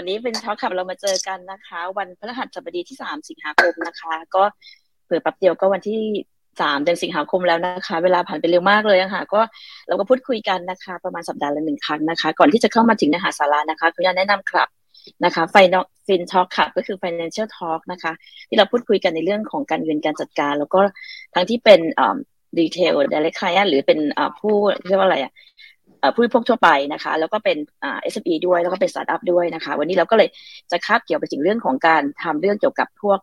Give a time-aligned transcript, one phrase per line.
[0.00, 4.42] วันนี้เป็นช็อคขับเรามาเจอกันนะคะ วันพฤหัสบดีที่สามสิงหาคมนะคะ ก็
[5.06, 6.00] เปิดแป๊บเดียวก็วันที่
[6.60, 9.40] สามเดือนสิงหาคมแล้วนะคะ เวลาผ่านไปเร็วมากเลยค่ะ ก็
[9.88, 14.68] เราก็พูดคุยกันนะคะ ประมาณสัปดาห์ละหนึ่งครั้งนะคะ ก่อนที่จะเข้ามาถึงเนื้อหาสาระนะคะคุณยาแนะนำครับ
[15.24, 18.12] นะคะไฟนฟินท็อกค่ะก็คือ financial talk นะคะ
[18.48, 20.80] ที่เราพูดคุยกันในเรื่องของการเงินการจัดการ แล้วก็
[21.34, 21.80] ทั้งที่เป็น
[22.58, 23.98] ดีเทลเดเรคไคหรือเป็น
[24.38, 24.54] ผู้
[24.86, 25.32] เรียกว่าอะไรอะ
[26.14, 30.28] ผู้พวกทั่วไปนะคะ แล้วก็เป็นเอ่า SME ด้วยแล้วก็เป็นสตาร์ทอัพด้วยนะคะ วันนี้เราก็เลย
[30.70, 33.20] จะคาบเกี่ยวไปถึงเรื่องของการทำเรื่องเกี่ยวกับพวก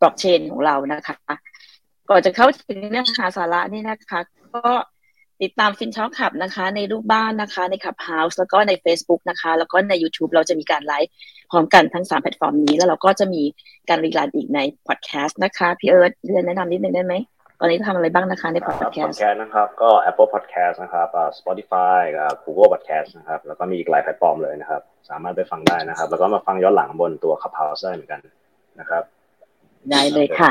[0.00, 1.16] บล็อกเชนของเรานะคะ
[2.10, 4.20] ก่อนจะเข้าถึงเนื้อหาสาระนี่นะคะ
[4.54, 4.72] ก็
[5.42, 11.12] ติดตาม FinTalk Club นะคะ ในรูปบ้านนะคะ ใน Clubhouse แล้วก็ใน Facebook นะคะ แล้วก็ใน YouTube เราจะมีการไลฟ์
[11.50, 13.42] พร้อมกันทั้ง 3 แพลตฟอร์มนี้ แล้วเราก็จะมี
[13.88, 17.14] การ rerun อีกในพอดแคสต์นะคะ พี่เอิร์ธเรียนแนะนำนิดนึงได้ไหม
[17.60, 21.08] ตอนนี้ทำอะไรบ้างนะคะในพอดแคสต์พอดแคสต์นะครับ ก็ Apple Podcast นะครับ
[21.38, 22.00] Spotify
[22.44, 28.20] Google Podcast นะครับ แล้วก็มีอีกหลายแพลตฟอร์มเลยนะครับ สามารถไปฟังได้นะครับ แล้วก็มาฟังย้อนหลังบนตัว Clubhouse ได้เหมือนกัน
[28.80, 29.02] นะครับ
[29.90, 30.50] ได้เลยค่ะ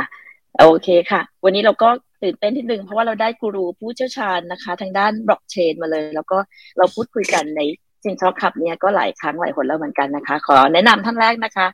[0.59, 1.89] โอเคค่ะ วันนี้เราก็
[2.23, 6.37] ตื่นเต้นนิดหนึ่งเพราะว่าเราได้กูรูผู้เชี่ยวชาญนะคะ ทางด้านบล็อกเชนมาเลย แล้วก็
[6.77, 7.61] เราพูดคุยกันใน
[8.03, 11.67] FinTalk Club เนี่ยก็หลายครั้งหลายคนแล้วเหมือนกันนะคะ ขอแนะนำท่านแรกนะคะ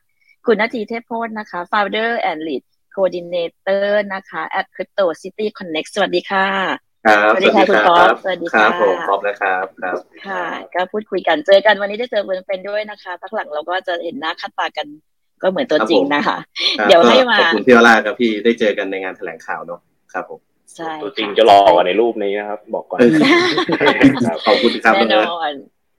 [0.46, 2.64] คุณนาทีเทพโพธนะคะ founder and lead
[3.00, 6.48] coordinator นะคะ at crypto city connect สวัสดีค่ะ
[7.08, 9.96] ครับสวัสดีค่ะคุณป๊อปสวัสดีค่ะครับผมป๊อปนะครับครับ
[10.28, 14.88] ค่ะ ก็พูดคุยกันเจอกันวันนี้ได้เจอเป็นด้วยนะคะทักหลังเราก็จะเห็นหน้าคัดตากัน
[15.42, 16.38] ก็เหมือนตัวจริงนะคะ
[16.88, 19.80] เดี๋ยวให้มาขอบคุณพี่วราครับพี่ได้เจอกันในงานแถลงข่าวเนาะ
[20.14, 20.40] ครับผม
[20.76, 23.00] ใช่ตัวจริงจะรอกว่าในรูปนี้นะครับ บอกก่อน
[24.46, 25.52] ขอบคุณครับแน่นอน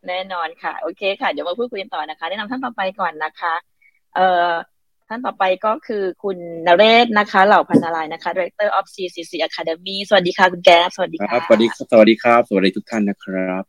[0.09, 3.55] แน่นอนค่ะ โอเคค่ะ เดี๋ยวมาพูดคุยกันต่อนะคะแนะนำท่านต่อไปก่อนนะคะ
[4.17, 4.51] เอ่อ
[5.13, 13.63] ท่านต่อไปก็คือคุณนเรศนะคะ เหล่าพันนารายนะคะ Director of CCC Academy สวัสดีค่ะคุณแก๊สสวัสดีค่ะสวัสดีสวัสดีครับ สวัสดีทุกท่านนะครับ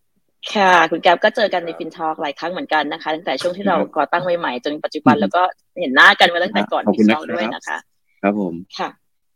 [0.53, 5.41] ค่ะ คุณแก๊บก็เจอกันในฟินทอล์กหลายครั้งเหมือนกันนะคะ ตั้งแต่ช่วงที่เราก่อตั้งใหม่ๆจนปัจจุบันแล้วก็
[5.79, 7.77] เห็นหน้ากันมาตั้งแต่ก่อนฟินทอล์กด้วยนะคะ
[8.21, 8.89] ครับผมค่ะ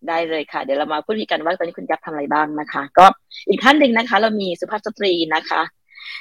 [0.07, 3.05] ได้เลยค่ะ เดี๋ยวเรามาพูดคุยกันว่าตอนนี้คุณแก๊บทำอะไรบ้างนะคะ ก็
[3.49, 5.61] อีกท่านหนึ่งนะคะ เรามีสุภาพสตรีนะคะ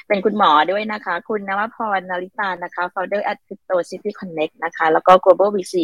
[0.07, 5.75] เป็นคุณหมอด้วยนะคะ คุณนวพรนาริตานะคะ founder at Crypto City Connect นะคะ แล้วก็ Global VC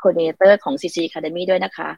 [0.00, 1.88] Coordinator ของ CC Academy ด้วยนะคะ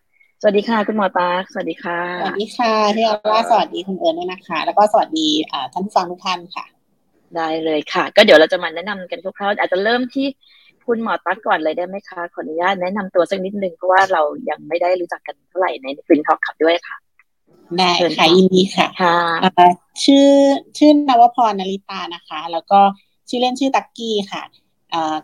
[0.41, 5.29] สวัสดีค่ะ คุณหมอตาสวัสดีค่ะ สวัสดีค่ะพี่อราสวัสดีคุณเอิญด้วยนะคะ แล้วก็สวัสดี
[5.73, 6.65] ท่านผู้ฟังทุกท่านค่ะ
[7.37, 10.27] ได้เลยค่ะ ก็เดี๋ยวเราจะมาแนะนำกันคร่าวๆอาจจะเริ่มที่
[10.87, 16.97] คุณหมอตั๊กก่อนเลยได้ไหมคะ ขออนุญาตแนะนำตัวสักนิดนึงเพราะว่าเรายังไม่ได้รู้จักกันเท่าไหร่ใน FinTalk Club ด้วยค่ะ
[17.79, 18.87] ได้ค่ะยินดีค่ะ
[20.05, 20.29] ชื่อ
[20.79, 22.81] ชื่อนวพรนริตานะคะ แล้วก็
[23.29, 24.43] ชื่อเล่นชื่อตักกี้ค่ะ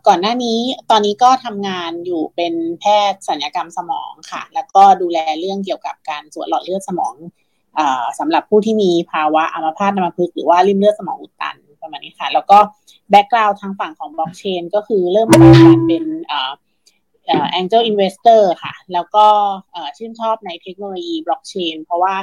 [0.07, 0.59] ก่อนหน้านี้
[0.91, 7.15] ตอนนี้ก็ทำงานอยู่เป็นแพทย์ศัลยกรรมสมองค่ะ แล้วก็ดูแลเรื่องเกี่ยวกับการสวนหลอดเลือดสมอง
[8.19, 12.59] สำหรับผู้ที่มีภาวะอัมพาตอัมพฤกษ์หรือว่าลิ่มเลือดสมองอุดตันประมาณนี้ค่ะ แล้วก็
[13.11, 16.53] background ทางฝั่งของบล็อกเชนก็คือเริ่มจากการเป็นเอ่อ
[17.61, 19.27] angel investor ค่ะ แล้วก็
[19.97, 22.15] ชื่นชอบในเทคโนโลยีบล็อกเชนเพราะว่า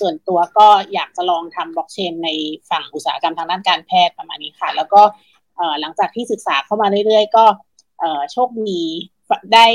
[0.00, 2.28] ส่วนตัวก็อยากจะลองทำบล็อกเชนใน
[2.70, 5.02] ฝั่งอุตสาหกรรมทางด้านการแพทย์ประมาณนี้ค่ะ แล้วก็
[5.80, 7.44] หลังจากที่ศึกษาเข้ามาเรื่อยๆ ก็
[8.32, 8.82] โชคดี
[9.54, 9.66] ได้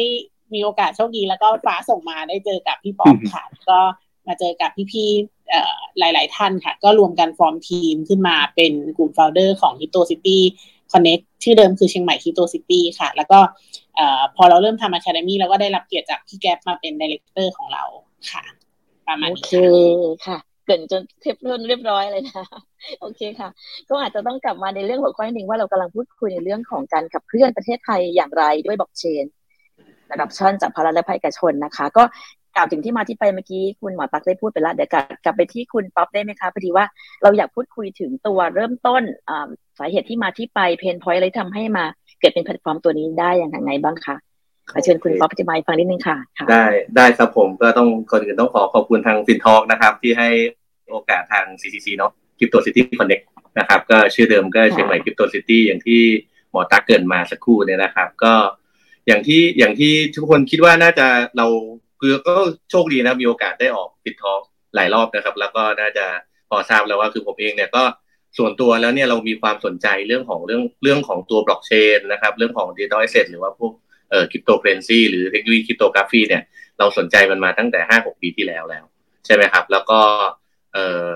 [0.53, 3.79] มีโอกาสโชคดีแล้วก็ฟ้าส่งมาได้เจอกับพี่ปอมค่ะ ก็
[4.27, 10.39] มาเจอกับพี่ๆหลาย ๆ ท่านค่ะ ก็รวมกันฟอร์มทีมขึ้นมาเป็นกลุ่มโฟลเดอร์ของ Hito City
[10.91, 13.39] Connect ชื่อเดิมคือเชียงใหม่ Hito City ค่ะ แล้วก็
[14.35, 17.83] พอเราเริ่มทำ Academy แล้วก็ได้รับเกียรติจากพี่แก๊ปมาเป็นดีเลกเตอร์ของเรา
[18.31, 18.43] ค่ะ
[19.07, 19.53] ประมาณโอเค
[20.27, 22.45] ค่ะเกินจนเทปเรุ่อนเรียบร้อยเลยนะ
[23.01, 23.49] โอเคค่ะ
[23.89, 29.25] ก็อาจจะต้องกลับมาในเรื่องหัวข้อหนึ่งว่าเรากำลังพูดคุยในเรื่องของการขับเคลื่อนประเทศไทยอย่างไรด้วยบล็อกเชน
[30.11, 32.03] ระดับชั้นจากพาราและภาคเอกชนนะคะ ก็
[32.55, 34.89] กล่าวถึงที่มาที่ไปเมื่อกี้คุณหมอตักได้พูดไปแล้วเดี๋ยว
[35.25, 36.85] กลับไปที่คุณป๊อปได้ไหมคะพอดีว่า
[37.23, 39.03] เราอยากพูดคุยถึงตัวเริ่มต้น
[39.79, 41.85] สาเหตุที่มาที่ไป pain point อะไรทำให้มา
[42.19, 44.15] เกิดเป็นแพลตฟอร์มตัวนี้ได้อย่างไรบ้างคะ
[44.71, 46.17] ขอเชิญคุณป๊อปอธิบายฟังนิดนึงค่ะ
[46.49, 50.29] ได้ได้ครับผมก็ต้องก่อนอื่นต้องขอขอบคุณทาง FinTalk นะครับ ที่ให้
[50.91, 53.23] โอกาสทาง CCC เนาะ Crypto City Connect
[53.59, 56.01] นะครับ ก็ชื่อเดิมก็เชียงใหม่ Crypto City อย่างที่
[56.51, 58.33] หมอตักเกริ่นมาสักครู่เนี่ยนะครับ ก็
[59.07, 61.47] อย่างที่อย่างที่ทุกคนคิดว่าน่าจะเรา
[61.99, 62.35] คือก็
[62.71, 64.39] โชคดีนะมีโอกาสได้ออก FinTalk
[64.75, 66.05] หลายรอบนะครับ แล้วก็น่าจะ
[66.49, 67.83] พอทราบแล้วว่าคือผมเองเนี่ยก็
[68.37, 73.71] ส่วนตัวแล้วเนี่ยเรามีความสนใจเรื่องของเรื่องเรื่องของตัวบล็อกเชนนะครับ เรื่องของ digital asset หรือว่าพวก
[74.09, 76.43] เอ่อคริปโตเคเรนซีหรือเทคโนโลยี cryptography เนี่ย
[76.79, 78.83] เราสนใจมันมาตั้งแต่ห้าหกปีที่แล้วแล้ว
[79.25, 79.99] ใช่ไหมครับ แล้วก็
[80.73, 81.11] เอ่อ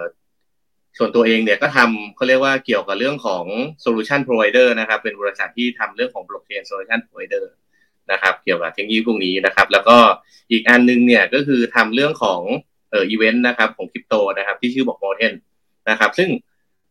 [0.98, 3.44] ส่วนตัวเองเนี่ยก็ทำเขาเรียกว่าเกี่ยวกับเรื่องของ
[3.84, 7.46] solution provider นะครับ เป็นบริษัทที่ทำเรื่องของ blockchain solution provider
[8.12, 9.98] นะครับ เกี่ยวกับเทคโนโลยีพวกนี้นะครับ แล้วก็
[10.52, 12.42] อีกอันนึงเนี่ยก็คือทำเรื่องของ
[12.92, 15.34] เอ่ออีเวนต์นะครับของคริปโตนะครับ ที่ชื่อบอกโมเทน
[15.90, 16.30] นะครับ ซึ่ง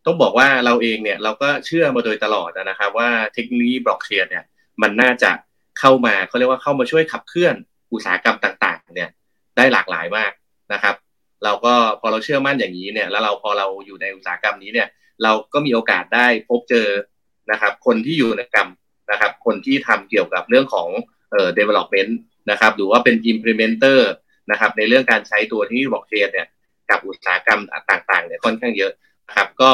[0.05, 4.45] ต้องบอกว่าเราเองเนี่ยเราก็เชื่อมาโดยตลอดนะครับ ว่าเทคโนโลยีบล็อกเชนเนี่ย
[4.81, 7.55] มันน่าจะเข้ามาเขาเรียกว่าเข้ามาช่วยขับเคลื่อน
[7.93, 9.09] อุตสาหกรรมต่าง ๆ เนี่ย
[9.57, 10.31] ได้หลากหลายมาก
[10.73, 10.95] นะครับ
[11.43, 14.87] เราก็พอเราเชื่อมั่นอย่างนี้เนี่ย แล้วเราพอเราอยู่ในอุตสาหกรรมนี้เนี่ย
[15.23, 16.87] เราก็มีโอกาสได้พบเจอ
[17.51, 18.67] นะครับ คนที่อยู่ในกรรม
[19.11, 20.89] นะครับ คนที่ทำเกี่ยวกับเรื่องของ
[21.31, 22.11] เอ่อ development
[22.51, 23.99] นะครับหรือว่าเป็น implementer
[24.51, 26.47] นะครับ ในเรื่องการใช้ตัวที่บล็อกเชนเนี่ย
[26.89, 28.91] กับอุตสาหกรรมต่างๆเนี่ยค่อนข้างเยอะ
[29.27, 29.71] นะครับ ก็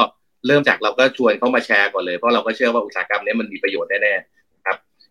[0.47, 4.36] เริ่มจากเราก็ชวนเขามาแชร์ก่อนเลยเพราะเราก็เชื่อว่าอุตสาหกรรมนี้มันมีประโยชน์แน่ๆ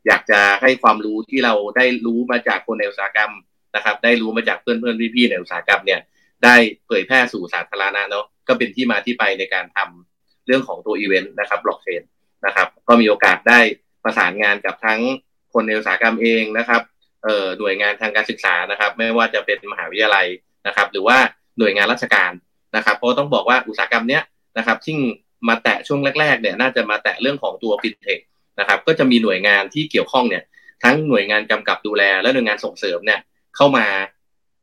[0.06, 3.32] อยากจะให้ความรู้ที่เราได้รู้มาจากคนในอุตสาหกรรม
[3.76, 6.00] นะครับ ได้รู้มาจากเพื่อนๆพี่ๆในอุตสาหกรรมเนี่ย
[6.44, 6.56] ได้
[6.86, 12.02] เผยแพร่สู่สาธารณะเนาะก็เป็นที่มาที่ไปในการทำเรื่องของตัวอีเวนต์นะครับบล็อกเชน
[12.46, 13.60] นะครับ ก็มีโอกาสได้
[14.04, 15.00] ประสานงานกับทั้ง
[15.52, 16.82] คนในอุตสาหกรรมเองนะครับ
[17.24, 20.26] เอ่อหน่วยงานทางการศึกษานะครับ ไม่ว่าจะเป็นมหาวิทยาลัย
[20.66, 21.18] นะครับ หรือว่า
[21.58, 22.32] หน่วยงานราชการ
[22.76, 24.22] นะครับ เพราะต้องบอกว่าอุตสาหกรรมเนี้ย
[24.58, 24.96] นะครับที่
[25.48, 28.18] มาแตะช่วงแรกๆเนี่ยน่าจะมาแตะเรื่องของตัวฟินเทค
[28.60, 30.42] นะครับก็จะมีหน่วยงานที่เกี่ยวข้องเนี่ย
[30.84, 33.20] ทั้งหน่วยงานกำกับดูแล และหน่วยงานส่งเสริมเนี่ย
[33.56, 33.86] เข้ามา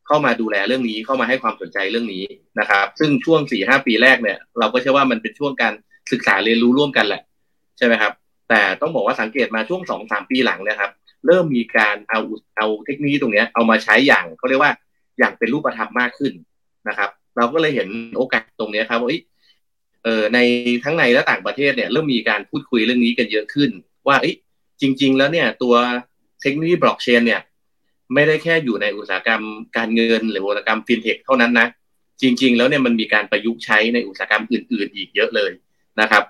[0.07, 2.23] เข้ามาดูแลเรื่องนี้เข้ามาให้ความสนใจเรื่องนี้
[2.59, 5.73] นะครับ ซึ่งช่วงสี่ห้าปีแรกเนี่ย เราก็เชื่อว่ามันเป็นช่วงการ
[6.11, 7.21] ศึกษาเรียนรู้ร่วมกันแหละ
[7.77, 8.13] ใช่ไหมครับ
[8.49, 10.91] แต่ต้องบอกว่าสังเกตมาช่วงสองสามปีหลังนะครับ
[11.27, 12.21] เริ่มมีการเอา
[12.57, 14.71] เอาเทคโนโลยีตรงนี้เอามาใช้อย่างเขาเรียกว่า
[15.19, 16.33] อย่างเป็นรูปธรรมมากขึ้น
[16.87, 19.09] นะครับ เราก็เลยเห็นโอกาสตรงนี้ครับว่า
[20.03, 20.39] เออใน
[20.83, 23.69] ทั้งในและต่างประเทศเนี่ยเริ่มมีการพูดคุยเรื่องนี้กันเยอะขึ้น
[24.07, 24.17] ว่า
[24.81, 25.75] จริง ๆ แล้วเนี่ยตัว
[26.41, 27.41] เทคโนโลยีบล็อกเชนเนี่ย
[28.13, 29.43] ไม่ได้แค่อยู่ในอุตสาหกรรม
[29.77, 31.67] การเงิน หรืออุตสาหกรรมฟินเทคเท่านั้นนะ
[32.21, 35.51] จริง ๆ แล้วเนี่ยมันมีการประยุกต์ใช้ในอุตสาหกรรมอื่น ๆ อีกเยอะเลย
[36.01, 36.23] นะครับ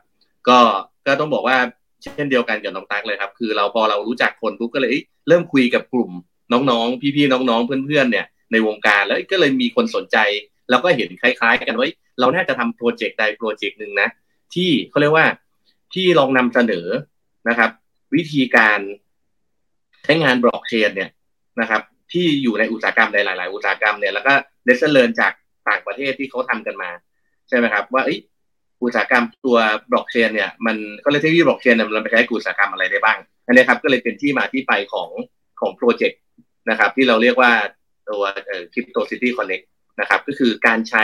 [0.49, 0.59] ก็
[1.07, 1.57] ก็ต้องบอกว่า
[2.03, 4.95] เช่นเดียวกันกับน้องตั๊กเลยครับ คือเราพอเรารู้จักคนปุ๊บก็เลย
[5.27, 6.11] เริ่มคุยกับกลุ่ม
[6.51, 10.17] น้องๆ พี่ๆน้องๆเพื่อนๆเนี่ยในวงการแล้วก็เลยมีคนสนใจ
[10.69, 11.87] แล้วก็เห็นคล้าย ๆ กันว่า
[12.19, 14.09] เราน่าจะทำโปรเจกต์ใดโปรเจกต์หนึ่งนะ
[14.55, 15.27] ที่เขาเรียกว่า
[15.93, 16.87] ที่ลองนำเสนอ
[17.49, 17.71] นะครับ
[18.15, 18.79] วิธีการ
[20.03, 21.09] ใช้งานบล็อกเชนเนี่ย
[21.61, 21.81] นะครับ
[22.11, 24.33] ที่อยู่ในอุตสาหกรรมในหลาย ๆ อุตสาหกรรมเนี่ยแล้วก็
[24.65, 25.31] lesson learned จาก
[25.69, 26.89] ต่างประเทศที่เขาทำกันมา
[27.49, 28.03] ใช่ไหมครับ ว่า
[28.83, 29.57] อุตสาหกรรมตัว
[29.91, 35.09] บล็อกเชนเนี่ยมันก็เลยเทคโนโลยีบล็อกเชนมันไปใช้อุตสาหกรรมอะไรได้บ้างอันนี้ครับก็เลยเป็นที่มาที่ไปของ
[35.59, 36.19] ของโปรเจกต์
[36.69, 37.51] นะครับ ที่เราเรียกว่า
[38.09, 39.65] ตัวเอ่อ Crypto City Connect
[39.99, 41.03] นะครับ ก็คือการใช้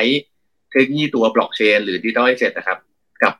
[0.71, 2.79] เทคโนโลยีตัวบล็อกเชนหรือ digital asset นะครับ
[3.23, 3.33] กับ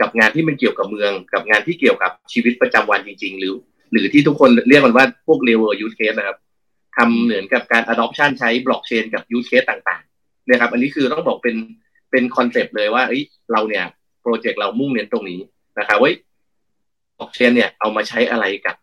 [0.00, 3.54] กับงานที่มันเกี่ยวกับเมือง กับงานที่เกี่ยวกับชีวิตประจำวันจริง ๆ หรือ
[3.92, 6.38] หรือที่ทุกคนเรียกมันว่าพวก level use case นะครับ
[6.96, 11.56] ทำเหมือนกับการ adoption ใช้บล็อกเชนกับ use case ต่างๆนะครับ อันนี้คือต้องบอกเป็น
[12.10, 13.22] เป็นคอนเซปต์เลยว่าเอ้ย
[13.52, 13.84] เราเนี่ย
[14.22, 15.40] โปรเจกต์เรามุ่งเน้นตรงนี้
[15.78, 16.12] นะครับว่า
[17.18, 18.76] บล็อกเชนเนี่ยเอามาใช้อะไรกับ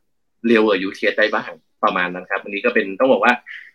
[0.49, 1.51] real use case ได้บ้าง
[1.83, 3.33] ประมาณนั้นครับอันนี้ก็เป็นต้องบอกว่า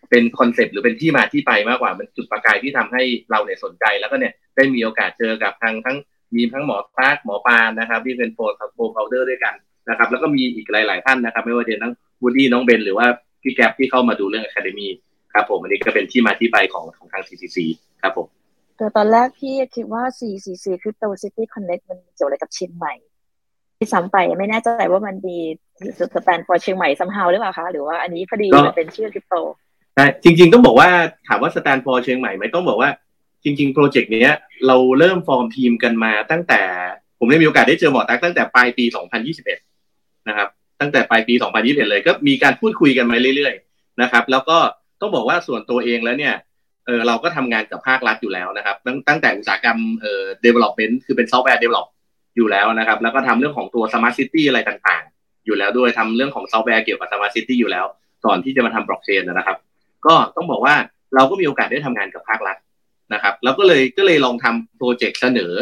[0.09, 5.97] เป็นคอนเซปต์หรือเป็นที่มาที่ไปมากกว่ามันจุดประกายที่ทำให้เราเนี่ยสนใจแล้วก็เนี่ยได้มีโอกาสเจอกับทางทั้ง
[6.35, 9.55] มีทั้งหมอตั๊กหมอปานนะครับ ที่เป็น co-co-founder ด้วยกัน
[9.89, 13.07] นะครับ แล้วก็มีอีกหลาย ๆ ท่านนะครับ ไม่ว่าจะทั้งวูดดี้น้องเบนหรือว่า
[13.41, 14.87] พี่แก๊ปที่เข้ามาดูเรื่อง academy
[15.33, 17.57] ครับผมอันนี้ก็เป็นที่มาที่ไปของของทาง CCC
[18.01, 18.27] ครับผม
[18.77, 22.93] แต่ตอนแรกพี่คิดว่า CCC Crypto City Connect มันเกี่ยวอะไรกับเชียงใหม่
[23.77, 25.39] ที่ซ้ำไปไม่แน่ใจว่ามันดี
[26.15, 29.35] stand for เชียงใหม่ somehow หรือเปล่าคะหรือว่าอันนี้พอดีมันเป็นชื่อคริปโต
[29.95, 30.89] ใช่จริง ๆ ต้องบอกว่า
[31.27, 32.89] ถามว่า stand for เชียงใหม่ไหมต้องบอกว่า
[33.43, 34.27] จริง ๆ โปรเจกต์นี้
[34.67, 36.61] เราเริ่มฟอร์มทีมกันมาตั้งแต่
[37.19, 38.85] ผมได้มีโอกาสได้เจอหมอตั๊กตั้งแต่ปลายปี
[39.55, 40.47] 2021 นะครับ
[40.79, 44.57] ตั้งแต่ปลายปี 2021 เลย ก็มีการพูดคุยกันมาเรื่อยๆนะครับ แล้วก็
[45.01, 46.35] ต้องบอกว่าส่วนตัวเองแล้วเนี่ย
[46.85, 51.87] เออเราก็ทำงานกับภาครัฐอยู่แล้วนะครับ ตั้งตั้งแต่อุตสาหกรรมเอ่อ development คือเป็นซอฟต์แวร์ develop
[52.35, 55.14] อยู่แล้วนะครับ แล้วก็ทำเรื่องของตัว smart city อะไรต่างๆ
[55.45, 57.85] อยู่แล้วด้วยทำเรื่องของซอฟต์แวร์เกี่ยวกับ smart city อยู่แล้ว
[58.25, 59.57] ก่อนที่จะมาทำบล็อกเชนนะครับ
[60.05, 60.75] ก็ต้องบอกว่า
[61.15, 62.57] เราก็มีโอกาสได้ทำงานกับภาครัฐ
[63.13, 65.53] นะครับแล้วก็เลยก็เลยลองทำโปรเจกต์เสนอ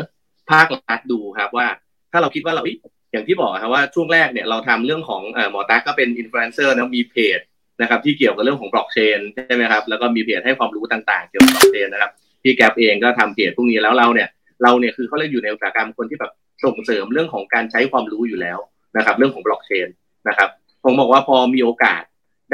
[0.51, 1.67] ภาครัฐดูครับว่า
[2.11, 2.63] ถ้าเราคิดว่าเรา
[3.11, 5.21] อย่างที่บอกครับว่าช่วงแรกเนี่ยเราทำเรื่องของ
[5.51, 7.39] หมอตั๊กก็เป็นอินฟลูเอนเซอร์นะมีเพจ
[7.81, 12.11] นะครับที่เกี่ยวกับเรื่องของบล็อกเชนใช่ไหมครับแล้วก็มีเพจให้ความรู้ต่างๆ เกี่ยวกับบล็อกเชนนะครับ
[12.43, 14.29] พี่แก๊ปเองก็ทำเพจพวกนี้แล้วเราเนี่ย
[14.63, 16.31] เราเนี่ยคือเขาเรียกอยู่ในอุตสาหกรรมคนที่แบบ
[16.63, 18.57] ส่งเสริมเรื่องของการใช้ความรู้อยู่แล้ว
[18.97, 19.87] นะครับเรื่องของบล็อกเชน
[20.29, 20.49] นะครับ
[20.83, 22.03] ผมบอกว่าพอมีโอกาส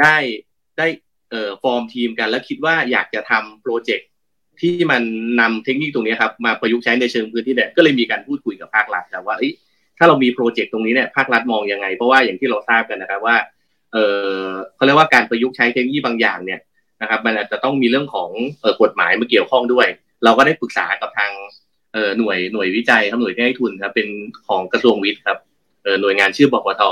[0.00, 0.16] ได้
[0.78, 0.86] ได้
[1.30, 4.08] เอ่อฟอร์มทีมกัน แล้วคิดว่าอยากจะทำโปรเจกต์
[4.60, 5.02] ที่มัน
[5.40, 9.36] นำเทคนิคตรงนี้ครับมาประยุกต์ใช้ในเชิงพื้นที่เนี่ยก็เลยมีการพูดคุยกับภาครัฐแล้วว่า
[9.98, 13.36] ถ้าเรามีโปรเจกต์ตรงนี้เนี่ยภาครัฐมองยังไง เพราะว่าอย่างที่เราทราบกันนะครับว่า
[13.92, 13.96] เอ
[14.34, 16.60] อเขาเรียกว่าการประยุกต์ใช้เทคโนโลยีบางอย่างเนี่ย
[17.02, 18.30] นะครับมันอาจจะต้องมีเรื่องของ
[18.60, 19.86] เออกฎหมายมาเกี่ยวข้องด้วย
[20.24, 21.32] เราก็ได้ปรึกษากับทาง
[21.92, 24.08] เออหน่วยหน่วยวิจัยครับหน่วยที่ให้ทุนครับเป็น
[24.48, 25.38] ของกระทรวงวิทย์ครับ
[26.00, 26.82] หน่วยงานชื่อบพท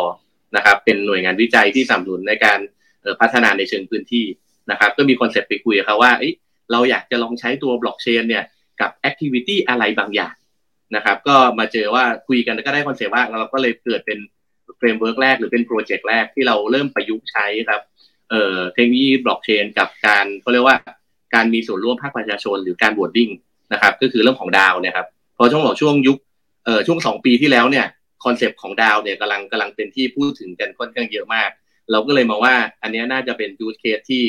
[0.57, 2.59] นะครับ เป็นหน่วยงานวิจัยที่สนับสนุนในการ
[3.21, 4.27] พัฒนาในเชิงพื้นที่
[4.71, 6.13] นะครับ ก็มีคอนเซปต์ไปคุยครับว่า
[6.73, 8.45] เราอยากจะลองใช้ตัวบล็อกเชนเนี่ย
[8.81, 10.35] กับ activity อะไรบางอย่าง
[10.97, 14.19] นะครับ ก็มาเจอว่าคุยกันแล้วก็ได้คอนเซปต์ว่าเราก็เลยเกิดเป็น
[14.79, 17.81] framework แรกหรือเป็นโปรเจกต์แรกที่เราเริ่มประยุกต์ใช้ครับ
[18.31, 20.77] เอ่อเทคโนโลยีบล็อกเชนกับการเขาเรียกว่า
[21.35, 23.31] การมีส่วนร่วมภาคประชาชนหรือการ voting
[23.73, 26.19] นะครับ ก็คือเรื่องของ DAO เนี่ยครับพอช่วงหลช่วงยุค
[26.65, 27.87] เอ่อช่วงสองปีที่แล้วเนี่ย
[28.25, 31.51] คอนเซปต์ของ DAO เนี่ยกำลังกำลังเป็นที่พูดถึงกันค่อนข้างเยอะมาก
[31.91, 34.25] เราก็เลยมองว่า อันนี้น่าจะเป็น use case ที่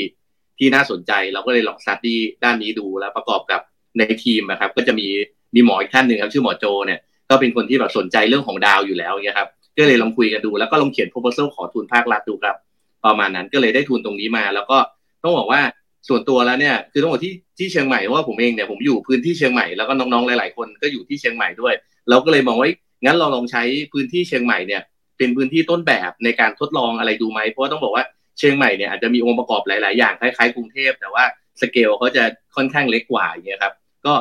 [0.57, 3.61] ที่น่าสนใจ เราก็เลยลอง study ด้านนี้ดูแล้วประกอบกับ
[3.97, 5.07] ในทีมนะครับ ก็จะมี
[5.55, 12.55] มีหมออีกท่านหนึ่งครับชื่อหมอโจเนี่ยก็เป็นคนที่แบบสนใจเรื่องของ DAO อยู่แล้วเนี่ยครับก็เลยลองคุยกันดูแล้วก็ลองเขียน proposal ขอทุนภาครัฐดูครับ
[13.05, 14.77] ประมาณนั้นก็เลยได้ทุนตรงนี้มา แล้วก็
[15.23, 15.61] ต้องบอกว่า
[16.07, 21.73] ส่วนตัวแล้วเนี่ยคือต้องบอกที่ที่เชียงใหม่เพราะว่าผมเองเนี่ยผมอยู่พื้นที่เชียงใหม่แล้วก็น้องๆหลาย ๆ คนก็อยู่ที่เชียงใหม่ด้วย
[22.09, 22.67] เราก็เลยมองว่า
[23.03, 23.63] งั้นเราลองใช้
[23.93, 24.81] พื้นที่เชียงใหม่เนี่ย
[25.17, 28.05] เป็นพื้นที่ต้นแบบในการทดลองอะไรดูไหมเพราะต้องบอกว่า
[28.37, 31.23] เชียงใหม่เนี่ยอาจจะมีองค์ประกอบหลาย ๆ อย่างคล้าย ๆ กรุงเทพแต่ว่า
[31.61, 32.23] สเกลเขาจะ
[32.55, 33.73] ค่อนข้างเล็กกว่าอย่างเงี้ยครับ
[34.05, 34.13] ก็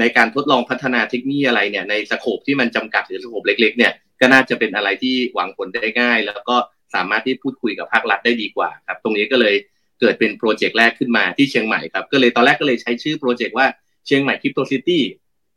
[0.00, 6.56] ในการทดลองพัฒนาเทคโนโลยีอะไรเนี่ยในสโคปที่มันจำกัดหรือสโคปเล็ก ๆ เนี่ยก็น่าจะเป็นอะไรที่หวังผลได้ง่าย แล้วก็
[6.94, 9.54] สามารถที่พูดคุยกับภาครัฐได้ดีกว่าครับตรงนี้ก็เลย
[10.00, 13.66] เกิดเป็นโปรเจกต์แรกขึ้นมาที่เชียงใหม่ครับก็เลยตอนแรกก็เลยใช้ชื่อโปรเจกต์ว่า
[14.06, 15.02] เชียงใหม่ Crypto City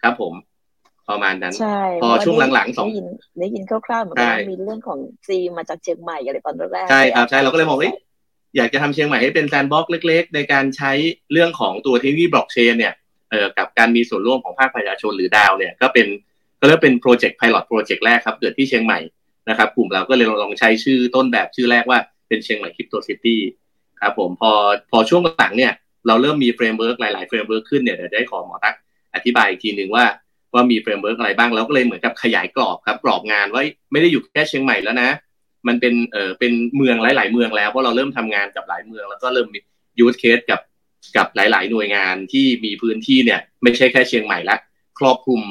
[0.01, 0.33] ครับผม
[1.09, 1.53] ประมาณนั้น
[2.03, 2.87] พอช่วงหลังๆสอง
[3.39, 7.95] ได้ยินคร่าวๆเหมือนกันมีเรื่องของ C มาจากเชียงใหม่อะไรตอนแรกใช่ครับใช่เราก็เลยมองว่า
[8.57, 10.91] อยากจะทำเชียงใหม่ให้เป็น sandbox เล็ก ๆ ในการใช้
[11.31, 12.93] เรื่องของตัวเทคโนโลยีบล็อกเชนเนี่ย
[13.29, 16.07] เอ่อกับการมีส่วนร่วมของภาคประชาชนหรือ DAO เนี่ยก็เป็น
[16.59, 18.99] ก็เรียกเป็นโปรเจกต์ pilot project แรกครับ เกิดที่เชียงใหม่
[19.49, 23.41] นะครับกลุ่มเราก็เลยลองใช้ชื่อต้นแบบชื่อแรกว่าเป็นเชียงใหม่ Crypto City
[24.01, 24.51] ครับผมพอ
[24.91, 25.73] พอช่วงหลังเนี่ย
[26.07, 28.75] เราเริ่มมี framework หลายๆ framework ขึ้นเนี่ยเดี๋ยวได้ขอหมอตั๊ก
[29.15, 30.05] อธิบายอีกทีหนึ่งว่า
[30.53, 35.09] ว่ามี framework อะไรบ้าง แล้วก็เลยเหมือนกับขยายกรอบครับ กรอบงานไว้ไม่ได้อยู่แค่เชียงใหม่แล้วนะ
[35.67, 39.47] มันเป็นเออเป็นเมืองหลาย ๆ เมืองแล้วเพราะเราเริ่มทำงานกับหลายเมือง แล้วก็เริ่ม
[39.99, 40.61] use case กับ
[41.17, 44.57] กับหลาย ๆ หน่วยงานที่มีพื้นที่เนี่ยไม่ใช่แค่เชียงใหม่ละ
[44.99, 45.41] ครอบคลุม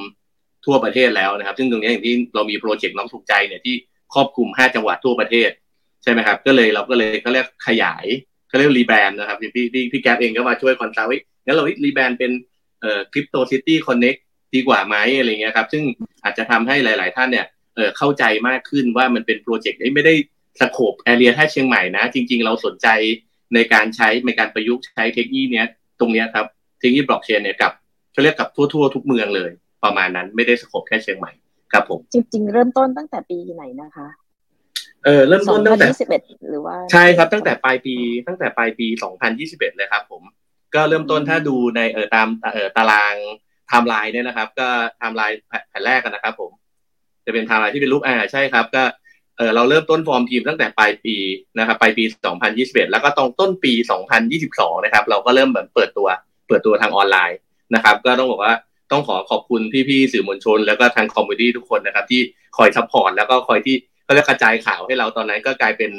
[0.66, 3.74] ทั่วประเทศแล้วนะครับ ซึ่งตรงนี้อย่างที่เรามีโปรเจกต์น้องถูกใจเนี่ยที่
[4.14, 5.50] ครอบคลุม 5 จังหวัดทั่วประเทศ
[6.02, 8.06] ใช่ไหมครับ ก็เลยเราก็เลยเขาเรียกขยาย
[8.48, 12.32] เขาเรียกรีแบรนด์นะครับพี่พี่พี่แก๊ปเองก็มาช่วย consult งั้นเรารีแบรนด์เป็น
[12.80, 14.14] เอ่อ Crypto City Connect
[14.54, 15.84] ดีกว่าไหมอะไรเงี้ยครับ ซึ่ง
[16.24, 20.14] อาจจะทำให้หลาย ๆ ท่านเนี่ยเออเข้าใจมากขึ้นว่ามันเป็นโปรเจกต์ไม่ได้
[20.60, 22.88] scope area แค่เชียงใหม่นะ จริง ๆ เราสนใจ
[23.54, 25.66] ในการใช้ในการประยุกต์ใช้เทคโนโลยีเนี้ย
[26.00, 26.46] ตรงนี้ครับ
[26.78, 27.72] เทคโนโลยีบล็อกเชนเนี่ยกับ
[28.12, 29.50] เขาเรียกกับทั่ว ๆ ทุกเมืองเลย
[29.84, 31.32] ประมาณนั้นไม่ได้ scope แค่เชียงใหม่
[31.72, 34.08] ครับผมจริง ๆ เริ่มต้นตั้งแต่ปีไหนนะคะ
[35.04, 35.88] เออเริ่มต้นตั้งแต่
[36.50, 37.94] หรือว่าใช่ครับตั้งแต่ปลายปี
[38.26, 38.86] ตั้งแต่ปลายปี
[39.32, 40.22] 2021 เลยครับผม
[40.74, 43.14] ก็เริ่มต้นถ้าดูในเออตามเออตาราง
[43.68, 45.36] ไทม์ไลน์เนี่ยนะครับ ก็ไทม์ไลน์
[45.68, 46.50] แผ่นแรกกันนะครับ ผม
[47.26, 48.84] จะเป็นไทม์ไลน์ที่เป็นรูปอ่าใช่ครับ ก็
[49.36, 51.16] เออเราเริ่มต้นฟอร์มทีมตั้งแต่ปลายปี
[51.58, 52.04] นะครับปลายปี
[52.48, 53.72] 2021 แล้วก็ตรงต้นปี
[54.28, 56.08] 2022 นะครับ เราก็เริ่มเหมือนเปิดตัว
[56.48, 57.38] เปิดตัวทางออนไลน์
[57.74, 58.54] นะครับ ก็ต้องบอกว่า
[58.92, 62.20] ต้องขอขอบคุณพี่ๆสื่อมวลชน แล้วก็ทาง community ทุกคนนะครับ ที่
[62.56, 65.92] คอย support แล้วก็คอยที่เขาจะกระจายข่าวให้เราตอนนั้นก็กลายเป็น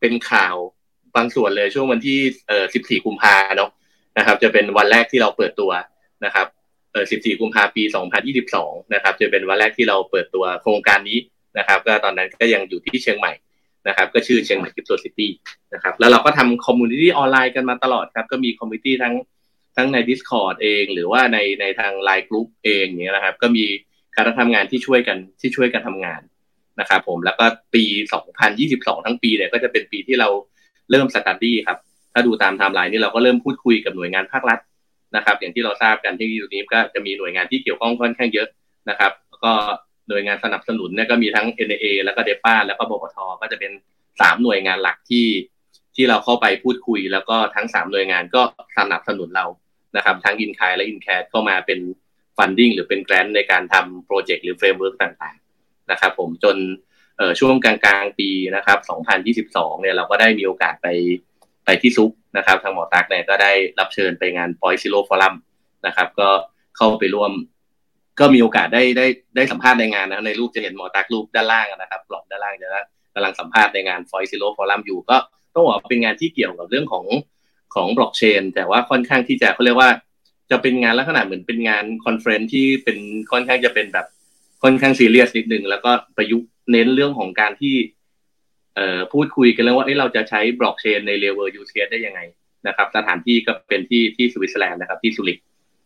[0.00, 0.54] เป็นข่าว
[1.16, 3.70] บางส่วนเลยช่วงวันที่เอ่อ14 กุมภาเนาะ
[4.18, 5.70] นะครับ จะเป็นวันแรกที่เราเปิดตัว
[6.24, 6.46] นะครับ
[6.92, 7.82] เออ14 กุมภาปี
[8.38, 11.18] 2022 นะครับจะเป็นวันแรกที่เราเปิดตัวโครงการนี้
[11.58, 13.32] นะครับ ก็ตอนนั้นก็ยังอยู่ที่เชียงใหม่
[13.88, 15.30] นะครับ ก็ชื่อเชียงใหม่ Crypto City
[15.74, 19.14] นะครับ แล้วเราก็ทำ community ออนไลน์กันมาตลอดครับ ก็มี community ทั้ง
[19.76, 23.64] ทั้งใน Discord เอง หรือว่าในในทางไลน์กลุ่มเองอย่างเงี้ยนะครับ ก็มี
[24.16, 26.20] การทำงานที่ช่วยกันที่ช่วยกันทำงาน
[26.80, 27.44] นะครับผม แล้วก็
[27.74, 27.84] ปี
[28.46, 30.28] 2022 ทั้งปีเนี่ยก็จะเป็นปีที่เรา
[30.90, 31.78] เริ่ม study ครับ
[32.12, 34.58] ถ้าดูตามไทม์ไลน์นี่เราก็เริ่มพูดคุยกับหน่วยงานภาครัฐ
[35.16, 38.48] นะครับ อย่างที่เราทราบกันที่ตรงนี้ก็จะมีหน่วยงานที่เกี่ยวข้องค่อนข้างเยอะ
[38.90, 39.52] นะครับแล้วก็
[40.08, 43.72] หน่วยงานสนับสนุนเนี่ยก็มีทั้ง NIA แล้วก็ depa แล้วก็บปทก็จะเป็น
[44.20, 45.26] สามหน่วยงานหลักที่
[45.96, 48.42] ที่เราเข้าไปพูดคุย แล้วก็ทั้งสามหน่วยงานก็
[48.78, 49.46] สนับสนุนเรา
[49.96, 51.80] นะครับ ทั้ง in-kind และ in-cash เข้ามาเป็น
[52.36, 55.36] funding หรือเป็น grant ในการทำ project หรือ framework ต่าง
[55.90, 56.56] นะครับ ผมจน
[57.40, 58.78] ช่วงกลางกลางปีนะครับ
[59.48, 60.88] 2022 เนี่ยเราก็ได้มีโอกาสไป
[61.64, 65.34] ไปที่ Zug นะครับ ทางหมอตักเนี่ยก็ได้รับเชิญไปงาน Point Zero Forum
[65.86, 66.28] นะครับ ก็
[66.76, 67.32] เข้าไปร่วม
[68.20, 72.68] ก็มีโอกาสได้ได้ได้สัมภาษณ์ในงานนะในรูปจะเห็นหมอตักรูปด้านล่างนะครับกรอบด้านล่างจะ
[73.14, 75.16] กำลังสัมภาษณ์ในงาน Point Zero Forum อยู่ก็
[75.54, 77.04] ต้องบอกเป็นงานที่เกี่ยวกับเรื่องของ
[77.74, 79.90] ของบล็อกเชนแต่ว่าค่อนข้างที่จะเขาเรียกว่า
[80.50, 82.98] จะเป็นงานลักษณะเหมือนเป็นงาน conference ที่เป็น
[83.32, 84.06] ค่อนข้างจะเป็นแบบ
[84.62, 87.74] ค่อนข้างซีเรียสนิดนึงแล้วก็ประยุกต์เน้นเรื่องของการที่
[89.12, 92.20] พูดคุยกันเรื่องว่าเอ้เราจะใช้บล็อกเชนใน real world use case ได้ยังไง
[92.68, 95.38] นะครับ สถานที่ก็เป็นที่ที่สวิตเซอร์แลนด์นะครับที่ซูริก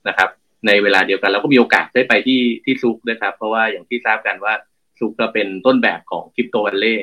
[0.08, 0.28] นะครับ
[0.66, 4.54] ในเวลาเดียวกันเราก็มีโอกาสได้ไปที่ที่ Zug นะครับ เพราะว่าอย่างที่ทราบกันว่า
[4.98, 6.94] Zug ก็เป็นต้นแบบของ Crypto Valley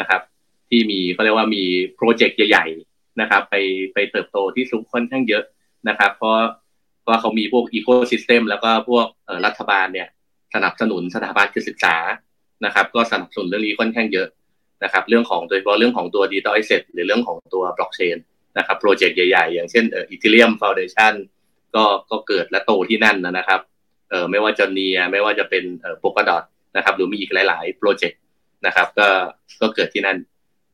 [0.00, 0.20] นะครับ
[0.68, 1.64] ที่มีเขาเรียกว่ามี
[1.96, 3.54] project ใหญ่ๆนะครับ ไป
[3.94, 5.44] ไปเติบโตที่ Zug ค่อนข้างเยอะ
[5.88, 6.34] นะครับ เพราะ
[7.08, 9.06] ว่าเขามีพวก ecosystem แล้วก็พวก
[9.46, 10.08] รัฐบาลเนี่ย
[10.54, 11.96] สนับสนุนสถาบันการศึกษา
[12.64, 14.28] นะครับ ก็สนับสนุนเรื่องนี้ค่อนข้างเยอะ
[14.82, 18.16] นะครับเรื่องของโดยเฉพาะเรื่องของตัว digital asset หรือเรื่องของตัวบล็อกเชน
[18.58, 21.14] นะครับ project ใหญ่ๆ อย่างเช่นเอ่อ Ethereum Foundation
[21.74, 23.60] ก็ก็เกิดและโตที่นั่นนะครับ
[24.10, 26.42] เอ่อไม่ว่าจะ Near ไม่ว่าจะเป็นเอ่อ Polkadot
[26.76, 28.20] นะครับหรือมีอีกหลายๆ project
[28.66, 29.08] นะครับก็
[29.60, 30.18] ก็เกิดที่นั่น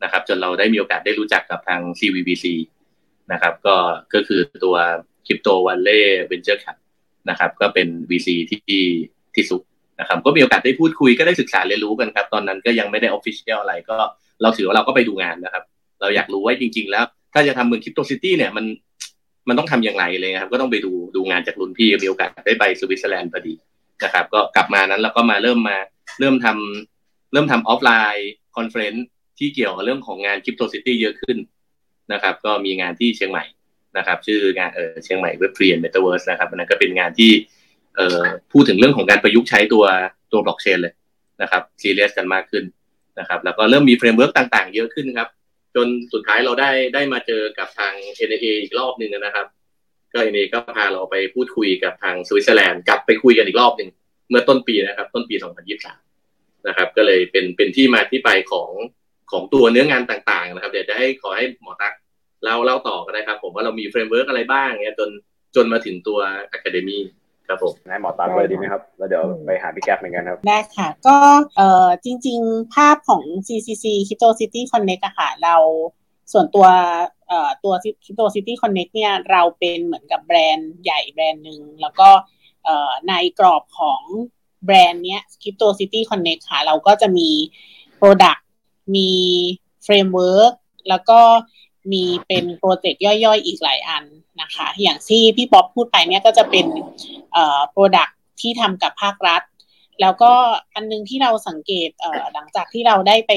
[0.03, 2.47] นะครับจนเราได้มีโอกาสได้รู้จักกับทาง CVVC
[3.33, 3.77] นะครับก็
[4.15, 4.77] ก็คือตัว
[5.27, 6.77] Crypto Valley Venture Cap
[7.31, 8.85] นะครับก็เป็น VC ที่
[9.37, 9.61] ที่สุด
[10.01, 13.97] นะครับก็มีโอกาสได้พูดคุยก็ได้ศึกษาเรียนรู้กันครับ ตอนนั้นก็ยังไม่ได้ official อะไรก็
[14.43, 15.65] เราถือว่าเราก็ไปดูงานนะครับ
[16.01, 18.65] เราอยากรู้ว่าจริง ๆ แล้ว ถ้าจะทำเมือง crypto city เนี่ยมัน
[19.49, 23.55] มันต้องทำอย่างไรเลยครับ ก็ต้องไปดูดูงานจากรุ่นพี่มีโอกาสได้ไปสวิตเซอร์แลนด์พอดี
[24.05, 25.77] นะครับ ก็กลับมานั้นแล้วก็มาเริ่มมา
[26.21, 29.07] เริ่มทำเริ่มทำ offline conference
[29.39, 31.37] ที่เกี่ยวกับเรื่องของงาน crypto city เยอะขึ้น
[32.13, 33.45] นะครับ ก็มีงานที่เชียงใหม่
[33.99, 37.31] นะครับ ชื่องานเออเชียงใหม่เว็บเรียนเมตาเวิร์สนะครับอันนั้นก็เป็นงานที่
[38.53, 39.85] พูดถึงเรื่องของการประยุกต์ใช้ตัว
[40.33, 40.95] ตัวบล็อกเชนเลย
[41.43, 42.65] นะครับซีเรียสกันมากขึ้น
[43.19, 45.29] นะครับ แล้วก็เริ่มมี framework ต่างๆ เยอะขึ้นครับ
[45.75, 47.95] จนสุดท้ายเราได้ได้มาเจอกับทาง
[48.29, 49.47] NA อีกรอบหนึ่งนะครับ
[50.13, 53.91] ก็ NA ก็พาเราไปพูดคุยกับทางสวิตเซอร์แลนด์กลับไปคุยกันอีกรอบหนึ่ง
[54.31, 55.35] เมื่อต้นปีนะครับ ต้นปี
[56.01, 58.71] 2023 นะครับ ก็เลยเป็นเป็นที่มาที่ไปของ
[59.31, 61.93] ของตัวเนื้องานต่างๆ นะครับ เดี๋ยวจะให้ขอให้หมอตัก
[62.45, 65.11] เล่าเล่าต่อกันนะครับ ผมว่าเรามี framework อะไรบ้างเนี่ยจน
[65.57, 66.19] จนมาถึงตัว
[66.57, 71.17] Academy ค รับผมให้หมอตัดเลยดีไหมครับ แล้วเดี๋ยวไปหาพี่แก๊ปเหมือนกันครับ ได้ค่ะ ก็
[71.57, 75.57] เอ่อจริง ๆ ภาพของ CCC Crypto City Connect อะค่ะเรา
[76.33, 76.67] ส่วนตัว
[77.29, 77.75] เอ่อตัว
[78.05, 82.09] Crypto City Connect เนี่ยเราเป็นเหมือนกับแบรนด์ใหญ่แบรนด์หนึ่งแล้วก็
[82.65, 84.03] เอ่อในกรอบของ
[84.65, 87.31] แบรนด์เนี้ย Crypto City Connect ค่ะ เราก็จะมี
[88.01, 88.43] Product
[88.97, 89.11] มี
[89.87, 90.53] Framework
[90.89, 91.21] แล้วก็
[91.93, 94.05] มีเป็น project ย่อยๆ อีกหลายอัน
[94.41, 96.67] นะคะ อย่างที่พี่ป๊อบพูดไปเนี่ยก็จะเป็น
[97.71, 98.09] product
[98.41, 99.43] ที่ทำกับภาครัฐ
[100.01, 100.33] แล้วก็
[100.75, 102.03] อันนึงที่เราสังเกต
[102.35, 103.33] หลังจากที่เราได้ไป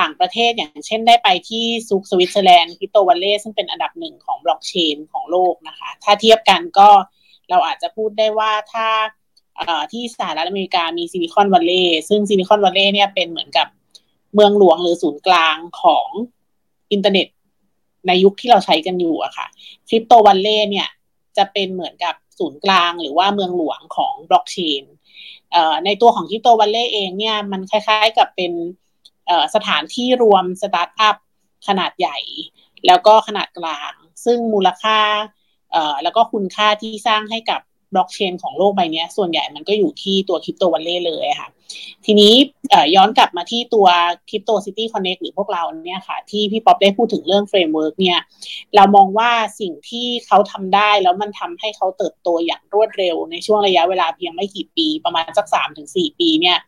[0.00, 6.88] ต่างประเทศอย่างเช่นได้ไปที่ Zug สวิตเซอร์แลนด์ Crypto Valley ซึ่งเป็นอันดับหนึ่งของบล็อกเชนของโลกนะคะ ถ้าเทียบกันก็
[7.50, 8.88] เราอาจจะพูดได้ว่าถ้า
[9.92, 13.66] ที่สหรัฐอเมริกามี Silicon Valley ซึ่ง Silicon Valley เนี่ยเป็นเหมือนกับ
[14.34, 16.08] เมืองหลวงหรือศูนย์กลางของ
[16.92, 17.26] อินเทอร์เน็ต
[18.06, 19.46] ในยุคที่เราใช้กันอยู่อะค่ะ
[19.88, 20.88] Crypto Valley เนี่ย
[21.36, 24.84] จะเป็นเหมือนกับศูนย์กลางหรือว่าเมืองหลวงของบล็อกเชน
[25.84, 28.52] ในตัวของ Crypto Valley เองเนี่ย มันคล้ายๆกับเป็น
[29.54, 31.16] สถานที่รวมสตาร์ทอัพ
[31.68, 32.18] ขนาดใหญ่
[32.86, 33.92] แล้วก็ขนาดกลาง
[34.24, 34.98] ซึ่งมูลค่า
[36.02, 37.60] แล้วก็คุณค่าที่สร้างให้กับ
[37.94, 41.48] บล็อกเชนของโลกใบนี้ส่วนใหญ่มันก็อยู่ที่ตัว Crypto Valley เลยค่ะ
[42.04, 42.32] ทีนี้
[42.94, 43.86] ย้อนกลับมาที่ตัว
[44.28, 48.18] Crypto City Connect หรือพวกเราเนี่ยค่ะ ที่พี่ป๊อบได้พูดถึงเรื่อง framework เนี่ย
[48.76, 49.30] เรามองว่า
[49.60, 56.58] สิ่งที่เขาทำได้แล้วมันทำให้เขาเติบโตอย่างรวดเร็วในช่วงระยะเวลาเพียงไม่กี่ปี ประมาณสักสามถึงสี่ปีเนี่ย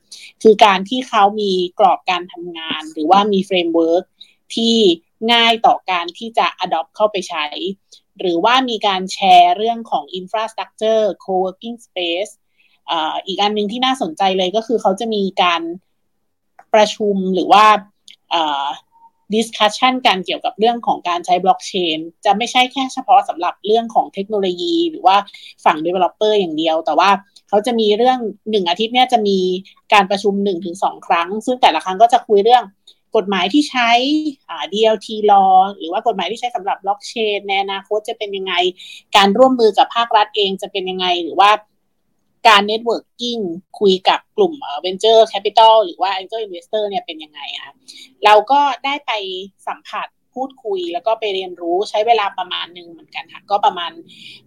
[0.43, 4.05] คือการที่เขามีกรอบการทำงาน หรือว่ามี framework
[4.55, 4.77] ที่
[5.33, 7.47] ง่ายต่อการที่จะ adopt เข้าไปใช้
[8.21, 12.33] หรือว่ามีการแชร์เรื่องของ infrastructure co-working space
[13.27, 15.63] อีกอันหนึ่งที่น่าสนใจเลยก็คือเขาจะมีการ
[16.75, 17.65] ประชุมหรือว่า
[19.35, 25.17] discussion กันเกี่ยวกับเรื่องของการใช้บล็อกเชนจะไม่ใช่แค่เฉพาะสำหรับเรื่องของเทคโนโลยี หรือว่า
[25.65, 27.11] ฝั่ง Developer อย่างเดียว แต่ว่า
[27.49, 28.19] เขาจะมีเรื่อง
[28.51, 29.39] หนึ่งอาทิตย์เนี่ยจะมี
[29.93, 32.65] การประชุมหนึ่งถึงสองครั้ง ซึ่งแต่ละครั้งก็จะคุยเรื่อง
[33.17, 33.91] กฎหมายที่ใช้
[34.73, 38.55] DLT law หรือว่ากฎหมายที่ใช้สำหรับบล็อกเชนในอนาคตจะเป็นยังไง
[39.17, 41.51] การร่วมมือกับภาครัฐเองจะเป็นยังไง หรือว่า
[42.49, 43.39] การ networking
[43.81, 47.73] คุยกับกลุ่ม venture capital หรือว่า Angel Investor เนี่ยเป็นยังไงคะ
[48.25, 49.13] เราก็ได้ไป
[49.69, 53.91] สัมผัสพูดคุยแล้วก็ไปเรียนรู้ใช้เวลาประมาณหนึ่งเหมือนกันค่ะก็ประมาณ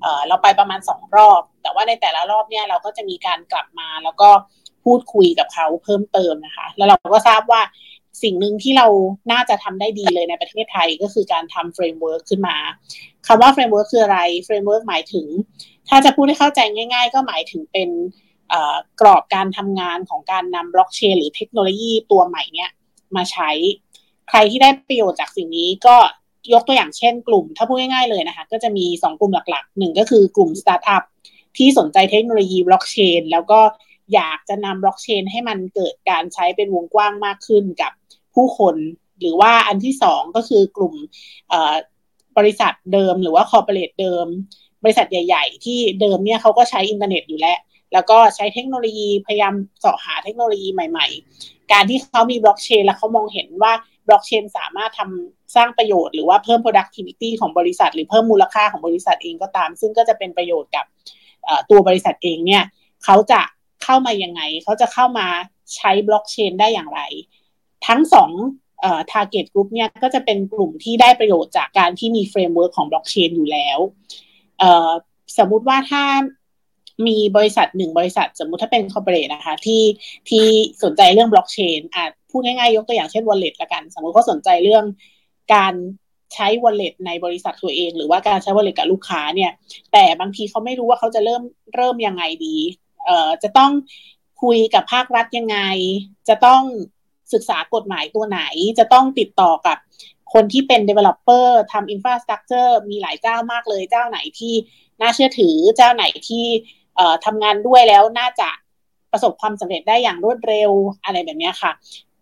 [0.01, 4.29] เเราไปประมาณสองรอบ แต่ว่าในแต่ละรอบเนี่ยเราก็จะมีการกลับมาแล้วก็
[4.85, 7.61] พูดคุยกับเขาเพิ่มเติมนะคะ แล้วเราก็ทราบว่า
[8.23, 8.87] สิ่งหนึ่งที่เรา
[9.31, 12.57] น่าจะทำได้ดีเลยในประเทศไทยก็คือการทำ framework ขึ้นมา
[13.27, 15.27] คำว่า framework คืออะไร framework หมายถึง
[15.89, 17.89] ถ้าจะพูดให้เข้าใจง่าย ๆ ก็หมายถึงเป็น
[19.01, 22.71] กรอบการทำงานของการนำบล็อกเชนหรือเทคโนโลยีตัวใหม่เนี้ย
[23.15, 23.49] มาใช้
[24.29, 25.95] ใครที่ได้ประโยชน์จากสิ่งนี้ก็
[26.53, 31.03] ยกตัวอย่างเช่นกลุ่ม ถ้าพูดง่ายๆเลยนะคะ ก็จะมี 2 กลุ่มหลักๆหนึ่งก็คือกลุ่มสตาร์ทอัพ
[31.57, 33.59] ที่สนใจเทคโนโลยีบล็อกเชนแล้วก็
[34.13, 37.91] อยากจะนำบล็อกเชนให้มันเกิดการใช้เป็นวงกว้างมากขึ้นกับ
[38.35, 38.75] ผู้คน
[39.19, 40.93] หรือว่าอันที่สองก็คือกลุ่ม
[42.37, 44.27] บริษัทเดิมหรือว่า corporate เดิม
[44.85, 47.57] บริษัทใหญ่ ๆ ที่เดิมเนี่ยเขาก็ใช้อินเทอร์เน็ตอยู่แล้ว
[47.93, 51.07] แล้วก็ใช้เทคโนโลยีพยายามเสาะหาเทคโนโลยีใหม่
[51.39, 53.73] ๆ การที่เขามีบล็อกเชนแล้วเขามองเห็นว่า
[54.07, 60.85] บล็อกเชนสามารถทำสร้างประโยชน์หรือว่าเพิ่ม productivity ของบริษัท หรือเพิ่มมูลค่าของบริษัทเองก็ตาม ซึ่งก็จะเป็นประโยชน์กับ
[61.69, 62.63] ตัวบริษัทเองเนี่ย
[63.03, 63.41] เขาจะ
[63.83, 65.27] เข้ามายังไง เขาจะเข้ามา
[65.75, 67.01] ใช้บล็อกเชนได้อย่างไร
[67.87, 68.31] ทั้งสอง
[68.81, 73.79] เอ่อ target group เนี่ยก็จะเป็นกลุ่มที่ได้ประโยชน์จากการที่มี framework ของบล็อกเชนอยู่แล้ว
[75.37, 76.03] สมมุติว่าถ้า
[77.07, 79.83] มีบริษัทหนึ่งบริษัท สมมุติถ้าเป็น corporate นะคะ ที่
[80.29, 80.45] ที่
[80.83, 84.85] สนใจเรื่องบล็อกเชนอาจพูดง่ายๆ ยกตัวอย่างเช่น wallet ละกัน สมมติเขาสนใจเรื่อง
[85.53, 85.73] การ
[86.33, 89.51] ใช้ wallet ในบริษัทตัวเอง หรือว่าการใช้ wallet กับลูกค้าเนี่ย
[89.91, 91.41] แต่บางทีเขาไม่รู้ว่าเขาจะเริ่ม
[91.75, 92.57] เริ่มยังไงดี
[93.05, 93.71] เอ่อจะต้อง
[94.41, 95.57] คุยกับภาครัฐยังไง
[96.29, 96.61] จะต้อง
[97.33, 98.41] ศึกษากฎหมายตัวไหน
[98.79, 99.77] จะต้องติดต่อกับ
[100.35, 104.53] คนที่เป็น developer ทำ infrastructure มีหลายเจ้ามากเลย เจ้าไหนที่
[105.01, 106.45] น่าเชื่อถือ เจ้าไหนที่
[106.95, 108.49] เอ่อทำงานด้วยแล้วน่าจะ
[109.11, 110.71] ประสบความสำเร็จได้อย่างรวดเร็ว
[111.03, 111.71] อะไรแบบนี้ค่ะ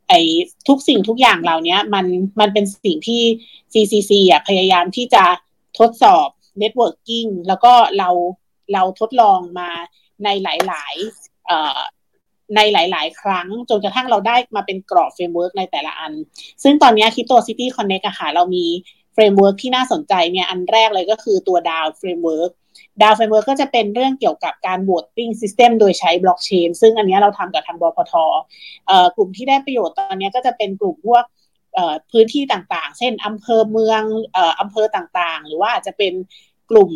[0.09, 0.19] ไอ้
[0.67, 2.05] ทุกสิ่งทุกอย่างเหล่านี้มัน
[2.39, 3.21] มันเป็นสิ่งที่
[3.73, 5.23] CCC อะพยายามที่จะ
[5.79, 6.27] ทดสอบ
[6.61, 8.09] networking แล้วก็เรา
[8.73, 9.69] เราทดลองมา
[10.23, 11.79] ในหลายๆเอ่อ
[12.55, 16.13] ในหลาย ๆ ครั้ง จนกระทั่งเราได้มาเป็นกรอบ framework ในแต่ละอัน
[16.63, 18.65] ซึ่งตอนนี้ Crypto City Connect อะค่ะเรามี
[19.13, 22.51] framework ที่น่าสนใจเนี่ยอันแรกเลยก็คือตัว DAO framework
[23.01, 28.13] DAO framework ก็จะเป็นเรื่องเกี่ยวกับการ voting system โดยใช้บล็อกเชนซึ่งอันนี้เราทำกับทางบพท
[29.15, 31.23] กลุ่มที่ได้ประโยชน์ตอนนี้ก็จะเป็นกลุ่มพวก
[32.11, 34.01] พื้นที่ต่างๆ เช่นอำเภอเมือง
[34.59, 36.13] อำเภอต่างๆ หรือว่าอาจจะเป็น
[36.73, 36.91] กลุ่ม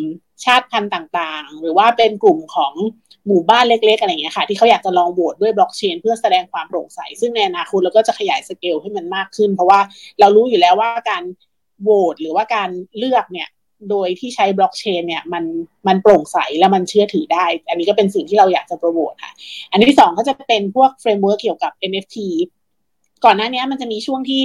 [0.45, 2.73] ชาติพันธุ์ต่างๆ หรือว่าเป็นกลุ่มของ
[3.27, 9.79] หมู่บ้านเล็ก ๆ อะไรอย่างเงี้ยค่ะ ที่เขาอยากจะลองโหวตด้วยบล็อกเชน เพื่อแสดงความโปร่งใส ซึ่งในอนาคตเราก็จะขยายสเกลให้มันมากขึ้น เพราะว่า
[10.19, 11.23] เรารู้อยู่แล้วว่าการ
[11.81, 13.49] โหวตหรือว่าการเลือกเนี่ย
[13.89, 15.43] โดยที่ใช้บล็อกเชนเนี่ยมัน
[15.87, 19.33] มันโปร่งใสและมันเชื่อถือได้ อันนี้ก็เป็นสิ่งที่เราอยากจะโปรโมทค่ะ
[19.71, 22.15] อันที่สองก็จะเป็นพวก framework เกี่ยวกับ NFT
[23.25, 24.41] ก่อนหน้านี้มันจะมีช่วงที่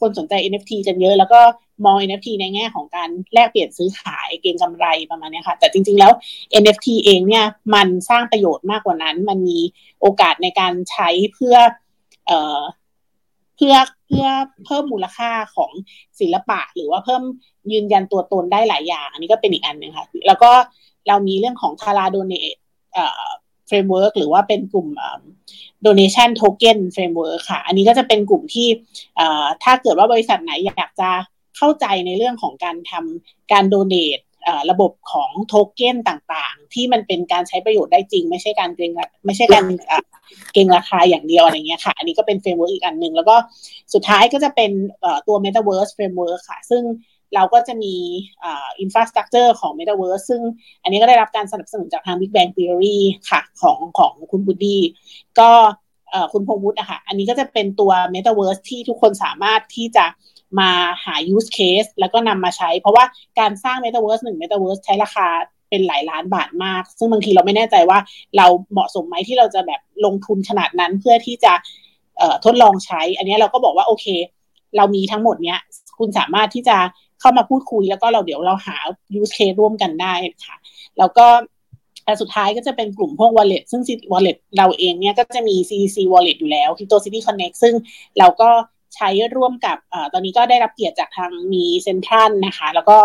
[0.00, 1.40] คนสนใจ NFT กันเยอะ แล้วก็
[1.84, 6.12] มอง NFT ในแง่ของการแลกเปลี่ยนซื้อขายเก็งกำไรประมาณนี้ค่ะ แต่จริง ๆแล้ว
[6.62, 9.58] NFT เองเนี่ยมันสร้างประโยชน์มากกว่านั้น มันมี
[10.00, 11.56] โอกาสในการใช้เพื่อ
[12.26, 13.74] เเพื่อ
[14.06, 14.26] เพื่อ
[14.64, 15.70] เพิ่มมูลค่าของ
[16.20, 17.22] ศิลปะ หรือว่าเพิ่ม
[17.72, 20.50] ยืนยันตัวตนได้หลายอย่าง อันนี้ก็เป็นอีกอันหนึ่งค่ะ แล้วก็
[21.08, 22.16] เรามีเรื่องของทาราโด
[23.70, 24.88] framework หรือว่าเป็นกลุ่ม
[25.86, 28.68] donation token framework ค่ะ อันนี้ก็จะเป็นกลุ่มที่
[29.62, 31.10] ถ้าเกิดว่าบริษัทไหนอยากจะ
[31.56, 34.24] เข้าใจในเรื่องของการทำการ donate
[34.70, 38.90] ระบบของโทเก้นต่างๆ ที่มันเป็นการใช้ประโยชน์ได้จริง ไม่ใช่การเก็ง
[39.26, 39.64] ไม่ใช่การ
[40.52, 43.36] เก็งราคาอย่างเดียวอะไรเงี้ยค่ะ อันนี้ก็เป็น framework อีกอันหนึ่ง แล้วก็
[43.94, 44.70] สุดท้ายก็จะเป็น
[45.26, 46.82] ตัว Metaverse Framework ค่ะ ซึ่ง
[47.34, 47.94] เราก็จะมี
[48.42, 50.42] infrastructure ของ Metaverse ซึ่ง
[50.82, 52.98] อันนี้ก็ได้รับการสนับสนุนจากทาง Big Bang Theory
[53.30, 54.82] ค่ะของของคุณบูดี้
[55.38, 55.50] ก็
[56.32, 60.06] คุณพงวุฒิอะคะอันนี้ก็จะเป็นตัว Metaverse ที่ทุกคนสามารถที่จะ
[60.60, 60.70] มา
[61.04, 63.04] หา use case แล้วก็นำมาใช้ เพราะว่า
[63.38, 65.26] การสร้าง Metaverse หนึ่ง Metaverse ใช้ราคา
[65.70, 67.98] เป็นหลายล้านบาทมาก ซึ่งบางทีเราไม่แน่ใจว่า
[68.36, 71.52] เราเหมาะสมไหมที่เราจะแบบลงทุนขนาดนั้นเพื่อที่จะ
[72.44, 74.06] ทดลองใช้ อันนี้เราก็บอกว่าโอเค
[74.76, 75.58] เรามีทั้งหมดเนี้ย
[75.98, 76.76] คุณสามารถที่จะ
[77.20, 78.76] เข้ามาพูดคุยแล้วก็เราเดี๋ยวเราหา
[79.20, 80.14] use case ร่วมกันได้
[80.46, 80.56] ค่ะ
[80.98, 81.26] แล้วก็
[82.04, 87.74] แต่สุดท้ายก็จะเป็นกลุ่มพวก wallet ซึ่ง wallet เราเองเนี่ยก็จะมี CDC wallet อยู่แล้ว Crypto City Connect ซึ่ง
[88.18, 88.50] เราก็
[88.96, 92.98] ใช้ร่วมกับอตอนนี้ก็ได้รับเกียรติจากทางมีเซ็นทรัลนะคะ แล้วก็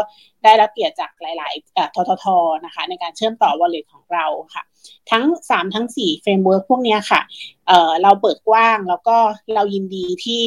[0.44, 2.26] ได้รับเกียรติจากหลายๆททท
[2.66, 4.64] นะคะ ในการเชื่อมต่อ wallet ของเราค่ะ
[5.12, 7.22] ทั้ง 3 ทั้ง4 framework พวกนี้ค่ะ
[7.68, 9.18] เเราเปิดกว้างแล้วก็
[9.56, 10.42] เรายินดีที่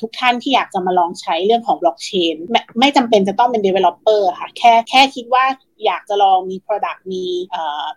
[0.00, 5.44] ทุกท่านที่อยากจะมาลองใช้เรื่องของบล็อกเชนไม่ไม่จำเป็นจะต้องเป็น developer ค่ะ แค่แค่คิดว่า
[5.86, 7.24] อยากจะลองมี product มี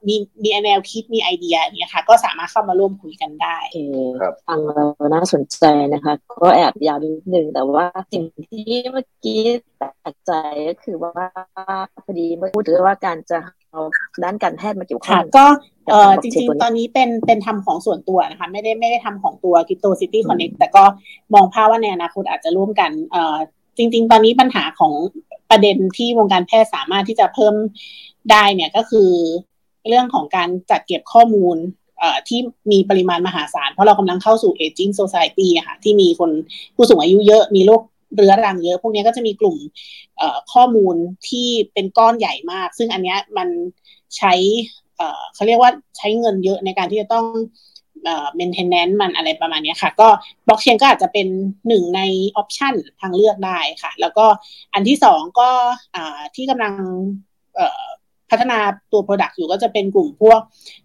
[0.08, 3.58] มีมีแนวคิดมีไอเดียเนี่ยค่ะ ก็สามารถเข้ามาร่วมคุยกันได้
[4.22, 9.42] ครับฟังแล้วน่าสนใจนะคะ ก็แอบยาวนิดนึงแต่ว่าสิ่งที่เมื่อกี้
[9.78, 10.32] แปลกใจ
[10.68, 11.14] ก็คือว่า
[12.06, 13.40] พอดีเมื่อพูดถึงว่าการจะ
[13.74, 13.84] เอา
[14.24, 15.46] ด้านการแพทย์มาเกี่ยวข้องก็
[15.92, 20.84] เออจริงๆ ตอนนี้เป็นเป็นทำของส่วนตัวนะคะไม่ได้ไม่ได้ทำของตัว Crypto City Connect แต่ก็
[21.34, 23.38] มองภาพว่าในอนาคตอาจจะร่วมกันเออ
[23.78, 24.94] จริง ๆ ตอนนี้ปัญหาของ
[25.50, 27.56] ประเด็นที่วงการแพทย์สามารถที่จะเพิ่ม
[28.32, 29.10] ได้เนี่ยก็คือ
[29.90, 31.58] เรื่องของการจัดเก็บข้อมูล
[32.28, 32.40] ที่
[32.72, 36.32] มีปริมาณมหาศาล เพราะเรากำลังเข้าสู่ aging society อะค่ะที่มีคน
[36.76, 37.82] ผู้สูงอายุเยอะมีโรค
[38.14, 39.58] เรื้อรังเยอะ พวกนี้ก็จะมีกลุ่ม
[40.54, 40.96] ข้อมูล
[41.30, 43.50] ที่เป็นก้อนใหญ่มาก ซึ่งอันนี้มัน
[44.18, 44.34] ใช้
[45.34, 47.26] เขาเรียกว่าใช้เงินเยอะในการที่จะต้อง
[48.06, 50.08] เอ่อ maintenance มันอะไรประมาณนี้ค่ะ ก็
[50.48, 51.28] บล็อกเชนก็อาจจะเป็น
[51.68, 52.02] หนึ่งใน
[52.38, 54.26] option ทางเลือกได้ค่ะ แล้วก็
[54.74, 55.50] อันที่สองก็
[56.36, 56.74] ที่กำลัง
[58.34, 58.60] พัพัฒนา
[58.94, 60.40] ตัว Product อยู่ก็จะเป็นกลุ่มพวก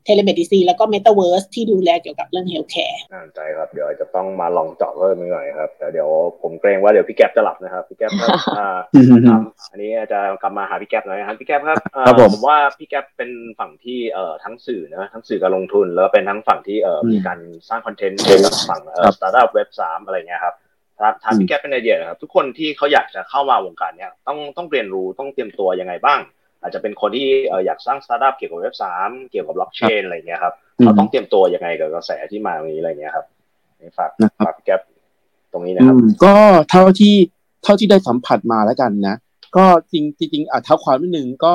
[0.04, 6.08] telemedicine แล้วก็เมตาเวิร์สที่ดูแลเกี่ยวกับเรื่อง healthcare น่าใจครับ เดี๋ยวจะต้องมาลองเจาะเพิ่มหน่อยครับแต่เดี๋ยว
[6.42, 8.30] ผมเกรงว่าเดี๋ยวพี่แก๊ปจะหลับนะครับ พี่แก๊ปครับ
[9.70, 20.56] อันนี้จะกลับมาหาพี่แก๊ปหน่อยครับ พี่แก๊ปครับผมว่าพี่แก๊ปเป็นฝั่งที่เอ่อทั้งสื่อนะทั้งสื่อการลงทุน แล้วเป็นทั้งฝั่งที่เอ่อมีการสร้างคอนเทนต์กับฝั่งเอ่อสตาร์ทอัพเว็บสามอะไรเงี้ยครับ
[21.22, 26.20] ถามพี่แก๊ปเป็นไอเดียนะครับ ทุกคนที่เขาอยากจะเข้ามาวงการเนี้ยต้องต้องเรียนรู้ต้องเตรียมตัวยังไงบ้าง
[26.62, 27.27] อาจจะเป็นคนที่
[27.66, 33.27] อยากสร้างสตาร์ทอัพเกี่ยวกับเว็บสามเกี่ยวกับบล็อกเชนอะไรเงี้ยครับเขาต้องเตรียมตัวยังไงกับกระแสที่มาตรงนี้อะไรเงี้ยครับ
[33.99, 34.11] ฝาก
[34.47, 34.81] ฝากแก๊ป
[35.53, 36.35] ตรงนี้นะครับก็
[36.71, 37.14] เท่าที่
[37.62, 39.16] เท่าที่ได้สัมผัสมาแล้วกันนะ
[39.57, 41.55] ก็จริงจริงอะเท้าความนิดนึงก็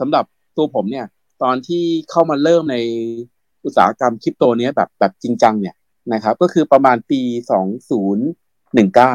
[0.00, 0.24] สำหรับ
[0.56, 1.06] ตัวผมเนี่ย
[1.42, 2.76] ตอนที่เข้ามาเริ่มใน
[3.64, 5.74] อุตสาหกรรมคริปโตเนี้ยแบบแบบจริงจังเนี่ย
[6.12, 8.26] นะครับ ก็คือประมาณปีสองศูนย์
[8.74, 9.14] หนึ่งเก้า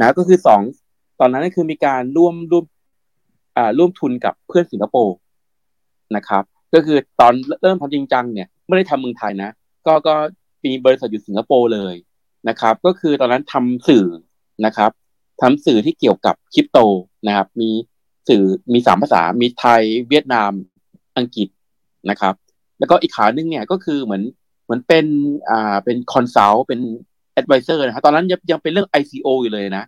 [0.00, 0.60] นะก็คือสอง
[1.20, 2.71] ตอนนั้นก็คือมีการร่วมร่วมอ่า
[3.78, 5.16] ร่วมทุนกับเพื่อนสิงคโปร์
[6.16, 9.50] นะครับ ก็คือตอนเริ่มทำจริงจังเนี่ยไม่ได้ทำเมืองไทยนะ
[9.86, 10.14] ก็ก็
[10.64, 11.94] มีบริษัทอยู่สิงคโปร์เลย
[12.48, 14.06] นะครับ ก็คือตอนนั้นทำสื่อ
[14.66, 14.90] นะครับ
[15.40, 16.78] ทำสื่อที่เกี่ยวกับคริปโต
[17.26, 17.70] นะครับ มี
[18.28, 20.52] สื่อมีสามภาษา มีไทยเวียดนาม
[21.16, 21.48] อังกฤษ
[22.10, 22.34] นะครับ
[22.78, 24.22] แล้วก็อีกขาหนึ่งเนี่ยก็คือเหมือน
[24.64, 25.06] เหมือนเป็น
[25.50, 26.80] อ่าเป็น consult เป็น
[27.32, 29.84] advisor นะครับตอนนั้นยังยังเป็นเรื่อง ICO อยู่เลยนะ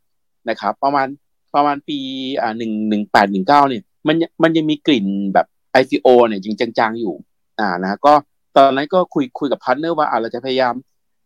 [0.49, 1.07] นะครับ ประมาณ
[1.55, 1.99] ประมาณปี
[2.41, 5.47] อ่าหนึ่งหนึ่งแปดหนึ่งเก้าเนี่ย มันมันยังมีกลิ่นแบบ
[5.81, 7.15] ICO เนี่ยจริงจังๆอยู่
[7.59, 8.15] อ่านะก็
[8.57, 10.75] ตอนนั้นก็คุยคุยกับ partner ว่าอ่าเราจะพยายาม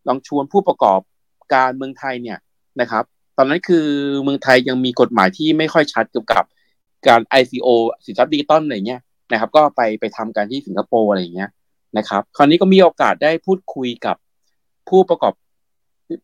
[0.09, 1.01] ลองชวนผู้ประกอบ
[1.55, 2.38] การเมืองไทยเนี่ย
[2.81, 3.05] นะครับ
[3.37, 3.87] ตอนนั้นคือ
[4.23, 6.45] เมืองไทยยังมีกฎหมายที่ไม่ค่อยชัดเกี่ยวกับ
[7.09, 7.69] การ ICO
[8.05, 9.01] สินทรัพย์ดิจิตอลอะไรเงี้ย
[9.33, 11.51] นะครับ ก็ไปไปทำกันที่สิงคโปร์อะไรเงี้ย
[11.99, 14.17] นะครับ คราวนี้ก็มีโอกาสได้พูดคุยกับ
[14.88, 15.33] ผู้ประกอบ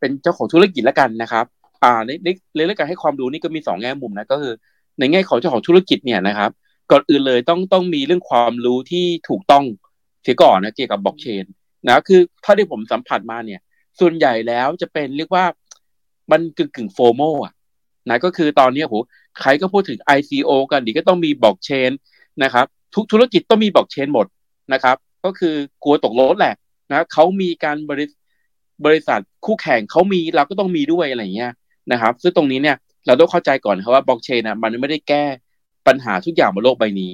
[0.01, 1.47] เป็นเจ้าของธุรกิจแล้วกันนะครับ
[1.85, 2.11] อ่าใน
[2.57, 4.55] ในเรื่องการให้ความรู้นี่ก็มีสองแง่มุมนะก็คือ
[4.99, 6.51] ในแง่ของเจ้าของธุรกิจเนี่ยนะครับ
[6.91, 9.65] ก่อนอื่นเลยต้องต้องมีเรื่องความรู้ที่ถูกต้อง
[10.23, 11.45] เสียก่อนนะเกี่ยวกับบล็อกเชน
[11.87, 13.61] นะคือถ้าที่ผมสัมผัสมาเนี่ย
[14.01, 15.45] ส่วนใหญ่แล้วจะเป็นเรียกว่า
[16.31, 17.53] มันกึ่งกึ่งโฟโมอะ
[18.11, 18.95] นะก็คือตอนนี้โห
[19.41, 21.91] ใครก็พูดถึง ICO กันดีก็ต้องมีบล็อกเชน
[22.43, 24.27] นะครับ ทุกธุรกิจต้องมีบล็อกเชนหมด
[24.73, 26.55] นะครับ ก็คือกลัวตกรถแหละ
[26.91, 28.07] นะเขามีการบริ
[28.85, 31.53] บริษัทคู่แข่งเขามีเราก็ต้องมีด้วยอะไรเงี้ย
[31.93, 35.25] นะครับ ซึ่งตรงนี้เนี่ยเราต้องเข้าใจก่อนครับว่าบล็อกเชนนะมันไม่ได้แก้
[35.87, 37.13] ปัญหาทุกอย่างบนโลกใบนี้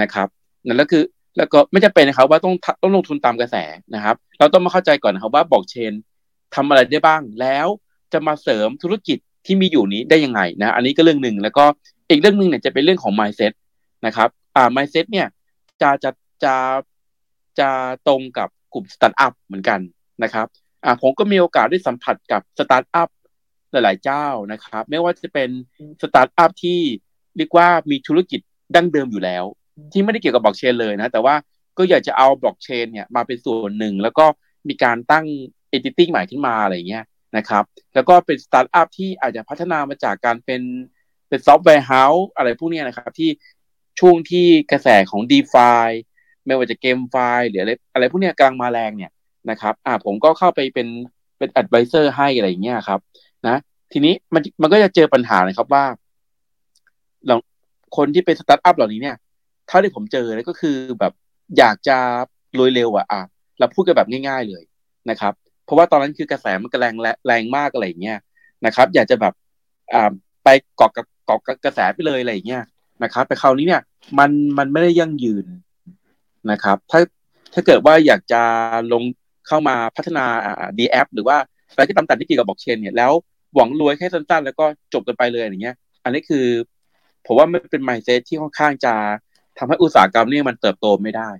[0.00, 0.28] นะครับ
[0.66, 1.02] นั่นก็คือ
[1.36, 3.56] แล้วก็ไม่จะเป็นนะครับว่าต้องต้องลงทุนตามกระแส
[3.94, 5.92] นะครับ เราต้องมาเข้าใจก่อนนะครับว่าบล็อกเชน
[6.54, 7.66] ทำอะไรได้บ้างแล้ว
[8.12, 11.64] จะมาเสริมธุรกิจที่มีอยู่นี้ได้ยังไงนะ อันนี้ก็เรื่องหนึ่งแล้วก็
[12.10, 13.52] อีกเรื่องหนึ่งเนี่ยจะเป็นเรื่องของ mindset
[14.06, 15.26] นะครับอ่า mindset เนี่ย
[15.80, 16.10] จะจะ
[16.44, 16.54] จะ
[17.58, 17.68] จะ
[18.06, 19.80] ตรงกับกลุ่มสตาร์ทอัพเหมือนกัน
[20.22, 20.46] นะครับ
[20.84, 23.08] อ่าผมก็มีโอกาสได้สัมผัสกับสตาร์ทอัพ
[23.72, 25.50] หลาย ๆ เจ้านะครับ ไม่ว่าจะเป็น
[26.02, 26.80] สตาร์ทอัพที่
[27.36, 28.40] เรียกว่ามีธุรกิจ
[28.74, 29.44] ดั้งเดิมอยู่แล้ว
[29.92, 31.34] ที่ไม่ได้เกี่ยวกับบล็อกเชนเลยนะ แต่ว่า
[31.78, 34.26] ก็อยากจะเอาบล็อกเชนเนี่ยมาเป็นส่วนหนึ่ง แล้วก็
[34.68, 35.26] มีการตั้ง
[35.70, 37.04] entity ใหม่ขึ้นมาอะไรเงี้ย
[37.36, 40.62] นะครับ แล้วก็เป็นสตาร์ทอัพที่อาจจะพัฒนามาจากการเป็น
[41.28, 43.30] เป็น software house อะไรพวกนี้นะครับ ที่
[44.00, 45.72] ช่วงที่กระแสของ d e f า
[46.46, 47.16] ไม่ว่าจะ GameFi
[47.48, 49.12] หรืออะไรอะไรพวกนี้กำลังมาแรงเนี่ย
[49.50, 50.88] นะครับ อ่าผมก็เข้าไปเป็น
[51.38, 53.00] เป็น advisor ให้อะไรเงี้ยครับ
[53.46, 53.56] นะ
[53.92, 55.84] ทีนี้มันมันก็จะเจอปัญหานะครับว่า
[57.26, 57.36] เรา
[57.96, 59.16] คนที่เป็นสตาร์ทอัพเหล่านี้เนี่ย
[59.68, 61.12] เท่าที่ผมเจอเลยก็คือแบบ
[61.58, 61.96] อยากจะ
[62.58, 63.20] รวยเร็วอะอะ
[63.58, 64.62] เราพูดกันแบบง่าย ๆเลย
[65.10, 65.32] นะครับ
[65.64, 66.94] เพราะว่าตอนนั้นคือกระแสมันกระแรง
[67.26, 68.18] แรงมากอะไรอย่างเงี้ย
[68.66, 69.34] นะครับ อยากจะแบบ
[69.94, 70.12] อ่า
[70.44, 72.62] ไปเกาะกับเกาะกระแสไปเลยอะไรอย่างเงี้ย
[73.02, 73.82] นะครับ แต่คราวนี้เนี่ย
[74.18, 75.46] มันมันไม่ได้ยั่งยืน
[76.50, 77.00] นะครับ ถ้า
[77.54, 78.42] ถ้าเกิดว่าอยากจะ
[78.92, 79.02] ลง
[79.46, 80.24] เข้ามาพัฒนา
[80.78, 81.36] ดีแอปหรือว่า
[81.72, 83.12] อะไรที่ตำตัดที่เกี่ยวกับบล็อกเชนเนี่ยแล้ว
[83.54, 86.46] หวังรวยแค่สั้นๆ แล้วก็จบกันไปเลยอย่างเงี้ย อันนี้คือ
[87.26, 88.94] ผมว่ามันเป็นไมเซ็ตที่ค่อนข้างจะ
[89.58, 91.30] ทำให้อุตสาหกรรมนี่มันเติบโตไม่ได้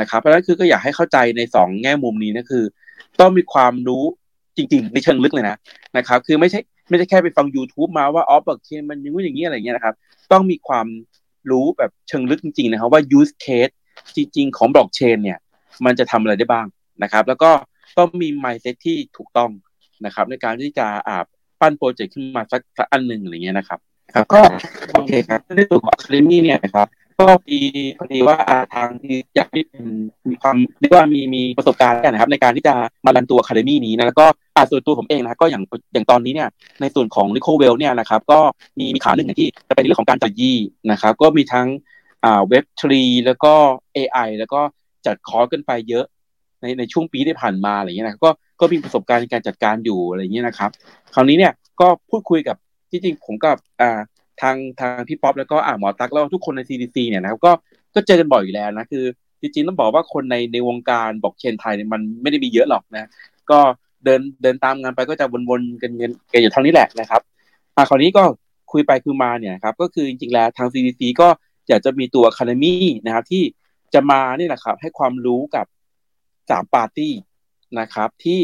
[0.00, 2.64] นะครับ เพราะฉะนั้นคือก็อยากให้เข้าใจในสองแง่มุมนี้นะคือ
[3.20, 4.04] ต้องมีความรู้
[4.56, 5.56] จริง ๆ ในเชิงลึกเลยนะ
[5.96, 9.94] นะครับ คือไม่ใช่ไม่ใช่แค่ไปฟัง YouTube มาว่าอ๋อบล็อกเชนมันอย่างนู้อย่างนี้อะไรเงี้ยนะครับ
[10.32, 10.86] ต้องมีความ
[11.50, 13.74] รู้แบบเชิงลึกจริง ๆ นะครับว่า use case
[14.16, 15.38] จริง ๆ ของบล็อกเชนเนี่ย
[15.84, 16.66] มันจะทำอะไรได้บ้าง
[17.02, 17.50] นะครับ แล้วก็
[17.98, 19.50] ต้องมี mindset ที่ถูกต้อง
[20.06, 21.24] นะครับ ในการที่จะอ่า
[21.60, 23.78] ปั้นโปรเจกต์ขึ้นมาสักสักอันหนึ่งอะไรเงี้ยนะครับ
[24.14, 24.40] ครับก็
[24.92, 26.88] โอเคครับในส่วนของ Academy เนี่ยนะครับ
[27.20, 27.60] ก็พอดี
[27.98, 28.36] พอดีว่า
[28.74, 29.84] ทางที่อยากที่เป็น
[30.30, 32.74] มีความเรียกว่ามีมีประสบการณ์กันนะครับ ในการที่จะ
[33.06, 34.26] มารันตัว Academy นี้นะแล้วก็
[34.56, 36.48] อาส่วนตัวผมเองนะก็อย่างอย่างตอนนี้เนี่ย
[36.80, 38.40] ในส่วนของ r i c o w e l l เนี่ยนะครับก็
[38.78, 40.58] มีมีขาหนึ่งที่จะเป็นเรื่องของการจัดยี่
[40.90, 41.66] นะครับ ก็มีทั้ง
[42.24, 43.54] อ่าเว็บทรีแล้วก็
[43.96, 44.60] AI แล้วก็
[45.06, 46.04] จัดคอร์สกันไปเยอะ
[46.64, 50.70] ในในช่วงปีที่ผ่านมาอะไรเงี้ยนะก็ก็มีประสบการณ์ในการจัดการอยู่อะไรเงี้ยนะครับ
[51.14, 52.56] คราวนี้เนี่ยก็พูดคุยกับ
[52.90, 54.00] จริงๆผมกับอ่า
[54.40, 57.52] ทางทางพี่ป๊อปแล้วก็อ่าหมอตักแล้วทุกคนใน CDC เนี่ยนะครับก็
[57.94, 59.04] ก็เจอกันบ่อยอยู่แล้วนะคือ
[59.40, 63.08] จริงๆต้องบอกว่าคนในในวงการบอกเชนไทยเนี่ยมันไม่ได้มีเยอะหรอกนะ
[63.50, 63.58] ก็
[64.04, 65.92] เดินเดินตามงานไปก็จะวนๆกัน
[66.32, 67.20] กันอยู่ทางนี้แหละนะครับ
[67.76, 68.22] อ่าคราวนี้ก็
[68.72, 71.28] คุยไปคุยมาเนี่ยครับก็คือจริงๆแล้วทาง CDC ก็
[71.68, 72.74] อยากจะมีตัว Academy
[73.06, 73.42] นะครับที่
[73.94, 75.66] จะมานี่แหละครับให้ความรู้กับ
[76.50, 77.12] สามปาร์ตี้
[77.80, 78.40] นะครับ ที่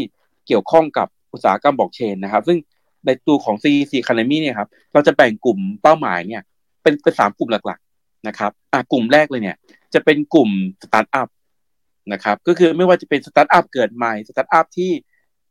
[0.47, 2.59] เกี่ยวข้องกับอุตสาหกรรมบล็อกเชนนะครับ ซึ่ง
[3.07, 6.43] ในตัวของ CDC Academy เนี่ยครับ เราจะแบ่งกลุ่มเป้าหมายเนี่ย
[6.83, 9.57] เป็นเป็นสามกลุ่มหลักๆนะครับอ่กลุ่มแรกเลยเนี่ย
[9.95, 10.51] จะเป็นกลุ่ม
[10.83, 11.29] สตาร์ทอัพ
[12.13, 14.91] นะครับ ก็คือไม่ว่าจะเป็นสตาร์ทอัพเกิดใหม่สตาร์ทอัพที่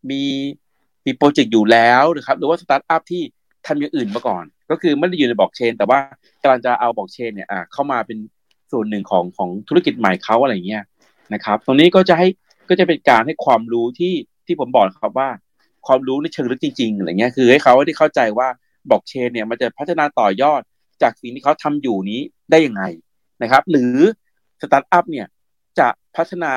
[0.09, 0.23] มี
[1.05, 3.21] มี project อยู่แล้วนะครับ หรือว่าสตาร์ทอัพที่
[3.67, 5.99] ทำอย่างอื่นมาก่อน ก็คือไม่ได้อยู่ในบล็อกเชน แต่ว่า
[6.41, 8.17] กำลังจะเอาบล็อกเชนเนี่ยอ่าเข้ามาเป็น
[8.71, 10.83] ส่วนหนึ่งของของธุรกิจใหม่เขาอะไรเงี้ย
[11.33, 12.27] นะครับ ตรงนี้ก็จะให้
[12.69, 14.13] ก็จะเป็นการให้ความรู้ที่
[14.45, 15.29] ที่ผมบอกครับว่า
[15.87, 18.47] ความรู้ในเชิงลึกจริงๆอะไรเงี้ยคือให้เขาได้เข้าใจว่า
[18.89, 20.61] บล็อกเชนเนี่ยมันจะพัฒนาต่อยอด
[21.01, 22.83] จากสิ่งที่เขาทำอยู่นี้ได้ยังไง
[23.43, 23.95] นะครับ หรือ
[24.61, 25.27] สตาร์ทอัพเนี่ย
[25.79, 26.53] จะพัฒนา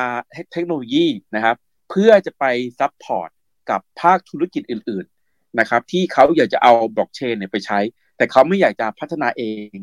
[0.53, 1.57] เทคโนโลยีนะครับ
[1.91, 2.45] เพื่อจะไป
[2.79, 3.31] support
[3.71, 7.79] กับภาคธุรกิจอื่น ๆนะครับ ที่เขาอยากจะเอาบล็อกเชนเนี่ยไปใช้
[8.17, 9.43] แต่เขาไม่อยากจะพัฒนาเอ
[9.75, 9.77] ง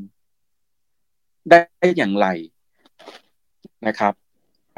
[1.49, 2.27] ได้อย่างไร
[3.87, 4.13] นะครับ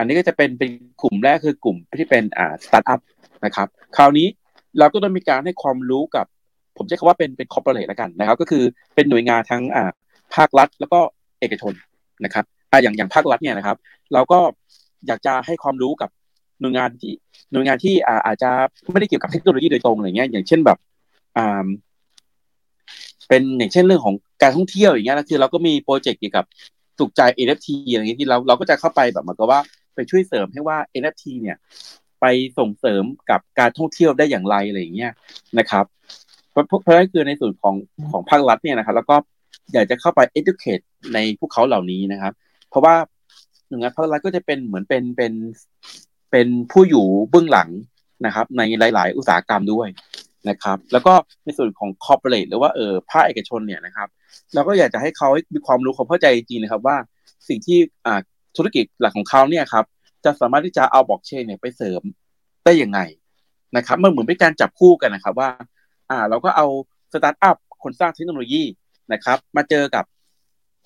[0.01, 2.99] อันนี้ก็จะเป็นเป็นกลุ่มแรกคือกลุ่มที่เป็นอ่าสตาร์ทอัพ
[3.45, 4.27] นะครับ คราวนี้
[4.79, 6.25] เราก็ต้องมีการให้ความรู้กับ
[6.77, 8.63] ผมใช้คำว่าเป็นเป็นคอร์ปอเรทแล้วกันนะครับ ก็คือ
[8.95, 9.91] เป็นหน่วยงานทั้งอ่า
[10.35, 10.99] ภาครัฐ แล้วก็
[11.41, 11.73] เอกชน
[12.25, 13.77] นะครับอ่าอย่างอย่างภาครัฐเนี่ยนะครับ
[14.13, 14.39] เราก็
[15.07, 16.09] อยากจะให้ความรู้กับ
[16.61, 17.13] หน่วยงานที่
[17.51, 18.49] หน่วยงานที่อ่าอาจจะ
[18.91, 20.77] ไม่ได้เกี่ยวกับเทคโนโลยีโดยตรงอะไรเงี้ยอย่างเช่นแบบ
[21.37, 21.67] อ่า
[23.27, 26.45] เป็นอย่างเช่นเรื่องของการท่องเที่ยวอย่างเงี้ยนะคือเราก็มีโปรเจกต์เกี่ยวกับ
[26.99, 29.59] สุขใจ NFT อะไรเงี้ยที่เราเราก็จะเข้าไปแบบเหมือนกับว่า
[29.95, 31.57] ไปช่วยเสริมให้ว่า NFT เนี่ย
[32.21, 32.25] ไป
[32.59, 35.11] ส่งเสริมกับการท่องเที่ยวได้อย่างไรอะไรอย่างเงี้ย
[35.59, 35.85] นะครับ
[36.51, 37.75] เพราะเพราะนั่นคือในส่วนของ
[38.11, 39.15] ของภาครัฐเนี่ยนะครับ แล้วก็
[39.73, 42.33] อยากจะเข้าไป educate ในพวกเขาเหล่านี้นะครับ
[42.69, 42.95] เพราะว่า
[43.67, 45.33] หน่วยงานภาครัฐก็จะเป็นเหมือนเป็นเป็น
[46.31, 47.69] เป็นผู้อยู่เบื้องหลัง
[48.25, 48.61] นะครับ ใน
[48.95, 49.87] หลาย ๆ อุตสาหกรรมด้วย
[50.49, 51.13] นะครับ แล้วก็
[51.45, 54.07] ในส่วนของ corporate หรือว่าเออภาคเอกชนเนี่ยนะครับ
[54.53, 56.97] เราก็อยากจะให้เขามีความรู้ความเข้าใจจริงนะครับว่า
[57.47, 58.21] สิ่งที่อ่า
[58.57, 59.85] ธุรกิจหลักของเขาเนี่ยครับ
[60.25, 62.01] จะสามารถที่จะเอาบล็อกเชนเนี่ยไปเสริม
[62.65, 62.99] ได้ยังไง
[63.77, 65.49] นะครับมันเหมือนเป็นการจับคู่กันนะครับว่า
[66.09, 66.67] อ่าเราก็เอา
[67.13, 68.63] สตาร์ทอัพคนสร้างเทคโนโลยี
[69.13, 70.05] นะครับ มาเจอกับ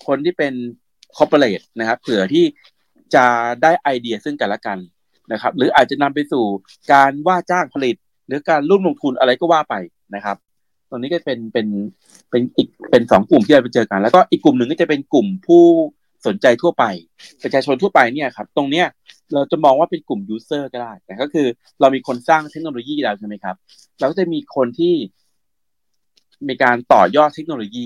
[0.06, 0.54] คนที่เป็น
[1.16, 2.44] corporate นะครับเผื่อที่
[3.14, 3.26] จะ
[3.62, 4.78] ได้ไอเดียซึ่งกันและกัน
[5.32, 6.44] นะครับ หรืออาจจะนำไปสู่
[6.92, 9.74] การว่าจ้างผลิต หรือการร่วมลงทุนอะไรก็ว่าไป
[10.14, 10.36] นะครับ
[10.90, 11.66] ตรงนี้ก็เป็นเป็น
[12.30, 15.64] เป็นอีกเป็นสองกลุ่มที่เราไปเจอกัน แล้วก็อีกกลุ่มหนึ่งก็จะเป็นกลุ่มผู้
[16.26, 16.84] สนใจทั่วไป
[17.42, 18.86] ประชาชนทั่วไปเนี่ยครับ ตรงเนี้ย
[19.34, 21.46] เราจะมองว่าเป็นกลุ่มยูเซอร์ก็ได้ แต่ก็คือ
[21.80, 23.56] เรามีคนสร้างเทคโนโลยีแล้วใช่ไหมครับ
[23.98, 24.94] เราก็จะมีคนที่
[26.48, 27.84] มีการต่อยอดเทคโนโลยี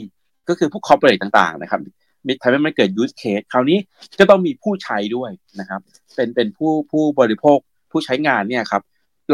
[0.48, 1.80] ก็คือพวก corporate ต่างๆ นะครับ
[2.26, 3.78] มีทำให้มันเกิด use case คราวนี้
[4.18, 5.80] ก็ต้องมีผู้ใช้ด้วยนะครับ
[6.14, 7.58] เป็นเป็นผู้ผู้บริโภค
[7.90, 8.82] ผู้ใช้งานเนี่ยครับ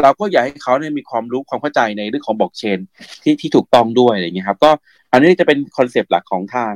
[0.01, 2.79] เราก็อยากให้เขาเนี่ยมีความรู้ความเข้าใจในเรื่องของบล็อกเชน
[3.23, 4.71] ที่ที่ถูกต้องด้วยอะไรเงี้ยครับ ก็
[5.11, 6.73] อันนี้จะเป็น concept หลักของทาง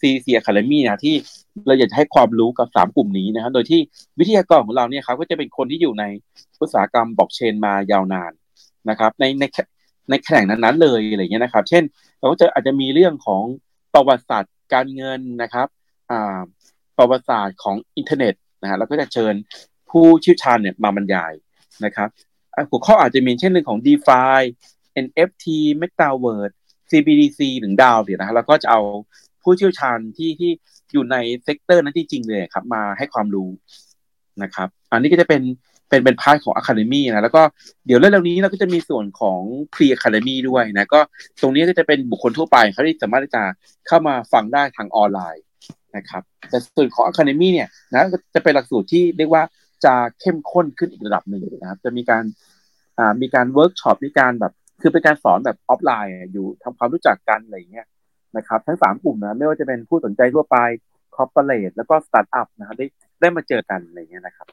[0.00, 1.14] CDC Academy นะที่
[1.66, 3.80] เราอยากจะให้ความรู้กับสามกลุ่มนี้นะครับ โดยที่
[4.18, 6.04] วิทยากรของเราเนี่ยครับก็จะเป็นคนที่อยู่ใน
[6.60, 8.32] อุตสาหกรรมบล็อกเชนมายาวนาน
[8.90, 9.44] นะครับ ในใน
[10.10, 11.82] ในแขนงนั้นๆเลยอะไรเงี้ยนะครับ เช่น
[12.18, 13.44] เราก็จะอาจจะมีเรื่องของ
[13.94, 15.68] ประวัติศาสตร์การเงินนะครับ
[16.10, 16.40] อ่า
[16.98, 19.34] ประวัติศาสตร์ของอินเทอร์เน็ตนะฮะแล้วก็จะเชิญ
[19.90, 21.32] ผู้เชี่ยวชาญเนี่ยมาบรรยาย
[21.84, 22.08] นะครับ
[22.70, 24.40] หัวข้ออาจจะมีเช่นเรื่องของ DeFi
[25.04, 25.44] NFT
[25.80, 26.54] Metaverse
[26.90, 28.80] CBDC หรือ DAO เนี่ยนะแล้วก็จะเอา
[29.48, 30.50] ผู้เชี่ยวชาญที่ที่
[30.92, 33.48] อยู่ใน sector นั้นจริงๆเลยครับ มาให้ความรู้
[34.42, 35.42] นะครับ อันนี้ก็จะเป็น
[35.88, 37.42] เป็นเป็น part ของ Academy นะแล้วก็
[37.86, 39.40] เดี๋ยวเรื่องนี้เราก็จะมีส่วนของ
[39.74, 41.00] Pre Academy ด้วยนะก็
[41.40, 43.42] ตรงนี้ก็จะเป็นบุคคลทั่วไปเขาที่สามารถจะ
[43.86, 45.44] เข้ามาฟังได้ทางออนไลน์
[45.96, 49.42] นะครับ แต่ส่วนของ Academy เนี่ยนะจะเป็นหลักสูตรที่เรียกว่า
[49.84, 52.24] จะเข้มข้นขึ้นอีกระดับหนึ่งนะครับ จะมีการ
[52.98, 57.86] อ่ามีการเวิร์กช็อปมีการแบบ คือเป็นการสอนแบบออฟไลน์อยู่ทำความรู้จักกันอะไรเงี้ย
[58.36, 60.56] นะครับทั้งสามกลุ่มนะไม่ว่าจะเป็นผู้สนใจทั่วไป
[61.16, 62.86] corporate แล้วก็สตาร์ทอัพนะครับได้
[63.20, 64.46] ได้มาเจอกันอะไรเงี้ยนะครับ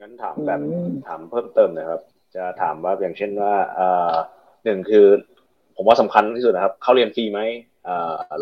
[0.00, 0.60] งั้นถามแบบ
[1.06, 2.00] ถามเพิ่มเติมนะครับ
[2.34, 4.12] จะถามว่าอย่างเช่นว่าเอ่อ
[4.64, 5.06] หนึ่งคือ
[5.76, 7.40] ผมว่าสำคัญที่สุดนะครับ เข้าเรียนฟรีไหม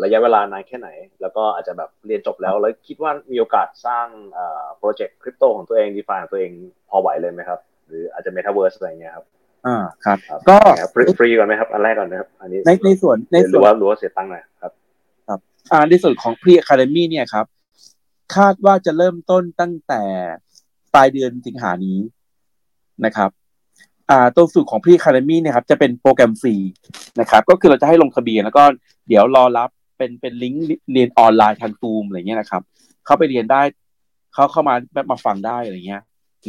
[0.03, 0.89] ระยะเวลานานแค่ไหน
[1.21, 4.07] แล้วก็อาจจะแบบเรียนจบแล้วแล้วคิดว่ามีโอกาสสร้าง
[4.77, 6.51] project crypto ของตัวเอง DeFi ของตัวเอง
[6.89, 9.25] พอไหวเลยไหมครับ หรืออาจจะเมตาเวิร์สอะไรเงี้ยครับ
[9.67, 10.17] อ่าครับ
[10.49, 10.57] ก็
[11.19, 14.71] ฟรีก่อนไหมครับ อันแรกก่อนนะครับ อันนี้ในในส่วนในส่วนหรือว่าหรือว่าเสียตังค์หน่อยครับ
[15.27, 15.39] ครับ
[15.71, 17.45] อ่าในส่วนของ Pre Academy เนี่ยครับ
[18.35, 20.03] คาดว่าจะเริ่มต้นตั้งแต่
[20.93, 21.99] ปลายเดือนสิงหานี้
[23.05, 23.29] นะครับ
[24.09, 26.55] อ่าตัวหลักสูตรของ Pre Academy เนี่ยครับจะเป็นโปรแกรมฟรี
[27.19, 28.63] นะครับ ก็คือเราจะให้ลงทะเบียนแล้วก็
[29.07, 32.61] เดี๋ยวรอรับเป็นเป็นลิงก์เรียนออนไลน์ทางซูมอะไรเงี้ยนะครับ
[33.05, 33.61] เข้าไปเรียนได้
[34.33, 36.01] เขาเข้ามาแบบมาฟังได้อะไรเงี้ย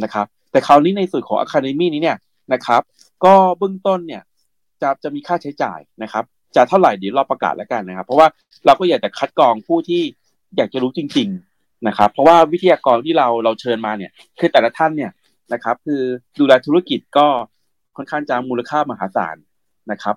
[0.03, 2.17] นะครับ แต่คราวนี้ในส่วนของ Academy นี้เนี่ย
[2.53, 2.81] นะครับ
[3.25, 4.23] ก็เบื้องต้นเนี่ย
[4.81, 6.23] จะจะมีค่าใช้จ่ายนะครับ
[6.55, 8.27] จะเท่าไหร่เดี๋ยวเราประกาศแล้วกันนะครับ เพราะว่า
[8.65, 10.01] เราก็อยากจะคัดกรองผู้ที่
[10.57, 15.11] อยากจะรู้จริง ๆนะครับ เพราะว่าวิทยากรที่เราเราเชิญมาเนี่ย คือแต่ละท่านเนี่ย
[15.53, 16.01] นะครับ คือ
[16.39, 17.27] ดูแลธุรกิจก็
[17.97, 19.35] ค่อนข้างจะมูลค่ามหาศาล
[19.91, 20.15] นะครับ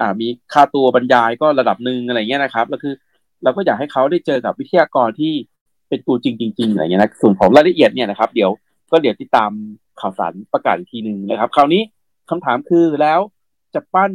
[0.00, 2.94] อ่ามีค่าตัวบรรยายก็ระดับหนึ่งอะไรเงี้ยนะครับแล้วคือ
[3.42, 5.32] เราก็อยากให้เขาได้เจอกับวิทยากรที่
[5.88, 8.50] เป็นตัวจริงจริงๆอะไรเงี้ยนะส่วนของรายละเอียดเนี่ยนะครับ เดี๋ยว
[8.92, 9.50] ก็เดี๋ยวติดตาม
[10.00, 11.82] ข่าวสารประกาศอีกทีหนึ่งนะครับ คราวนี้
[12.30, 13.20] คำถามคือแล้ว
[13.74, 14.12] จะปั้น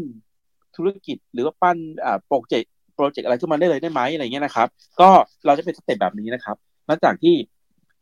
[0.75, 1.77] ธุรกิจหรือว่าปั้น
[2.27, 4.67] project project อะไรขึ้นมาได้เลยได้ไหมอะไรเงี้ยนะครับ
[5.01, 5.09] ก็
[5.45, 6.55] เราจะเป็น step แบบนี้นะครับ
[6.87, 7.35] หลังจากที่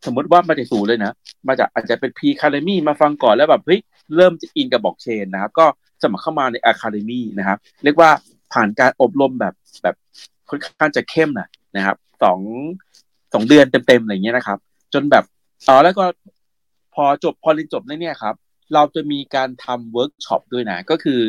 [0.06, 1.12] สมมติว่ามาจากศูนย์เลยนะ
[1.48, 3.80] มาจากอาจจะเป็น Pre Academy มาฟังก่อนแล้วแบบเฮ้ย
[4.16, 5.66] เริ่มจะ in กับบล็อกเชนนะครับ ก็
[6.02, 8.10] สมัครเข้ามาใน Academy นะครับ เรียกว่า
[8.54, 9.54] ผ่านการอบรมแบบ
[9.84, 9.96] แบบ
[10.50, 12.40] ค่อนข้างจะเข้มนะนะครับสอง
[13.34, 14.58] สองเดือนเต็มๆอะไรเงี้ยนะครับ
[14.94, 15.24] จนแบบ
[15.68, 16.06] อ๋อแล้วก็
[16.96, 18.36] พอจบพอเรียนจบเนี่ยครับ
[18.74, 21.20] เราจะมีการทำเวิร์กช็อปด้วยนะ ก็คือ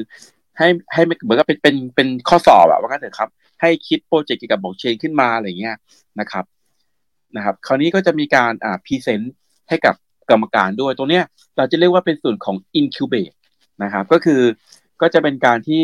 [0.58, 3.30] ให้ให้เหมือนกับเป็นเป็นเป็นข้อสอบอะว่ากันเถอะครับ
[3.60, 5.76] ให้คิดโปรเจกต์เกี่ยวกับบล็อกเชนขึ้นมาอะไรเงี้ย
[6.20, 6.44] นะครับ
[7.36, 9.34] นะครับ คราวนี้ก็จะมีการอ่า present
[9.68, 9.94] ให้กับ
[10.30, 11.24] กรรมการด้วยตรงเนี้ย
[11.56, 13.34] เราจะเรียกว่าเป็นส่วนของ incubate
[13.82, 14.40] นะครับ ก็คือ
[15.00, 15.82] ก็จะเป็นการที่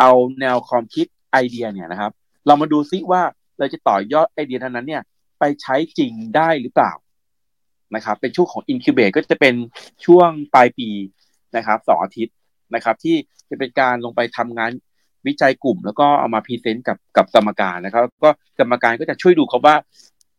[0.00, 2.12] เอาแนวความคิดไอเดียเนี่ยนะครับ
[2.46, 3.22] เรามาดูซิว่า
[3.58, 5.02] เราจะต่อยอดไอเดียนั้นเนี่ย
[5.38, 6.92] ไปใช้จริงได้หรือเปล่า
[7.94, 9.54] นะครับ เป็นช่วงของ incubate ก็จะเป็น
[10.04, 10.88] ช่วงปลายปี
[11.56, 12.34] นะครับสองอาทิตย์
[12.74, 13.16] นะครับ ที่
[13.50, 14.70] จะเป็นการลงไปทำงาน
[15.26, 18.30] วิจัยกลุ่ม แล้วก็เอามา present กับกับกรรมการนะครับ ก็
[18.60, 19.74] กรรมการก็จะช่วยดูเขาว่า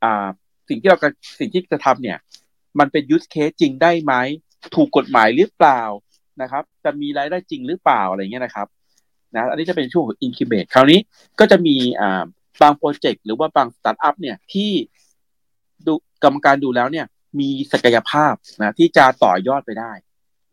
[0.04, 0.28] อ่า
[0.70, 0.98] สิ่งที่เรา
[1.40, 2.18] สิ่งที่จะทำเนี่ย
[2.80, 4.14] มันเป็น use case จริงได้ไหม
[4.76, 5.82] ถูกกฎหมายหรือเปล่า
[6.42, 8.68] นะครับ จะมีรายได้จริงหรือเปล่าอะไรเงี้ยนะครับ
[9.36, 11.00] นะอันนี้จะเป็นช่วงของ incubate คราวนี้
[11.40, 12.24] ก็จะมีอ่า
[12.62, 14.72] บางโปรเจกต์หรือว่าบางสตาร์ทอัพเนี่ยที่
[15.86, 15.94] ดู
[16.24, 17.06] กรรมการดูแล้วเนี่ย
[17.40, 19.92] มีศักยภาพนะที่จะต่อยอดไปได้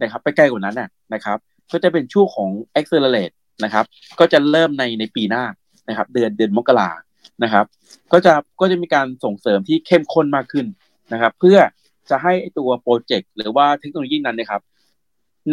[0.03, 1.39] นะครับ ไปใกล้กว่านั้นน่ะนะครับ
[1.73, 3.85] ก็จะเป็นช่วงของ accelerate นะครับ
[4.19, 5.45] ก็จะเริ่มในในปีหน้า
[5.89, 6.91] นะครับ เดือนเดือนมกรา
[7.43, 7.67] นะครับ
[8.13, 10.67] ก็จะก็จะมีการส่งเสริมที่เข้มข้นมากขึ้น
[11.13, 11.59] นะครับ เพื่อ
[12.11, 14.63] จะให้ตัวโปรเจกต์หรือว่าเทคโนโลยีนั้นนะครับ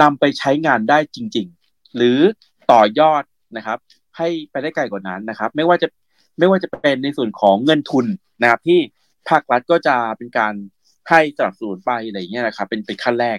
[0.02, 2.20] นำไปใช้งานได้จริง ๆ หรือ
[2.72, 3.24] ต่อยอด
[3.58, 3.78] นะครับ
[4.18, 5.88] ให้ไปได้ไกลกว่านั้นนะครับ ไม่ว่าจะ
[6.40, 8.06] ไม่ว่าจะเป็นในส่วนของเงินทุน
[8.42, 8.80] นะครับ ที่
[9.30, 10.54] ภาครัฐก็จะเป็นการ
[11.10, 13.38] ให้สนับสนุนไปอะไรเงี้ยนะครับเป็นเป็นขั้นแรก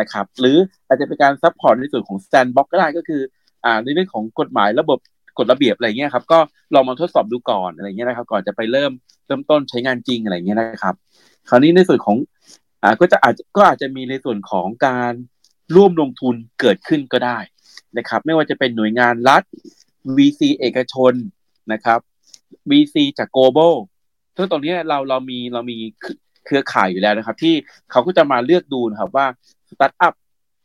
[0.00, 0.56] นะครับ หรือ
[0.86, 3.22] อาจจะเป็นการ support ในส่วนของ sandbox ก็ได้ก็คือ
[3.64, 4.98] อ่าในเรื่องของกฎหมายระบบ
[5.38, 6.38] กฎระเบียบอะไรเงี้ยครับก็
[6.74, 8.92] ลองมาทดสอบดูก่อนอะไรเงี้ยนะครับ ก่อนจะไปเริ่ม
[9.26, 10.94] เริ่มต้นใช้งานจริงอะไรเงี้ยนะครับ
[11.48, 12.16] คราวนี้ในส่วนของ
[12.82, 15.12] อ่าก็จะอาจก็อาจจะมีในส่วนของการ
[15.76, 17.38] ร่วมลงทุนเกิดขึ้นก็ได้
[17.98, 19.42] นะครับ ไม่ว่าจะเป็นหน่วยงานรัฐ
[20.16, 21.12] VC เอกชน
[21.72, 22.00] นะครับ
[22.70, 23.74] VC จาก global
[24.36, 25.78] ซึ่งตรงนี้เราเรามีเรามี
[26.44, 27.54] เครือข่ายอยู่แล้วนะครับ ที่
[27.90, 29.26] เขาก็จะมาเลือกดูนะครับว่า
[29.70, 30.14] สตาร์ทอัพ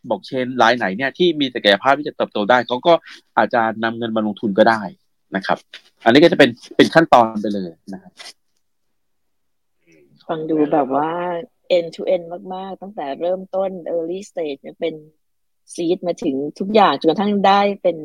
[0.09, 2.93] บล็อกเชนรายไหนเนี่ยที่มีศักยภาพที่จะเติบโตได้ เขาก็
[3.37, 4.81] อาจจะนำเงินมาลงทุนก็ได้
[5.35, 5.57] นะครับ
[6.03, 8.11] อันนี้ก็จะเป็นเป็นขั้นตอนไปเลยนะครับ
[10.27, 11.11] ฟังดูแบบว่า
[11.77, 14.95] end to end มาก ๆ ตั้งแต่เริ่มต้น early stage เป็น
[15.73, 17.97] ซีดมาถึงทุกอย่างจนกระทั่งได้เป็น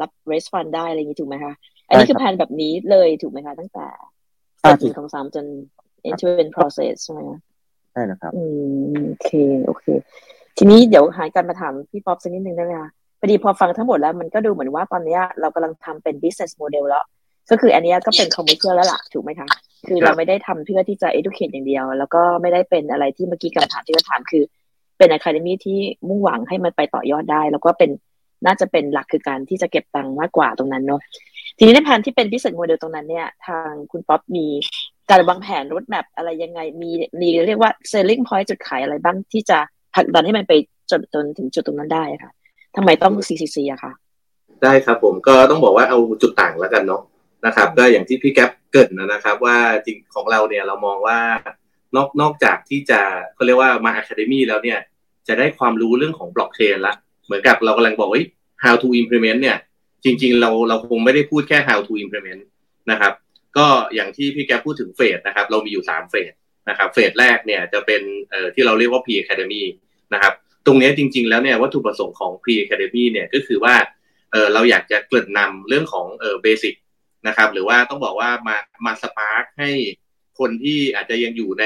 [0.00, 1.54] รับ raise fund ได้อะไรอย่างนี้ถูกไหมคะ
[1.88, 3.86] อันนี้คือแผนแบบนี้เลยถูกไหมคะ ตั้งแต่
[4.58, 5.46] เสร็จหนึ่งสองสามจน
[6.08, 7.20] end to end process ใช่ไหม
[7.92, 8.42] ใช่แล้วครับอื
[8.92, 9.30] มโอเค
[9.66, 9.84] โอเค
[10.58, 12.90] ทีนี้เดี๋ยวหายกันมาถามพี่ป๊อปสักนิดนึงได้ไหมคะ
[13.20, 17.04] พอดีพอฟังทั้งหมดแล้วมันก็ดูเหมือนว่าตอนนี้เรากำลังทำเป็น business model แล้ว
[17.50, 19.48] ก็คืออันนี้ก็เป็น commercial แล้วล่ะ ถูกไหมคะ
[19.86, 24.42] คือเราไม่ได้ทำเพื่อที่จะ educate อย่างเดียว แล้วก็ไม่ได้เป็นอะไรที่เมื่อกี้คำถามที่เราถามคือ
[24.98, 25.78] เป็นอะคาเดมี่ที่
[26.08, 27.90] มุ่งหวังให้มันไปต่อยอดได้ แล้วก็เป็น
[28.46, 31.00] น่าจะเป็นหลักคือการที่จะเก็บตังค์มากกว่าตรงนั้นเนาะ
[31.58, 34.46] ทีนี้ในแผนที่เป็นพิเศษโมเดลตรงนั้นเนี่ย ทางคุณป๊อปมี
[35.10, 36.90] การวางแผน roadmap อะไรยังไงมี
[37.20, 39.58] มีเรียกว่า selling point จุดขายอะไรบ้างที่จะ
[39.94, 40.52] ผลักดันให้มันไป
[40.90, 42.30] จนจนถึงจุดตรงนั้นได้ค่ะ
[42.76, 43.92] ทำไมต้อง CCC อะคะ
[44.62, 47.02] ได้ครับผมก็ต้องบอกว่าเอาจุดต่างแล้วกันเนาะ
[47.46, 51.18] นะครับ ก็อย่างที่พี่แก๊ปเกริ่นนะครับว่าจริงของเราเนี่ยเรามองว่า
[51.96, 53.00] นอกนอกจากที่จะ
[53.34, 54.78] เขาเรียกว่ามา academy แล้วเนี่ย
[55.28, 56.94] จะได้ความรู้เรื่องของบล็อกเชนละ
[57.24, 58.20] เหมือนกับเรากำลังบอกว่า
[58.64, 59.58] how to implement เนี่ย
[60.04, 62.42] จริง ๆ เราเราคงไม่ได้พูดแค่ how to implement
[62.90, 63.12] นะครับ
[63.58, 66.32] ก็อย่างที่พี่แก๊ปพูดถึง phase นะครับ เรามีอยู่ 3 phase
[66.68, 68.02] นะครับ phase แรกเนี่ยจะเป็น
[68.54, 69.62] ที่เราเรียกว่า pre academy
[70.14, 70.32] นะครับ
[70.66, 73.74] ตรงนี้จริง ๆ แล้วเนี่ยวัตถุประสงค์ของ pre academy เนี่ยก็คือว่า
[74.32, 76.06] เราอยากจะเกริ่นนำเรื่องของ
[76.42, 76.74] basic
[77.26, 79.70] นะครับหรือว่าต้องบอกว่ามามา spark ให้
[80.38, 81.64] คนที่อาจจะยังอยู่ใน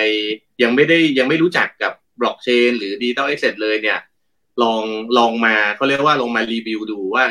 [0.63, 3.99] ยังไม่ได้ยังไม่รู้จักกับบล็อกเชนหรือ digital asset เลยเนี่ย
[4.63, 4.83] ลอง
[5.19, 7.25] ลองมาเขาเรียกว่าลองมารีวิวดูว่า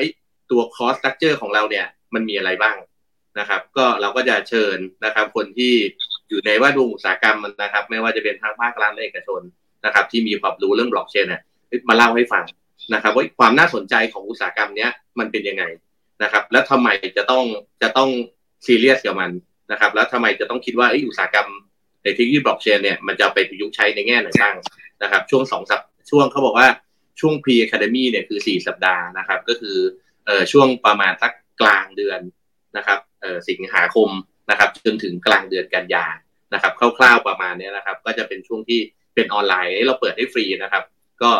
[0.51, 2.75] ตัว course structure ของเราเนี่ยมันมีอะไรบ้าง
[3.39, 5.73] นะครับ ก็เราก็จะเชิญนะครับ คนที่
[6.29, 9.41] อยู่ในแวดวงอุตสาหกรรมมันนะครับ ไม่ว่าจะเป็นทางภาครัฐและเอกชน
[9.85, 11.41] นะครับ ที่มีความรู้เรื่องบล็อกเชนเนี่ย
[11.89, 12.43] มาเล่าให้ฟัง
[12.93, 15.63] นะครับว่าความน่าสนใจของอุตสาหกรรมเนี้ยมันเป็นยังไง
[16.23, 17.43] นะครับ แล้วทำไมจะต้อง
[17.81, 18.09] จะต้อง
[18.65, 19.31] ซีเรียสกับมัน
[19.71, 21.47] นะครับ แล้วทำไมจะต้องคิดว่าอุตสาหกรรม
[22.03, 24.55] ในเทคโนโลยีบล็อกเชนเนี่ยมันจะไปประยุกต์ใช้ในแง่ไหนบ้าง
[25.03, 26.67] นะครับ ช่วงสองสัปช่วงเขาบอกว่า
[27.19, 29.77] ช่วง pre academy เนี่ยคือสี่สัปดาห์นะครับ ก็คือ
[30.25, 31.31] เอ่อช่วงประมาณสัก
[31.61, 32.19] กลางเดือน
[32.77, 32.99] นะครับ
[33.49, 34.09] สิงหาคม
[34.49, 36.05] นะครับจนถึงกลางเดือนกันยา
[36.53, 38.79] นะครับคร่าวๆประมาณนี้นะครับ ก็จะเป็นช่วงที่
[39.15, 40.83] เป็นออนไลน์เราเปิดให้ฟรีนะครับ
[41.21, 41.31] ก็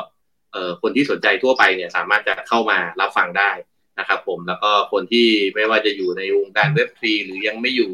[0.51, 3.51] เอ่อคนที่สนใจทั่วไปเนี่ยสามารถจะเข้ามารับฟังได้
[3.99, 7.91] นะครับผมแล้วก็คนที่ไม่ว่าจะอยู่ในวงการเว็บฟรีหรือยังไม่อยู่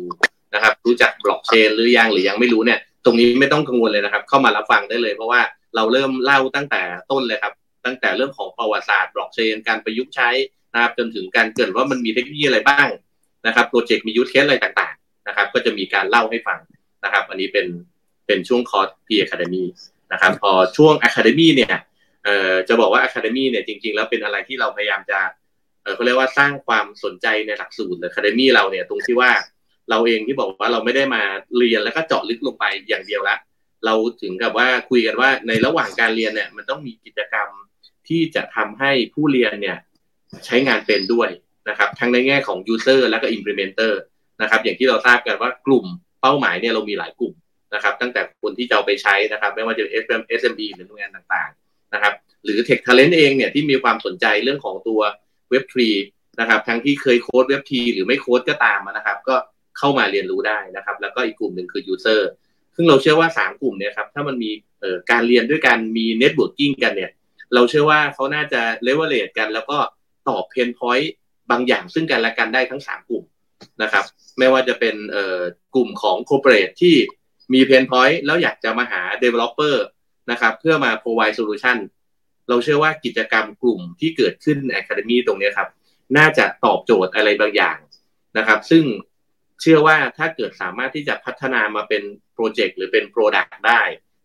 [0.54, 5.42] นะครับ รู้จักบล็อกเชนหรือยังหรือยังไม่รู้เนี่ย ตรงนี้ไม่ต้องกังวลเลยนะครับ เข้ามารับฟังได้เลย เพราะว่า
[5.76, 6.82] เราเริ่มเล่าตั้งแต่
[7.12, 7.54] ต้นเลยครับ
[7.86, 10.30] ตั้งแต่เรื่องของประวัติศาสตร์บล็อกเชนการประยุกต์ใช้
[10.74, 12.88] นะครับจนถึงการเกริ่นว่ามันมีเทคโนโลยีอะไรบ้าง
[13.46, 16.60] นะครับโปรเจกต์มี use case อะไรต่างๆนะครับ ก็จะมีการเล่าให้ฟัง
[17.04, 17.68] นะครับ อันนี้เป็น
[18.28, 19.64] เป็นช่วงคอร์ส pre academy
[20.12, 21.76] นะครับ พอช่วง academy เนี่ย
[22.24, 25.20] เอ่อจะบอกว่า academy เนี่ยจริง ๆ แล้วเป็นอะไรที่เราพยายามจะ
[25.84, 29.32] เออเขาเรียกว่าสร้างความสนใจในหลักสูตร academy เราเนี่ยตรงที่ว่า
[29.90, 31.24] เราเองที่บอกว่าเราไม่ได้มา
[31.58, 33.38] เรียนแล้วก็เจาะลึกลงไปอย่างเดียวละ
[33.86, 37.50] เราถึงกับว่าคุยกันว่าในระหว่างการเรียนเนี่ยมันต้องมีกิจกรรม
[38.08, 39.78] ที่จะทำให้ผู้เรียนเนี่ย
[40.46, 41.30] ใช้งานเป็นด้วย
[41.70, 43.94] นะครับทั้งในแง่ของ user และก็ implementer
[44.42, 45.86] นะครับอย่างที่เราทราบกันว่ากลุ่ม
[46.22, 47.34] เป้าหมายเนี่ยเรามีหลายกลุ่ม
[47.74, 52.14] นะครับตั้งแต่คนที่จะเอาไปใช้นะครับไม่ว่าจะเป็น SM SME หรือหน่วยงานต่างๆนะครับ
[52.44, 55.02] หรือ Tech Talent เองเนี่ยที่มีความสนใจเรื่องของตัว
[55.52, 55.76] Web3
[56.40, 59.36] นะครับทั้งที่เคยโค้ด Web3 หรือไม่โค้ดก็ตามนะครับก็
[59.78, 62.22] เข้ามาเรียนรู้ได้นะครับแล้วก็อีกกลุ่มหนึ่งคือ user
[62.76, 64.52] ซึ่งเราเชื่อว่า 3 กลุ่มเนี่ยครับถ้ามันมี
[65.12, 67.12] การเรียนด้วยกันมี networking กันเนี่ย
[67.54, 69.78] เราเชื่อว่าเขาน่าจะ leverage กัน แล้วก็
[70.28, 71.14] ตอบเพนพอยต์
[71.52, 73.24] บางอย่างซึ่งกันและกันได้ทั้ง 3 กลุ่ม
[73.82, 74.06] นะครับ
[74.38, 74.96] ไม่ว่าจะเป็น
[75.76, 76.96] กลุ่มของ corporate ที่
[77.54, 79.76] มีเพนพอยต์แล้วอยากจะมาหา developer
[80.32, 81.78] นะครับเพื่อมา provide solution
[82.50, 85.70] เราเชื่อว่ากิจกรรมกลุ่มที่เกิดขึ้น Academy ตรงนี้ครับ
[86.18, 87.78] น่าจะตอบโจทย์อะไรบางอย่าง
[88.38, 88.84] นะครับ ซึ่ง
[89.62, 93.82] เชื่อว่าถ้าเกิดสามารถที่จะพัฒนามาเป็นโปรเจกต์หรือเป็นโปรดักต์ได้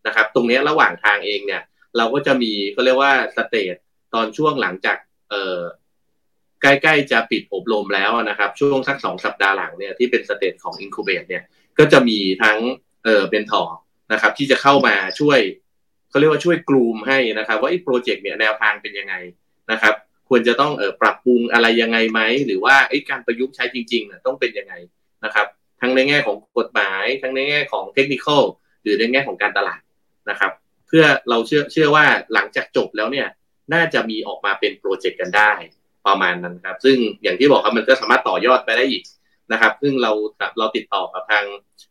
[0.07, 1.61] นะครับ ตรงนี้ระหว่างทางเองเนี่ย
[1.97, 3.75] เราก็จะมีก็เรียกว่า stage
[4.13, 4.97] ตอนช่วงหลังจาก
[5.29, 5.59] เอ่อ
[6.61, 11.43] ใกล้ๆจะปิดอบรมแล้วนะครับ ช่วงสักสองสัปดาห์หลังเนี่ยที่เป็น stage ของ incubate เนี่ย
[11.79, 12.57] ก็จะมีทั้ง
[13.05, 13.63] เออเป็นทอ
[14.13, 15.39] นะครับที่จะเข้ามาช่วย
[16.09, 19.15] เขาเรียกว่าช่วยกลุ่มให้นะครับ ว่าไอ้โปรเจกต์เนี่ยแนวทางเป็นยังไง
[19.71, 19.93] นะครับ
[20.29, 24.73] ควรจะต้องเออปรับปรุงอะไรยังไงไหมหรือว่าไอ้การประยุกต์ใช้จริงๆเนี่ยต้องเป็นยังไง
[25.25, 25.47] นะครับ
[25.81, 28.27] ทั้งในแง่ของกฎหมาย ทั้งในแง่ของเทคนิค
[28.83, 29.81] หรือในแง่ของการตลาด
[30.29, 30.51] นะครับ
[30.87, 33.27] เพื่อเราเชื่อเชื่อว่าหลังจากจบแล้วเนี่ย
[33.73, 35.51] น่าจะมีออกมาเป็นโปรเจกต์กันได้
[36.07, 39.03] ประมาณนั้นครับ ซึ่งอย่างที่บอกครับมันก็สามารถต่อยอดไปได้อีก
[39.51, 40.11] นะครับ ซึ่งเรา
[40.59, 41.45] เราติดต่อกับทาง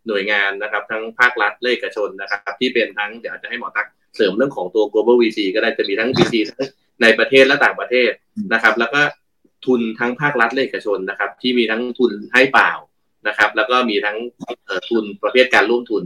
[0.07, 3.87] หน่วยงานนะครับ ทั้งภาครัฐเลขชนนะครับ ที่เป็นทั้งเดี๋ยวจะให้หมอตัก
[4.17, 6.69] เสริมเรื่องของตัว global VC ก็ได้จะมีทั้ง VC ทั้ง
[7.03, 8.11] ในประเทศและต่างประเทศ
[8.55, 9.01] นะครับ แล้วก็
[9.67, 12.71] ทุนทั้งภาครัฐเลขชนนะครับ ที่มีทั้งทุนให้เปล่า
[13.29, 14.17] นะครับ แล้วก็มีทั้ง
[14.91, 16.03] ทุนประเภทการร่วมทุน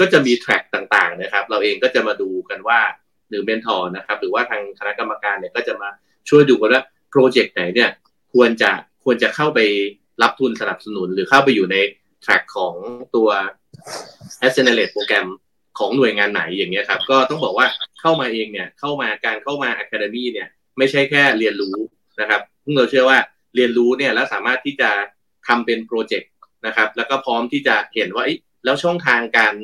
[0.00, 2.80] ก็จะมีแทร็กต่างๆนะครับ เราเองก็จะมาดูกันว่า
[3.28, 5.88] หรือเมนทอร์นะครับ หรือว่าทางคณะกรรมการเนี่ยก็จะมา
[6.28, 7.90] ช่วยดูกันว่า โปรเจกต์ไหนเนี่ย
[8.32, 8.70] ควรจะ
[9.04, 9.60] ควรจะเข้าไป
[10.22, 11.76] รับทุนสนับสนุน หรือเข้าไปอยู่ใน
[12.22, 12.74] track ของ
[13.16, 13.28] ตัว
[14.42, 15.26] Accelerate โปรแกรม
[15.78, 17.66] ของหน่วยงานไหนอย่างเงี้ยครับ ก็ต้องบอกว่า
[18.00, 20.48] เข้ามาเองเนี่ยเข้ามาการเข้ามา Academy เนี่ย
[20.78, 21.76] ไม่ใช่แค่เรียนรู้
[22.20, 23.18] นะครับซึ่งเราเชื่อว่า
[23.54, 24.90] เรียนรู้เนี่ยแล้วสามารถที่จะ
[25.46, 26.30] ทำเป็นโปรเจกต์
[26.66, 28.24] นะครับ แล้วก็พร้อมที่จะเห็นว่า
[28.64, 29.54] แล้วช่องทางการ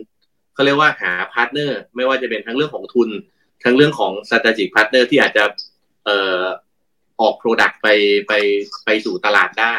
[0.55, 3.11] เขาเรียกว่าหา partner ไม่ว่าจะเป็นทั้งเรื่องของทุน
[3.65, 5.45] ทั้งเรื่องของ strategic partner ที่อาจจะ
[6.05, 6.43] เอ่อ
[7.21, 7.89] ออก Product ไป
[8.29, 8.33] ไป
[8.85, 9.77] ไปสู่ตลาดได้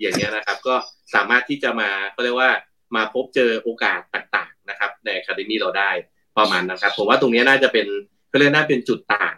[0.00, 0.74] อย่างเงี้ยนะครับ ก็
[1.14, 2.50] สามารถที่จะมาเขาเรียกว่า
[2.96, 5.90] มาพบเจอโอกาสต่างๆนะครับใน Academy เราได้
[6.38, 7.86] ประมาณนะครับ ผมว่าตรงนี้น่าจะเป็น
[8.28, 9.36] เขาเรียกน่าเป็นจุดต่าง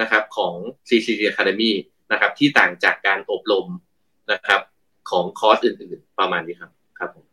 [0.00, 0.54] นะครับของ
[0.88, 1.72] CCC Academy
[2.12, 3.66] นะครับที่ต่างจากการอบรม
[4.32, 4.60] นะครับ
[5.10, 7.31] ของคอร์สอื่นๆ ประมาณนี้ครับครับผม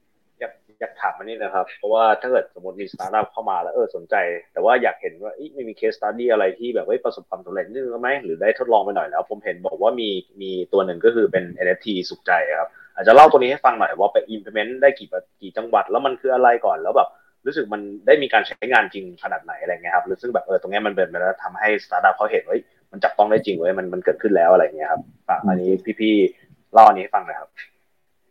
[0.79, 4.15] อยากถามอันนี้นะครับ เพราะว่าถ้าเกิดสมมติมีสตาร์ทอัพเข้ามาแล้วเออสนใจ
[4.53, 10.09] แต่ว่าอยากเห็นว่าไม่มี case study อะไรที่แบบว่าประสบความสำเร็จนึงไหมหรือได้ทดลองไปหน่อยแล้ว ผมเห็นบอกว่ามี
[10.41, 15.07] มีตัวหนึ่งก็คือเป็น NFT สุขใจครับอาจจะเล่าตัวนี้ให้ฟังหน่อยว่าไป implement ได้กี่
[15.41, 17.09] กี่จังหวัด แล้วมันคืออะไรก่อนแล้วแบบ
[17.45, 22.57] รู้สึกมันได้มีการใช้งานจริงขนาดไหนอะไรเงี้ยครับหรือซึ่งแบบเออตรงนี้มันเป็นไปแล้วทำให้สตาร์ทอัพเขาเห็นว่า
[22.91, 25.01] มันจับต้องได้จริงเว้ยมันมันเกิดขึ้นแล้วอะไรเงี้ยครับ
[25.47, 27.49] อันนี้พี่ๆเล่าอันนี้ให้ฟังหน่อยครับ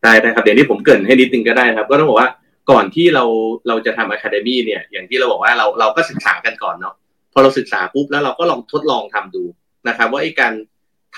[0.03, 2.31] ได้ได้ครับเดี๋ยวนี้ผมเกริ่นให้นิดนึงก็ได้ครับ ก็ต้องบอกว่า
[2.71, 3.25] ก่อนที่เรา
[3.69, 6.95] เราจะทำ academy เนี่ย อย่างที่เราบอกว่าเราเราก็ศึกษากันก่อนเนาะ
[7.33, 9.45] พอเราศึกษาปุ๊บแล้วเราก็ลองทดลองทำดู
[9.89, 10.53] นะครับ ว่าไอ้การ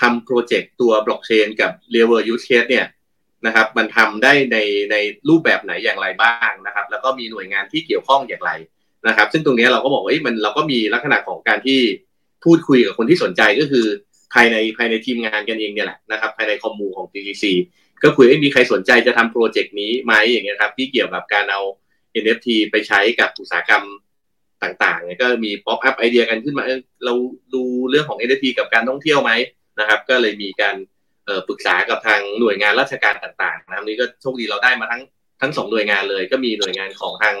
[0.01, 2.85] ทำโปรเจกต์ตัวบล็อกเชนกับ real world use case เนี่ย
[3.45, 4.57] นะครับ มันทำได้ใน
[4.91, 4.95] ใน
[5.29, 8.51] รูปแบบไหนอย่างไรบ้างนะครับ แล้วก็มีหน่วยงานที่เกี่ยวข้องอย่างไร
[9.07, 11.79] นะครับ ซึ่งตรงนี้เราก็บอกว่ามันเราก็มีลักษณะของการที่
[12.43, 13.85] พูดคุยกับคนที่สนใจก็คือ
[14.33, 17.43] ภายในภายในทีมงานกันเองเนี่ยแหละนะครับ ภายใน commu ของ TGC
[18.03, 21.61] ก็คุยมีใครสนใจจะทำโปรเจกต์นี้ไหมอย่างเงี้ยครับที่เกี่ยวกับการเอา
[22.21, 23.83] NFT ไปใช้กับอุตสาหกรรม
[24.63, 26.63] ต่างๆเนี่ยก็มี pop up ไอเดียกันขึ้นมา
[27.05, 27.13] เรา
[27.53, 29.31] ดูเรื่องของ NFT กับการท่องเที่ยวไหม
[29.79, 30.75] นะครับ ก็เลยมีการ
[31.47, 35.01] ปรึกษากับทางหน่วยงานราชการต่างๆนะครับนี้ก็โชคดีเราได้มาทั้ง
[35.41, 37.35] ทั้งสองหน่วยงานเลย ก็มีหน่วยงานของทาง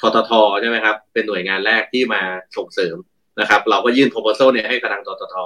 [0.00, 0.30] ททท
[0.60, 2.22] ใช่ไหมครับ เป็นหน่วยงานแรกที่มา
[2.56, 2.96] ส่งเสริม
[3.40, 5.36] นะครับ เราก็ยื่น proposal เนี่ยให้กับทางททท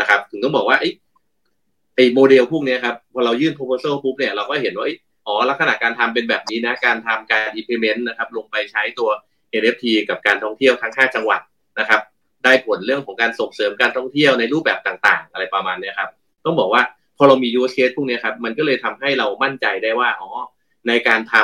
[0.00, 0.76] นะครับ ถึงต้องบอกว่า
[1.98, 4.86] ไอ้โมเดลพวกนี้ครับพอเรายื่น proposal ปุ๊บเนี่ยเราก็เห็นว่า
[5.26, 9.10] อ๋อลักษณะการทำเป็นแบบนี้นะ การทำการ implement นะครับลงไปใช้ตัว
[9.60, 11.40] NFT กับการท่องเที่ยวทั้ง 5 จังหวัด
[11.78, 12.00] นะครับ
[12.44, 16.10] ได้ผลเรื่องของการส่งเสริมการท่องเที่ยวในรูปแบบต่างๆ อะไรประมาณนี้ครับ
[16.44, 16.82] ต้องบอกว่า
[17.16, 20.30] พอเรามี use case พวกนี้ครับมันก็เลยทำให้เรามั่นใจได้ว่าอ๋อ
[20.88, 21.34] ในการท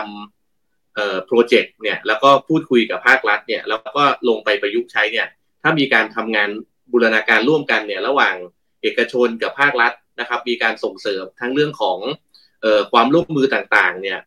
[0.42, 5.26] ำเอ่อโปรเจกต์เนี่ยแล้วก็พูดคุยกับภาครัฐเนี่ยแล้วก็ลงไปประยุกต์ใช้เนี่ย
[5.62, 6.50] ถ้ามีการทำงาน
[6.92, 8.34] บูรณาการร่วมกันเนี่ยระหว่าง
[8.82, 11.98] เอกชนกับภาครัฐ นะครับ มีการส่งเสริมทั้งเรื่องของ
[12.62, 14.20] เอ่อความร่วมมือต่างๆ เนี่ย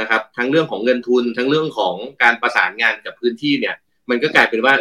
[0.00, 3.74] นะครับ ทั้งเรื่องของเงินทุน ทั้งเรื่องของการประสานงานกับพื้นที่เนี่ย
[4.10, 4.74] มันก็กลายเป็นว่า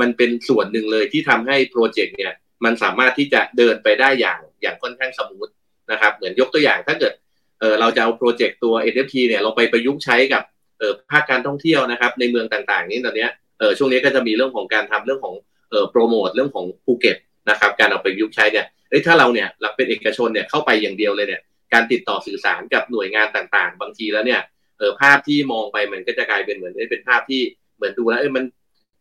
[0.00, 2.32] มันเป็นส่วนหนึ่งเลยที่ทำให้โปรเจกต์เนี่ย
[2.64, 5.48] มันสามารถที่จะเดินไปได้อย่างอย่างค่อนข้างสมูท
[5.92, 7.12] นะครับ เหมือนยกตัวอย่างถ้าเกิด
[7.60, 10.42] เออเราจะเอาโปรเจกต์ตัว NFT เนี่ยเราไปประยุกต์ใช้กับ
[11.10, 13.26] ภาคการท่องเที่ยวนะครับ ในเมืองต่างๆ นี้ตอนนี้
[13.58, 15.34] เออช่วงนี้ก็จะมีเรื่องของการทำเรื่องของ
[15.70, 17.16] เออโปรโมทเรื่องของภูเก็ต
[17.50, 24.40] นะครับ การเอาไปประยุกใช้เนี่ย เอ้ถ้าเราเนี่ยเราเป็นเอกชนเนี่ยเข้าไปอย่างเดียวเลยเนี่ยการติดต่อสื่อสารกับหน่วยงานต่างๆ บางทีแล้วเนี่ย
[24.78, 27.40] เออภาพที่มองไปมันก็จะกลายเป็นเหมือนเป็นภาพที่
[27.76, 28.44] เหมือนดูแล้วเออมัน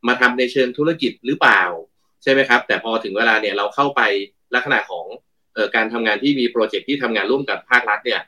[0.07, 1.61] มาทำในเชิงธุรกิจหรือเปล่า
[2.23, 4.01] ใช่ไหมครับ แต่พอถึงเวลาเนี่ยเราเข้าไป
[4.55, 5.05] ลักษณะของ
[5.53, 8.21] เออการทำงานที่มีโปรเจกต์ที่ทำงานร่วมกับภาครัฐเนี่ย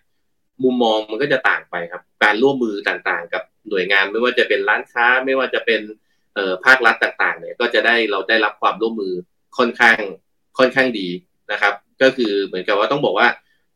[0.64, 5.82] มุมมองมันก็จะต่างไปครับ การร่วมมือต่างๆ กับหน่วยงานไม่ว่าจะเป็นร้านค้า ไม่ว่าจะเป็น
[6.36, 9.14] เออภาครัฐต่างๆเนี่ยก็จะได้เราได้รับความร่วมมือ
[9.58, 9.98] ค่อนข้าง
[10.58, 11.08] ค่อนข้างดี
[11.52, 13.28] นะครับ ก็คือเหมือนกับว่าต้องบอกว่า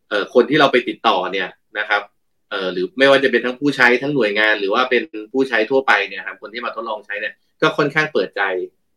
[0.10, 1.50] เอ่อคนที่เราไปติดต่อเนี่ย
[1.80, 2.02] นะครับ
[2.50, 8.42] เอ่อหรือไม่ว่าจะเป็นทั้งผู้ใช้ทั้งหน่วยงาน หรือว่าเป็นผู้ใช้ทั่วไปเนี่ยครับคนที่มาทดลองใช้เนี่ยก็ค่อนข้างเปิดใจ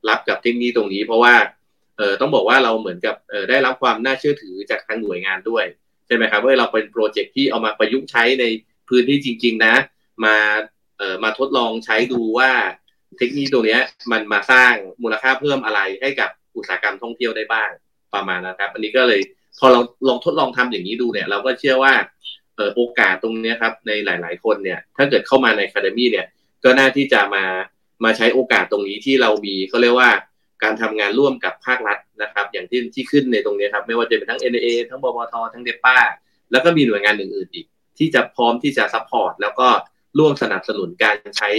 [0.08, 1.34] รับกับเทคโนิคตรงนี้เพราะว่า
[1.98, 5.64] เออต้องบอกว่าเราเหมือนกับเออได้รับความน่าเชื่อถือจากทางหน่วยงานด้วย
[6.06, 8.44] ใช่ไหมครับว่าเราเป็นโปรเจกต์ที่เอามาประยุกต์ใช้ใน
[8.88, 9.74] พื้นที่จริง ๆ นะ
[10.24, 10.36] มา
[10.98, 12.50] เออมาทดลองใช้ดูว่า
[13.18, 13.78] เทคโนิคตรงนี้
[14.12, 17.70] มันมาสร้างมูลค่าเพิ่มอะไรให้กับอุตสาหกรรมท่องเที่ยวได้บ้าง
[18.14, 19.20] ประมาณนะครับ อันนี้ก็เลย
[19.58, 21.94] พอเราลองทดลองทำอย่างนี้ดูเนี่ย เราก็เชื่อว่า
[22.76, 26.26] โอกาสตรงนี้ครับในหลาย ๆ คนเนี่ย ถ้าเกิดเข้ามาในคาเดมี่เนี่ย
[26.64, 27.44] ก็น่าที่จะมา
[28.04, 30.10] มาใช้โอกาสตรงนี้ที่เรามีเขาเรียกว่า
[30.62, 35.96] การทำงานร่วมกับภาครัฐนะครับ อย่างที่ที่ขึ้นในตรงนี้ครับ ไม่ว่าจะเป็นทั้ง NA ทั้งบมททั้งเดป้า
[36.52, 37.66] แล้วก็มีหน่วยงานอื่นๆอีก
[37.98, 39.68] ที่จะพร้อมที่จะ support แล้วก็
[40.18, 41.50] ร่วมสนับสนุนการใช้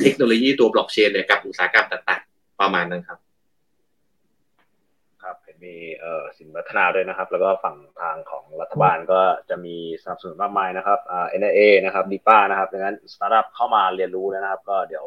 [0.00, 3.18] เทคโนโลยีตัวบล็อกเชนเนี่ยกับอุตสาหกรรมต่างๆ ประมาณนั้นครับ
[5.62, 15.04] มีเอ่อสินพัฒนาด้วยนะครับ แล้วก็ฝั่งทางของรัฐบาลก็จะมีสนับสนุนมากมายนะครับอ่า NIA นะครับ depa นะครับดังนั้นสตาร์ทอัพเข้ามาเรียนรู้แล้วนะครับ ก็เดี๋ยว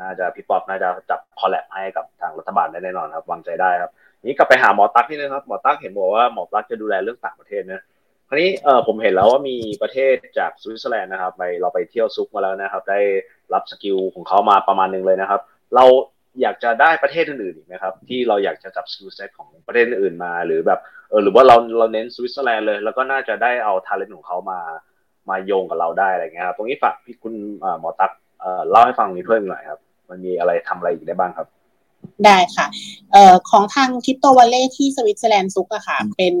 [0.00, 3.92] น่าจะพี่ป๊อปน่าจะจับ collab ให้กับทางรัฐบาลได้แน่นอนครับวางใจได้ครับ
[4.24, 7.82] นี้กลับไปหาหมอตั๊กนี่นะครับหมอตั๊กเห็นบอกว่าหมอตั๊กจะดูแลเรื่องต่างประเทศนะ
[8.28, 13.00] คราวนี้เออผมเห็นแล้วว่ามีประเทศจากสวิตเซอร์แลนด์นะครับ ไปเราไปเที่ยว Zug มาแล้วนะครับ ได้
[13.54, 15.40] รับ skill ของเขามาประมาณนึงเลยนะครับ
[15.74, 15.84] เรา
[16.42, 24.60] อยากจะได้ประเทศอื่นๆอีกไหมครับที่เราอยากจะจับ skill set ของประเทศอื่นมา หรือแบบเออหรือว่าเราเราเน้นสวิตเซอร์แลนด์เลย แล้วก็น่าจะได้เอา talent ของเขามา
[25.28, 27.34] มาโยงกับเราได้อะไรเงี้ยครับตรงนี้ฝากพี่คุณ
[27.80, 28.12] หมอตั๊ก
[28.70, 29.80] เล่าให้ฟังนี้เพิ่มหน่อยครับ
[30.10, 31.46] มันมีอะไรทำอะไรอีกได้บ้างครับ
[32.24, 32.66] ได้ค่ะ
[33.12, 36.34] เอ่อของทางคริปโตวัลเล่ที่สวิตเซอร์แลนด์ซุกอะค่ะ เป็น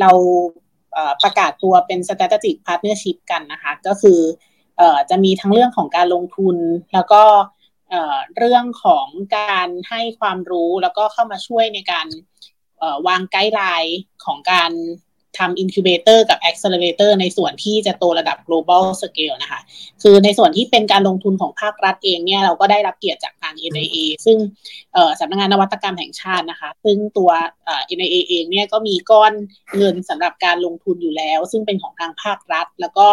[0.00, 0.10] เรา
[1.22, 4.20] ประกาศตัวเป็น strategic partnership กันนะคะ ก็คือ
[4.78, 6.56] เอ่อจะมีทั้งเรื่องของการลงทุน
[6.94, 7.22] แล้วก็
[8.36, 12.06] เรื่องของการให้ความรู้แล้วก็เข้ามาช่วยในการ
[13.06, 14.72] วางไกด์ไลน์ของการ
[15.38, 19.60] ทำ incubator กับ accelerator ในส่วนที่จะโตระดับ global scale นะคะ
[20.02, 24.38] คือในส่วนที่เป็นการลงทุนของภาครัฐเองเนี่ยเราก็ได้รับเกียรติจากทาง NIA ซึ่ง
[25.20, 27.30] สำนักงานนวัตกรรมแห่งชาตินะคะ ซึ่งตัว
[27.98, 29.32] NIA เองเนี่ยก็มีก้อน
[29.76, 33.06] เงินสำหรับการลงทุนอยู่แล้ว ซึ่งเป็นของทางภาครัฐ แล้วก็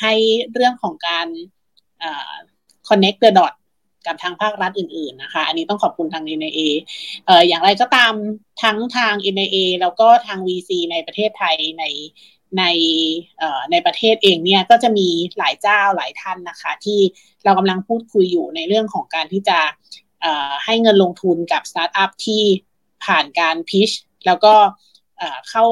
[0.00, 0.14] ให้
[0.52, 1.26] เรื่องของการ
[2.88, 3.54] connect the dot
[4.06, 6.60] กับทางภาครัฐอื่นๆนะคะ อันนี้ต้องขอบคุณทาง NIA
[7.26, 8.12] เอ่ออย่างไรก็ตาม
[8.62, 11.84] ทั้งทาง NIA แล้วก็ทาง VC ในประเทศไทยใน
[12.58, 12.64] ใน
[13.70, 17.00] ในประเทศเองเนี่ยก็จะมีหลายเจ้าหลายท่านนะคะ ที่
[17.44, 19.58] เรากำลังพูดคุยอยู่ในเรื่องของการที่จะ
[20.64, 22.42] ให้เงินลงทุนกับสตาร์ทอัพที่
[23.04, 23.90] ผ่านการพิช
[24.26, 24.54] แล้วก็
[25.50, 25.64] เข้า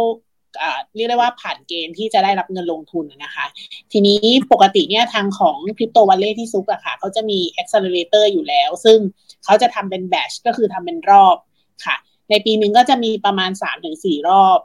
[0.96, 3.44] เรียกได้ว่าผ่านเกณฑ์ที่จะได้รับเงินลงทุนนะคะ
[3.92, 4.18] ทีนี้
[4.52, 8.98] ปกติเนี่ยทางของคริปโตวัลเล่ที่ซุกอะค่ะเขาจะมี accelerator อยู่แล้ว ซึ่ง
[9.44, 11.36] เขาจะทำเป็นแบชก็คือทำเป็นรอบ
[11.84, 11.96] ค่ะ
[12.30, 14.58] ในปีหนึ่งก็จะมีประมาณ3่รอบ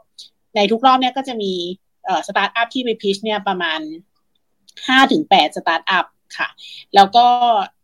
[0.56, 1.52] ในทุกรอบเนี่ยก็จะมี
[2.26, 3.80] สตาร์ทอัพที่ไป pitch เนี่ยประมาณ
[4.88, 6.06] 5-8 สตาร์ทอัพ
[6.36, 6.48] ค่ะ
[6.94, 7.26] แล้วก็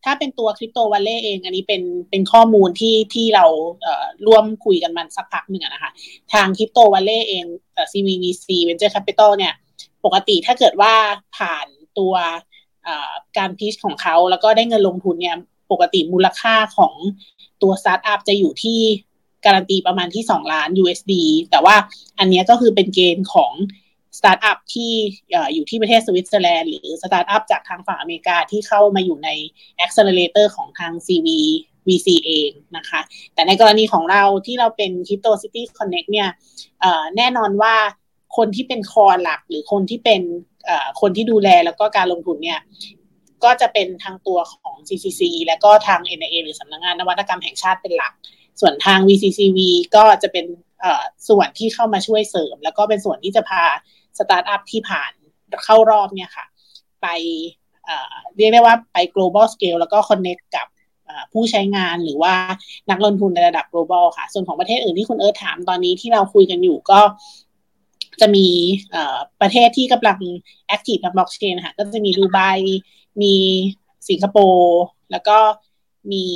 [0.04, 3.86] ถ้าเป็นตัว Crypto Valley เอง อันนี้เป็นเป็นข้อมูลที่ที่เรา
[4.26, 5.90] ร่วมคุยกันมันสักพักหนึ่งนะคะ
[6.32, 9.54] ทาง Crypto Valley เองเอ่อ CVVC Venture Capital เนี่ย
[10.04, 10.94] ปกติถ้าเกิดว่า
[11.36, 11.66] ผ่าน
[11.98, 12.14] ตัว
[13.38, 15.36] การ pitch ของเขาแล้วก็ได้เงินลงทุนเนี่ย
[15.72, 16.94] ปกติมูลค่าของ
[17.62, 18.78] ตัวสตาร์ทอัพจะอยู่ที่
[19.44, 21.12] การันตีประมาณที่ 2 ล้าน USD
[21.50, 21.76] แต่ว่า
[22.18, 23.52] อันนี้ก็คือเป็นเกณฑ์ของ
[24.18, 24.92] สตาร์ทอัพที่
[25.54, 29.28] อยู่ที่ประเทศสวิตเซอร์แลนด์หรือสตาร์ทอัพจากทางฝั่งอเมริกาที่เข้ามาอยู่ใน
[29.84, 31.28] Accelerator ของทาง CV
[31.86, 33.00] VC เองนะคะ
[33.34, 36.28] แต่ในกรณีของเราที่เราเป็น Crypto City Connect เนี่ย
[37.16, 37.74] แน่นอนว่า
[38.36, 40.22] คนที่เป็น core หลักหรือคนที่เป็น
[41.00, 42.60] คนที่ดูแลแล้วก็การลงทุนเนี่ย
[43.44, 48.12] ก็จะเป็นทางตัวของ CCC และก็ทาง NIA หรือสำนักงงานนวัตกรรมแห่งชาติเป็นหลัก
[48.60, 49.58] ส่วนทาง VCCV
[49.96, 50.46] ก็จะเป็น
[51.28, 53.64] ส่วนที่เข้ามาช่วยเสริม แล้วก็เป็นส่วนที่จะพา
[54.18, 55.12] สตาร์ทอัพที่ผ่าน
[55.64, 56.46] เข้ารอบเนี่ยค่ะ
[57.02, 57.06] ไป
[58.36, 60.66] เรียกได้ว่าไป global scale แล้วก็ connect กับ
[61.32, 62.34] ผู้ใช้งานหรือว่า
[62.90, 67.00] นักลงทุนในระดับ global ค่ะ ส่วนของประเทศอื่นที่คุณเอิร์ธถามตอนนี้ที่เราคุยกันอยู่ก็
[68.20, 68.46] จะมี
[69.40, 70.18] ประเทศที่กำลัง
[70.74, 72.38] active ทาง blockchain ค่ะ ก็จะมีดูไบ
[73.22, 73.34] มี
[74.08, 75.38] สิงคโปร์แล้วก็
[76.12, 76.26] มี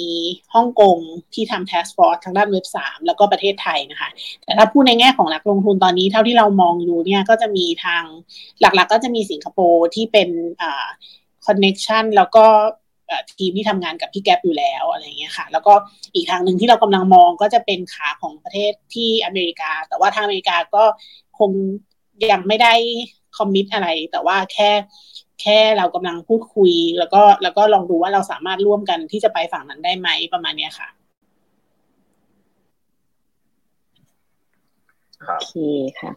[0.54, 0.98] ฮ่องกง
[1.34, 4.08] ที่ทำ task force ทางด้านเว็บสามแล้วก็ประเทศไทยนะคะ
[4.44, 8.04] แต่ถ้าพูดในแง่ของนักลงทุนตอนนี้เท่าที่เรามองดูเนี่ยก็จะมีทาง
[8.60, 10.28] หลักๆกก็จะมีสิงคโปร์ที่เป็น
[10.62, 10.86] อ่า
[11.46, 12.44] connection แล้วก็
[13.38, 15.74] ทีมที่ทำงานกับพี่แก๊ปอยู่แล้วอะไรเงี้ยค่ะ แล้วก็
[16.14, 20.84] อีกทางหนึ่งที่เรากำลังมองก็จะเป็นขาของประเทศที่อเมริกา แต่ว่าทางอเมริกาก็
[21.38, 21.50] คง
[22.32, 22.74] ยังไม่ได้
[23.38, 24.70] คอมมิตอะไร แต่ว่าแค่
[25.43, 30.89] แค่เรากำลังพูดคุย แล้วก็แล้วก็ลองดูว่าเราสามารถร่วมกันที่จะไปฝั่งนั้นได้ไหมประมาณนี้ค่ะ
[35.26, 35.55] โอเค
[36.01, 36.12] ค่ะ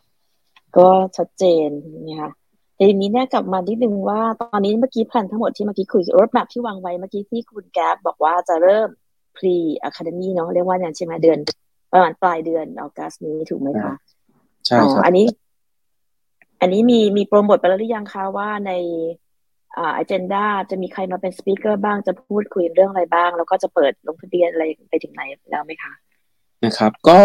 [0.78, 1.70] ก็ชัดเจน
[2.08, 2.32] นะคะ
[2.78, 8.90] ทีนี้เนี่ยกลับมาที่หนึ่งว่าตอนนี้เมื่อกี้แผนทั้งหมดที่เมื่อกี้คุยรถแมพที่วางไว้เมื่อกี้ที่คุณแก๊บบอกว่าจะเริ่ม
[9.38, 9.56] pre
[9.88, 11.40] academy เนาะเรียกว่าอย่างใช่ไหมเดือน
[11.92, 13.94] ประมาณปลายเดือนออกัสนี้ถูกไหมคะ
[14.66, 15.26] ใช่ครับอันนี้
[16.62, 18.72] อันนี้มีมีโปรโมทไปแล้วหรือยังคะว่าใน
[19.78, 25.93] อ่าอเจนดาจะมีใครมาเป็นสปิเกอร์บ้างจะพูดคุยเรื่องอะไรบ้าง แล้วก็จะเปิดลงทะเบียนอะไรไปถึงไหนแล้วไหมคะ
[26.66, 27.20] นะครับ ก็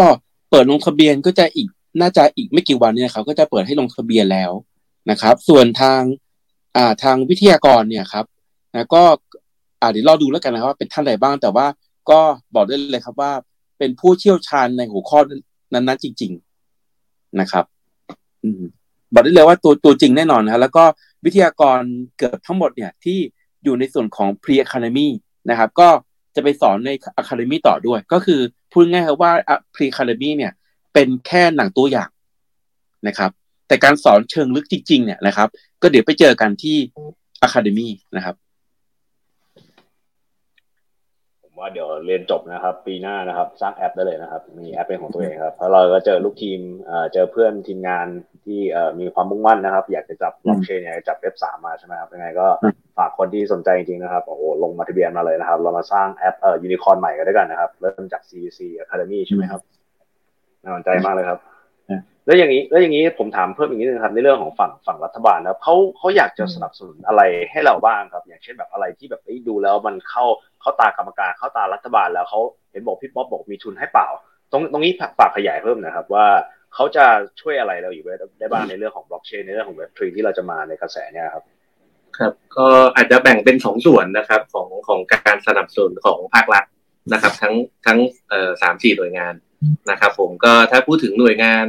[0.49, 1.67] เปิดลงทะเบียนก็จะอีก
[2.01, 4.51] น่าจะอีกไม่กี่วันเนี่ยครับก็จะเปิดให้ลงทะเบียนแล้ว
[5.09, 6.01] นะครับ ส่วนทาง
[6.75, 8.25] อ่าทางวิทยากรเนี่ยครับ
[8.73, 9.03] นะก็
[9.81, 11.67] อ่าเดี๋ยวรอดูแล้วกันนะครับว่าเป็นท่านใดบ้างแต่ว่า
[12.09, 12.19] ก็
[12.55, 13.31] บอกได้เลยครับว่า
[13.77, 15.19] เป็นผู้เชี่ยวชาญในหัวข้อ
[15.73, 16.31] นั้นๆจริง
[16.85, 17.65] ๆนะครับ
[18.43, 18.63] อืม
[19.13, 20.83] บอกได้เลยว่าตัวตัวจริงแน่นอนนะแล้วก็
[21.25, 21.79] วิทยากร
[22.17, 23.17] เกือบทั้งหมดเนี่ยที่
[23.63, 25.07] อยู่ในส่วนของ pre academy
[25.49, 25.89] นะครับก็
[26.35, 26.91] จะไปสอนใน
[27.21, 28.39] academy ต่อด้วย ก็คือ
[28.71, 29.31] พูดง่ายๆว่า
[29.73, 30.51] pre academy เนี่ย
[30.93, 32.09] เป็นแค่หนังตัวอย่าง
[33.07, 33.31] นะครับ
[33.67, 35.47] แต่การสอนเชิงลึกจริงๆเนี่ยนะครับ
[35.81, 36.77] ก็เดี๋ยวไปเจอกันที่
[37.45, 38.35] academy นะครับ
[41.59, 46.59] ว่าเดี๋ยวเรียนจบนะครับ ปีหน้านะครับสร้างแอปได้เลยนะครับ มีแอปเป็นของตัวเองครับเพราะเราก็เจอลูกทีม
[47.13, 48.07] เจอเพื่อนทีมงาน
[48.45, 48.59] ที่
[48.99, 52.47] มีความมุ่งมั่นนะครับ อยากจะจับบล็อกเชนอยากจะจับเว็บสามมาใช่ไหมครับยังไงก็
[52.97, 59.61] ฝากคนที่สนใจจริงๆนะครับโอ้โหลงมาทะเบียนมาเลยนะครับ เรามาสร้างแอปเอ่อยูนิคอร์นใหม่กันด้วยกันนะครับ เริ่มจาก CC Academy ใช่ไหมครับ
[60.63, 61.39] น่าสนใจมากเลยครับ
[62.27, 67.21] แล้วอย่างนี้แล้วอย่างนี้ผมถามเพิ่มอีกนิดนึงครับในเรื่องของฝั่งฝั่งรัฐบาลนะเขาเขาอยากจะสนับสนุนอะไร
[67.51, 70.25] ให้เราบ้างครับ อย่างเช่นแบบอะไรที่แบบดูแล้วมันเข้า
[70.61, 72.39] เข้าตากรรมการเข้าตารัฐบาลแล้วเขา
[72.71, 74.07] เห็นบอกพี่ป๊อบบอกมีทุนให้เปล่า
[74.51, 76.27] ตรงตรงนี้ฝากขยายเพิ่มนะครับว่า
[76.73, 77.05] เขาจะ
[77.41, 78.05] ช่วยอะไรเราอยู่
[78.39, 81.43] ได้บ้างในเรื่องของบล็อกเชนในเรื่องของเว็บทรีที่เราจะมาในกระแสเนี่ยครับ
[82.17, 86.63] ครับก็อาจจะแบ่งเป็นสองส่วนนะครับของของการสนับสนุนของภาครัฐ
[87.13, 87.53] นะครับ ทั้ง
[87.85, 87.99] ทั้ง
[88.29, 89.33] เอ่อสามสี่หน่วยงาน
[89.91, 91.65] นะครับ ผมก็ถ้าพูดถึงหน่วยงาน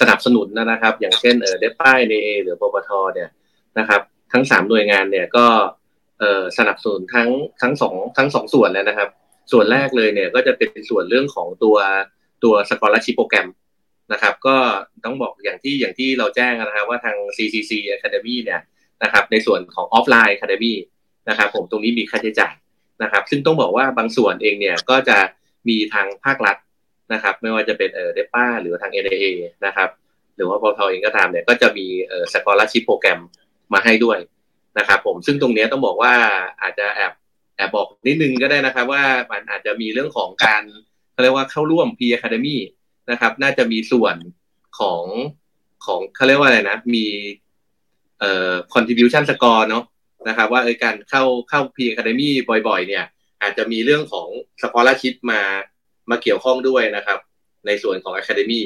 [0.00, 3.30] สนับสนุนนะครับ อย่างเช่นเออ depa NIA หรือบพทเนี่ย
[3.78, 4.00] นะครับ
[4.32, 5.46] ทั้งสามหน่วยงานเนี่ยก็
[6.20, 7.28] เออสนับสนุนทั้ง
[7.60, 9.08] ทั้งสองทั้งสองส่วนแล้วนะครับ
[9.52, 11.76] ส่วนแรกเลยเนี่ยก็จะเป็นส่วนเรื่องของตัว
[12.44, 13.48] ตัว scholarship program
[14.12, 14.56] นะครับ ก็
[15.04, 18.60] ต้องบอกอย่างที่อย่างที่เราแจ้งนะครับว่าทาง CCC Academy เนี่ย
[19.02, 20.74] นะครับ ในส่วนของออฟไลน์ Academy
[21.28, 22.54] นะครับผมตรงนี้มีค่าใช้จ่าย
[23.02, 25.18] นะครับ ซึ่งต้องบอกว่าบางส่วนเองเนี่ยก็จะ
[25.68, 26.56] มีทางภาครัฐ
[27.12, 29.26] นะครับ ไม่ว่าจะเป็นเออเดป้าหรือทาง NAA
[29.66, 29.88] นะครับ
[30.36, 33.20] หรือว่าพอทเองก็ตามเนี่ยก็จะมีเออสกอร์ชิพโปรแกรม
[33.74, 34.18] มาให้ด้วย
[34.78, 36.14] นะครับ ผมซึ่งตรงนี้ต้องบอกว่า
[36.62, 37.12] อาจจะแอบ
[37.56, 39.02] แอบบอกนิดนึงก็ได้นะครับ ว่า
[39.32, 40.62] มันอาจจะมีเรื่องของการ
[41.12, 42.56] เขาเรียกว่าเข้าร่วม P Academy
[43.10, 44.16] นะครับ น่าจะมีส่วน
[44.78, 45.02] ของ
[45.86, 47.06] ของเขาเรียกว่าอะไรนะ มี
[48.20, 49.84] เอ่อ contribution score เนาะ
[50.28, 52.30] นะครับ ว่าเออการเข้าเข้า P Academy
[52.68, 53.04] บ่อย ๆ เนี่ย
[53.42, 54.28] อาจจะมีเรื่องของ
[54.62, 55.42] scholarship มา
[56.10, 57.18] มาเกี่ยวข้องด้วยนะครับ
[57.66, 58.62] ในส่วนของ Academy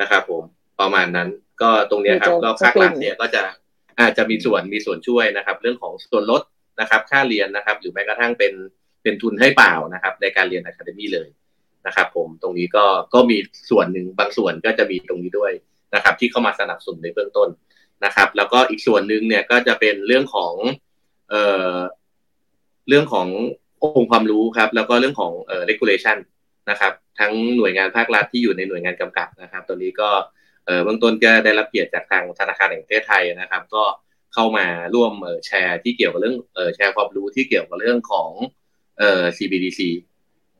[0.00, 0.42] นะครับผม
[0.80, 1.28] ประมาณนั้น
[1.62, 3.42] ก็ตรงนี้ครับก็ภาครัฐเนี่ยก็จะ
[4.00, 6.42] อาจจะมีส่วนมีส่วนช่วยนะครับ เรื่องของส่วนลด
[6.80, 8.52] นะครับ ค่าเรียนนะครับ หรือแม้กระทั่งเป็น
[9.02, 11.28] เป็นทุนให้เปล่านะครับ ในการเรียนอะคาเดมี่เลย
[11.86, 13.38] นะครับ ผมตรงนี้ก็ก็มี
[13.70, 15.52] ส่วนหนึ่งบางส่วนก็จะมีตรงนี้ด้วย
[15.94, 17.48] นะครับ ที่เข้ามาสนับสนุนในเบื้องต้น
[18.04, 20.54] นะครับ แล้วก็อีกส่วนหนึ่งเนี่ยก็จะเป็นเรื่องของ
[21.30, 21.42] เอ่
[21.74, 21.76] อ
[22.88, 23.28] เรื่องของ
[23.82, 26.18] องค์ความรู้ครับ แล้วก็เรื่องของเอ่อ regulation
[26.70, 30.10] นะครับทั้งหน่วยงานภาครัฐที่อยู่ในหน่วยงานกำกับนะครับตัวนี้ก็
[30.84, 33.84] เบื้องต้นก็ได้รับเกียรติจากทางธนาคารแห่งประเทศไทยนะครับ ก็
[34.34, 35.12] เข้ามาร่วม
[35.46, 36.36] แชร์ที่เกี่ยวกับเรื่อง
[36.74, 38.30] แชร์ความรู้ที่เกี่ยวกับเรื่องของ
[38.98, 39.80] เอ่อ CBDC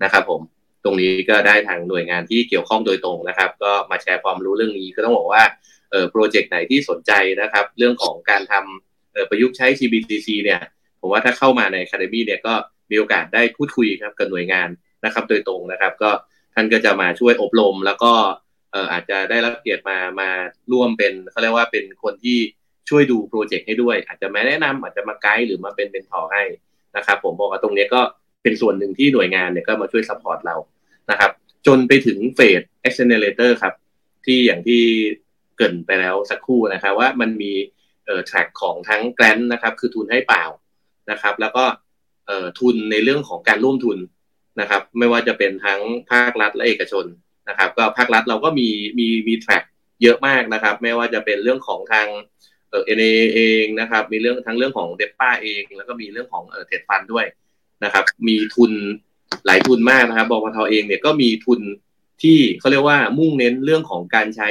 [0.05, 0.41] นะครับผม
[0.85, 5.43] ตรงนี้ก็ได้ทางหน่วยงานที่เกี่ยวข้องโดยตรงนะครับ ก็มาแชร์ความรู้เรื่องนี้ก็ต้องบอกว่า
[5.91, 10.61] เอ่อโปรเจกต์ไหนที่สนใจนะครับ เรื่องของการทำเอ่อประยุกต์ใช้ CBDC เนี่ย
[11.01, 12.55] ผมว่าถ้าเข้ามาใน Academy เนี่ยก็
[12.91, 14.69] มีโอกาสได้พูดคุยครับกับหน่วยงาน
[15.05, 16.11] นะครับ โดยตรงนะครับ ก็
[16.55, 18.13] ท่านก็จะมาช่วยอบรม แล้วก็
[18.73, 20.31] เอ่ออาจจะได้รับเกียรติมามา
[20.73, 22.39] ร่วมเป็นเขาเรียกว่าเป็นคนที่
[22.89, 26.43] ช่วยดูโปรเจกต์ให้ด้วย อาจจะมาแนะนำอาจจะมาไกด์หรือมาเป็นเป็นทอให้
[26.97, 28.01] นะครับ ผมบอกว่าตรงนี้ก็
[28.43, 30.57] เป็นส่วนหนึ่งที่หน่วยงานเนี่ยก็มาช่วย support เรา
[31.11, 31.31] นะครับ
[31.67, 33.75] จนไปถึงเฟส accelerator ครับ
[34.27, 34.83] ที่อย่างที่
[35.57, 37.53] เกริ่นไปแล้วสักครู่นะครับว่ามันมี
[38.07, 40.45] เอ่อ track ของทั้ง grant นะครับ คือทุนให้เปล่า
[41.11, 41.65] นะครับ แล้วก็
[42.27, 43.99] เอ่อทุนในเรื่องของการร่วมทุน
[44.61, 45.81] นะครับ ไม่ว่าจะเป็นทั้ง
[46.11, 47.05] ภาครัฐและเอกชน
[47.49, 49.65] นะครับ ก็ภาครัฐเราก็มีมีมี track
[50.03, 52.07] เยอะมากนะครับ ไม่ว่าจะเป็นเรื่องของทาง
[52.71, 52.91] NIA
[53.35, 57.27] เองนะครับ มีเรื่องทั้งเรื่องของ depa เอง แล้วก็มีเรื่องของเออ TED Fund ด้วย
[57.85, 58.73] นะครับ มีทุน
[59.47, 61.61] หลายทุนมากนะครับบพทเองเนี่ยก็มีทุน
[62.23, 64.49] ที่เขาเรียกว่ามุ่งเน้นเรื่องของการใช้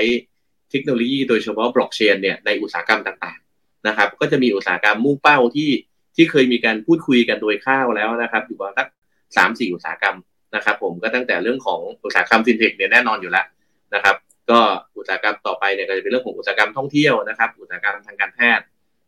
[0.72, 5.70] เทคโนโลยีโดยเฉพาะบล็อกเชนเนี่ยในอุตสาหกรรมต่างๆนะครับ ก็จะมีอุตสาหกรรมมุ่งเป้าที่
[6.16, 8.88] ที่เคยมีการพูดคุยกันโดยคร่าวแล้วนะครับ อยู่ประมาณสัก
[9.38, 10.18] สามสี่อุตสาหกรรม
[10.56, 13.46] นะครับ ผมก็ตั้งแต่เรื่องของอุตสาหกรรมฟินเทคเนี่ยแน่นอนอยู่แล้ว
[13.94, 14.16] นะครับ
[14.52, 14.60] ก็
[14.98, 18.66] อุตสาหกรรมต่อไปเนี่ยก็จะเป็นเรื่องของอุตสาหกรรมท่องเที่ยวนะครับ อุตสาหกรรมทางการแพทย์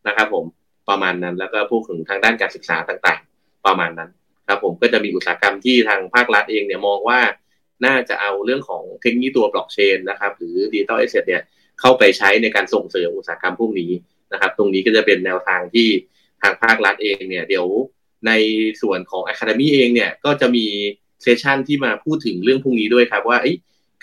[0.07, 0.45] นะครับ ผม
[0.89, 4.09] ประมาณนั้น แล้วก็รวมถึงทางด้านการศึกษาต่างๆ ประมาณนั้น
[4.47, 7.19] ครับ ผมก็จะมีอุตสาหกรรมที่ทางภาครัฐเองเนี่ยมองว่า
[7.85, 11.41] น่าจะเอาเรื่องของเทคโนโลยีตัวบล็อกเชนนะครับ หรือ digital asset เนี่ย
[11.79, 13.91] เข้าไปใช้ในการส่งเสริมอุตสาหกรรมพวกนี้
[14.33, 15.87] นะครับ ตรงนี้ก็จะเป็นแนวทางที่
[16.41, 17.65] ทางภาครัฐเองเนี่ยเดี๋ยว
[18.27, 18.31] ใน
[18.81, 20.65] ส่วนของ Academy เองเนี่ยก็จะมี
[21.21, 23.37] เซสชันที่มาพูดถึงเรื่องพวกนี้ด้วยครับว่า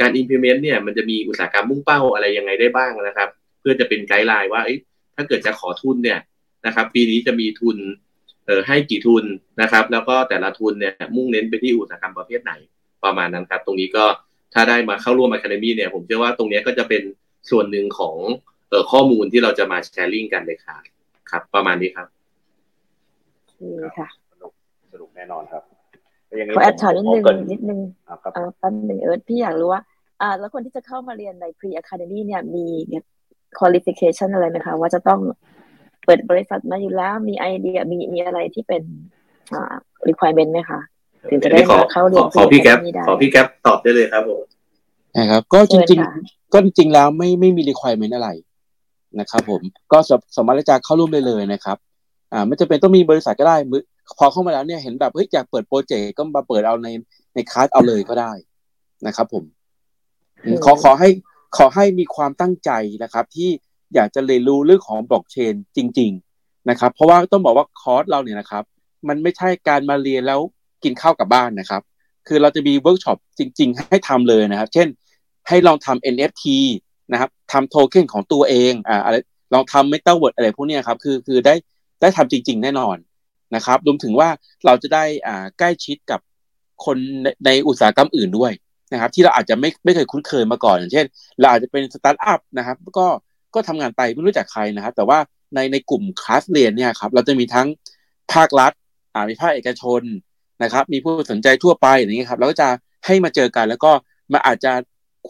[0.01, 3.29] การ implement เนี่ยมันจะมีอุตสาหกรรมมุ่งเป้าอะไรยังไงได้บ้างนะครับ
[3.61, 4.63] เพื่อจะเป็นไกด์ไลน์ว่า
[5.17, 6.21] ถ้าเกิดจะขอทุนเนี่ย
[6.67, 7.77] นะครับ ปีนี้จะมีทุน
[8.47, 9.25] เออให้กี่ทุน
[9.63, 12.53] นะครับ แล้วก็แต่ละทุนเนี่ยมุ่งเน้นไปที่อุตสาหกรรมประเภทไหน
[13.05, 14.05] ประมาณนั้นครับ ตรงนี้ก็
[14.55, 17.03] ถ้าได้มาเข้าร่วม Academy เนี่ยผมเชื่อว่าตรงนี้ก็จะเป็น
[17.51, 18.17] ส่วนหนึ่งของ
[18.69, 20.83] เออข้อมูลที่เราจะมาแชร์ลิงกันเลยครับ
[21.31, 22.09] ครับ ประมาณนี้ครับ
[23.99, 24.53] ค่ะสนุก
[24.93, 25.63] สนุกแน่นอนครับ
[26.57, 28.17] ขอแอดถามนิดนึงนิดนึงอ่า
[28.59, 29.83] แป๊บนึงเอิร์ธพี่อยากรู้ว่า
[30.21, 32.67] อ่า แล้วคนที่จะเข้ามาเรียนใน Pre Academy เนี่ยมี
[33.59, 35.21] qualification อะไรไหมคะ ว่าจะต้อง
[36.05, 38.83] เปิดบริษัทมาอยู่แล้วมีไอเดียมีมีอะไรที่เป็น
[39.53, 39.75] อ่า
[40.09, 40.81] requirement ไหมคะ
[41.31, 42.79] ถึงจะได้มาเข้าเรียนขอพี่แก๊ป
[43.09, 44.43] ขอพี่แก๊ปตอบได้เลยครับผม
[45.19, 48.29] นะครับ ก็จริง ๆ ก็จริงๆแล้วไม่ไม่มี requirement อะไร
[49.21, 49.61] นะครับผม
[49.93, 49.99] ก็
[50.37, 51.77] สามารถจะเข้าร่วมได้เลยนะครับ
[52.33, 53.57] อ่าไม่จำเป็นต้องมีบริษัทก็ได้
[54.19, 56.89] พอเข้ามาแล้วเนี่ยเห็นแบบเฮ้ยอยากเปิดโปรเจกต์ก็มาเปิดเอาใน
[57.35, 58.33] ในคลาสเอาเลยก็ได้
[59.07, 59.45] นะครับ ผม
[60.65, 61.09] ขอขอให้
[61.57, 62.71] ขอให้มีความตั้งใจ
[63.03, 63.51] นะครับ ที่
[63.95, 66.11] อยากจะเรียนรู้เรื่องของบล็อกเชนจริง
[66.41, 68.65] ๆนะครับ เพราะว่าต้องบอกว่าคอร์สเราเนี่ยนะครับ
[69.09, 70.41] มันไม่ใช่การมาเรียนแล้ว
[70.85, 71.83] กินข้าวกลับบ้านนะครับ
[72.27, 74.89] คือเราจะมีเวิร์กช็อปจริง ๆ ให้ทำเลยนะครับ เช่น
[75.49, 76.45] ให้ลองทำ NFT
[77.13, 79.17] นะครับทำโทเค็นของตัวเองอ่าอะไร
[79.55, 81.55] ลองทำเมตาเวิร์ดอะไรพวกนี้ครับคือคือได้
[82.01, 82.97] ได้ทำจริง ๆ แน่นอน
[83.55, 84.29] นะครับรวมถึงว่า
[84.67, 86.21] เราจะได้อ่าใกล้ชิดกับ
[86.85, 86.97] คน
[87.47, 88.53] ในอุตสาหกรรมอื่นด้วย
[88.93, 91.07] นะครับ ที่เราอาจจะไม่ไม่เคยคุ้นเคยมาก่อน อย่างเช่น
[91.41, 93.07] เราอาจจะเป็นสตาร์ทอัพนะครับ ก็
[93.55, 95.19] ก็ทำงานไปไม่รู้จักใครนะครับ แต่ว่า
[95.55, 97.67] ในในกลุ่มคลาสเรียนเนี่ยครับเราจะมีทั้ง
[98.33, 98.73] ภาครัฐ
[99.15, 100.03] อ่ามีภาคเอกชน
[100.63, 102.69] นะครับ มีผู้สนใจทั่วไปอย่างนี้ครับเราก็จะ
[103.07, 103.93] ให้มาเจอกัน แล้วก็
[104.33, 104.73] มาอาจจะ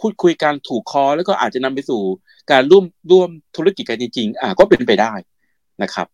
[0.00, 2.00] พูดคุยกันถูกคอ แล้วก็อาจจะนำไปสู่
[2.50, 5.12] การร่วมร่วมธุรกิจกันจริง ๆ อ่าก็เป็นไปได้
[5.82, 6.06] นะครับ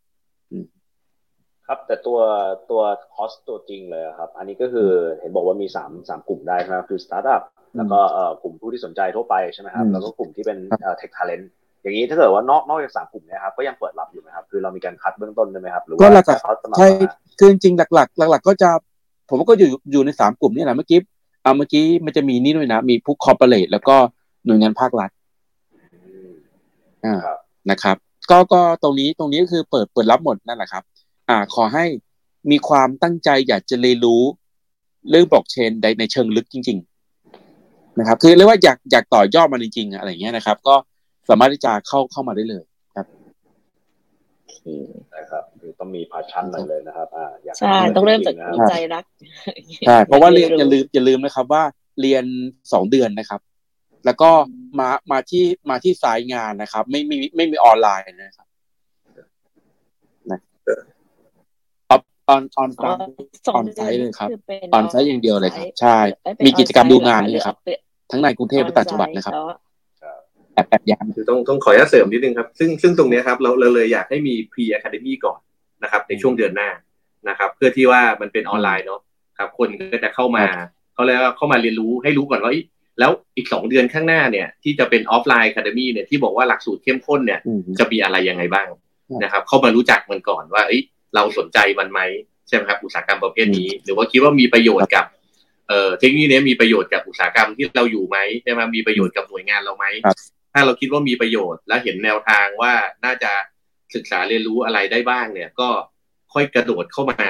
[1.66, 2.18] ครับแต่ตัว
[2.70, 2.82] ตัว
[3.14, 4.90] คอสตัวจริงเลยครับ อันนี้ก็คือ
[5.20, 7.42] เห็นบอกว่ามีสามสามกลุ่มได้ครับคือสตาร์ทอัพ
[7.76, 11.50] แล้วก็เอ่อกลุ่มผู้ที่สนใจทั่วไปใช่ไหมครับแล้วก็กลุ่มที่เป็นเอ่อ tech talent
[11.82, 16.24] อย่างนี้ถ้าเกิดว่านอกนอกจากสามกลุ่มนี้ครับก็ยังเปิดรับอยู่ไหมครับคือเรามีการคัดเบื้องต้นใช่ไหมครับหรือว่าหลัก
[16.78, 16.88] ใช่
[17.38, 18.70] คือจริงหลัก ๆ หลัก ๆ ก็จะ
[19.30, 20.98] ผมก็อยู่อยู่ในสามกลุ่มนี่แหละเมื่อกี้
[21.42, 23.96] เอาเมื่อกี้มันจะมีนี่ด้วยนะ มีผู้คอร์ปอเรทแล้วก็
[24.46, 25.10] หน่วยงานภาครัฐ
[27.04, 27.18] อ่า
[27.70, 27.96] นะครับ
[28.30, 30.82] ก็ก็ตรงนี้ตรงนี้ก็คือเปิดเปิดรับหมดนั่นแหละครับ
[31.28, 31.84] อ่าขอให้
[32.50, 34.22] มีความตั้งใจอยากจะเรียนรู้
[35.10, 36.78] เรื่องบล็อกเชนในในเชิงลึกจริง
[37.38, 40.74] ๆ นะครับ คือเรียกว่าอยากอยากต่อยอดมันจริง ๆ อะไรเงี้ยนะครับ ก็
[41.28, 42.64] สามารถที่จะเข้าเข้ามาได้เลย
[42.96, 43.06] ครับ
[45.16, 47.26] นะครับคือต้องมีพาชั่นหน่อยเลยนะครับ อ่า
[47.58, 48.34] ใช่ต้องเริ่มจาก
[48.70, 49.04] ใจรัก
[49.86, 51.62] ใช่เพราะว่าเรียนอย่าลืมอย่าลืมนะครับ ว่า
[52.00, 52.24] เรียน
[52.72, 53.40] สองเดือนนะครับ
[54.04, 54.30] แล้วก็
[54.78, 58.46] มามาที่มาที่สายงานนะครับ ไม่ไม่ไม่มีออนไลน์นะครับ
[60.30, 60.38] นะ
[62.28, 62.98] ออนออนออน
[63.54, 64.28] ออนไซต์เลยครับ
[64.74, 65.96] ออนไซต์อย่างเดียวเลยครับ ใช่
[66.46, 67.56] มีกิจกรรมดูงานเลยครับ
[68.10, 69.34] ทั้งในกรุงเทพและต่างจังหวัดนะครับ
[70.54, 75.38] แอบแอบยามคือต้องต้องขออนุญาตเสริมนิดนึงครับ ซึ่งซึ่งตรงนี้ครับเราเราเลยอยากให้มี pre academy ก่อน
[75.82, 76.68] นะครับ ในช่วงเดือนหน้า
[77.28, 79.00] นะครับ เพื่อที่ว่ามันเป็นออนไลน์เนาะ
[79.38, 80.44] ครับ คนก็จะเข้ามา
[80.94, 82.52] เขาเลยว่าเข้ามาเรียนรู้ให้รู้ก่อนว่า
[82.98, 87.40] แล้วอีกสองเดือนข้างหน้าเนี่ย ที่จะเป็นออฟไลน์อะคาเดมี่เนี่ยที่บอกว่าหลักสูตรเข้มข้นเนี่ย
[87.78, 88.68] จะมีอะไรยังไงบ้าง
[89.22, 90.62] นะครับ เข้ามารู้จักมันก่อนว่า
[91.14, 92.00] เอ้ยเราสนใจมันไหม
[92.48, 95.04] ใช่ไหมครับอุตสาหกรรมประเภทนี้ หรือว่าคิดว่ามีประโยชน์กับ
[95.68, 99.86] เอ่อเทคโนโลยีนี้มีประโยชน์กับอุตสาหกรรมที่เราอยู่ไหมใช่ไหมมีประโยชน์กับหน่วยงานเราไหม
[100.52, 102.72] ถ้าเราคิดว่ามีประโยชน์และเห็นแนวทางว่า
[103.04, 103.32] น่าจะ
[103.94, 105.68] ศึกษาเรียนรู้อะไรได้บ้างเนี่ย ก็
[106.32, 107.28] ค่อยกระโดดเข้ามา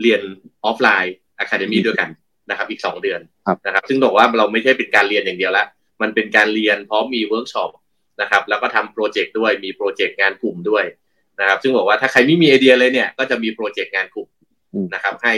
[0.00, 0.20] เรียน
[0.64, 2.10] offline academy ด้วยกัน
[2.50, 3.20] นะครับ อีกสองเดือน
[3.66, 5.66] นะครับ ซึ่งบอกว่าเราไม่ใช่เป็นการเรียนอย่างเดียวละ
[6.02, 7.70] มันเป็นการเรียนพร้อมมีเวิร์กช็อป
[8.20, 10.84] นะครับ แล้วก็ทำโปรเจกต์ด้วยมีโปรเจกต์งานกลุ่มด้วย
[11.40, 14.28] นะครับ ซึ่งบอกว่าถ้าใครไม่มีไอเดียเลยเนี่ย ก็จะมีโปรเจกต์งานกลุ่ม
[14.94, 15.32] นะครับ ให้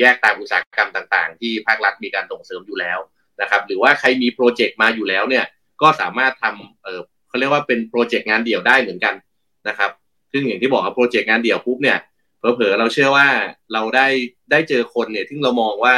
[0.00, 2.98] แยกตามอุตสาหกรรมต่างๆ ที่ภาครัฐมีการส่งเสริมอยู่แล้ว
[3.40, 5.44] นะครับ หรือว่าใครมีโปรเจกต์มาอยู่แล้วเนี่ย
[5.82, 9.14] ก็สามารถทำเออเขาเรียกว่าเป็นโปรเจกต์งานเดี่ยวได้เหมือนกัน
[9.68, 9.90] นะครับ
[10.32, 11.98] ซึ่งอย่างที่บอกว่าโปรเจกต์งานเดี่ยวปุ๊บเนี่ย
[12.38, 13.28] เผลอๆเราเชื่อว่า
[13.72, 14.06] เราได้
[14.50, 15.94] ได้เจอคนเนี่ยที่เรามองว่า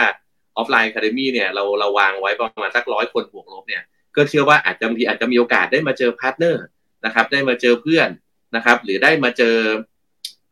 [0.56, 3.82] offline academy เนี่ยเราเราวางไว้ประมาณสักร้อยคนบวกลบเนี่ย
[4.16, 6.64] ก็เชื่อว่าอาจจะบางทีอาจจะมีโอกาสได้มาเจอพาร์ทเนอร์
[7.04, 8.08] นะครับ ได้มาเจอเพื่อน
[8.56, 9.56] นะครับ หรือได้มาเจอ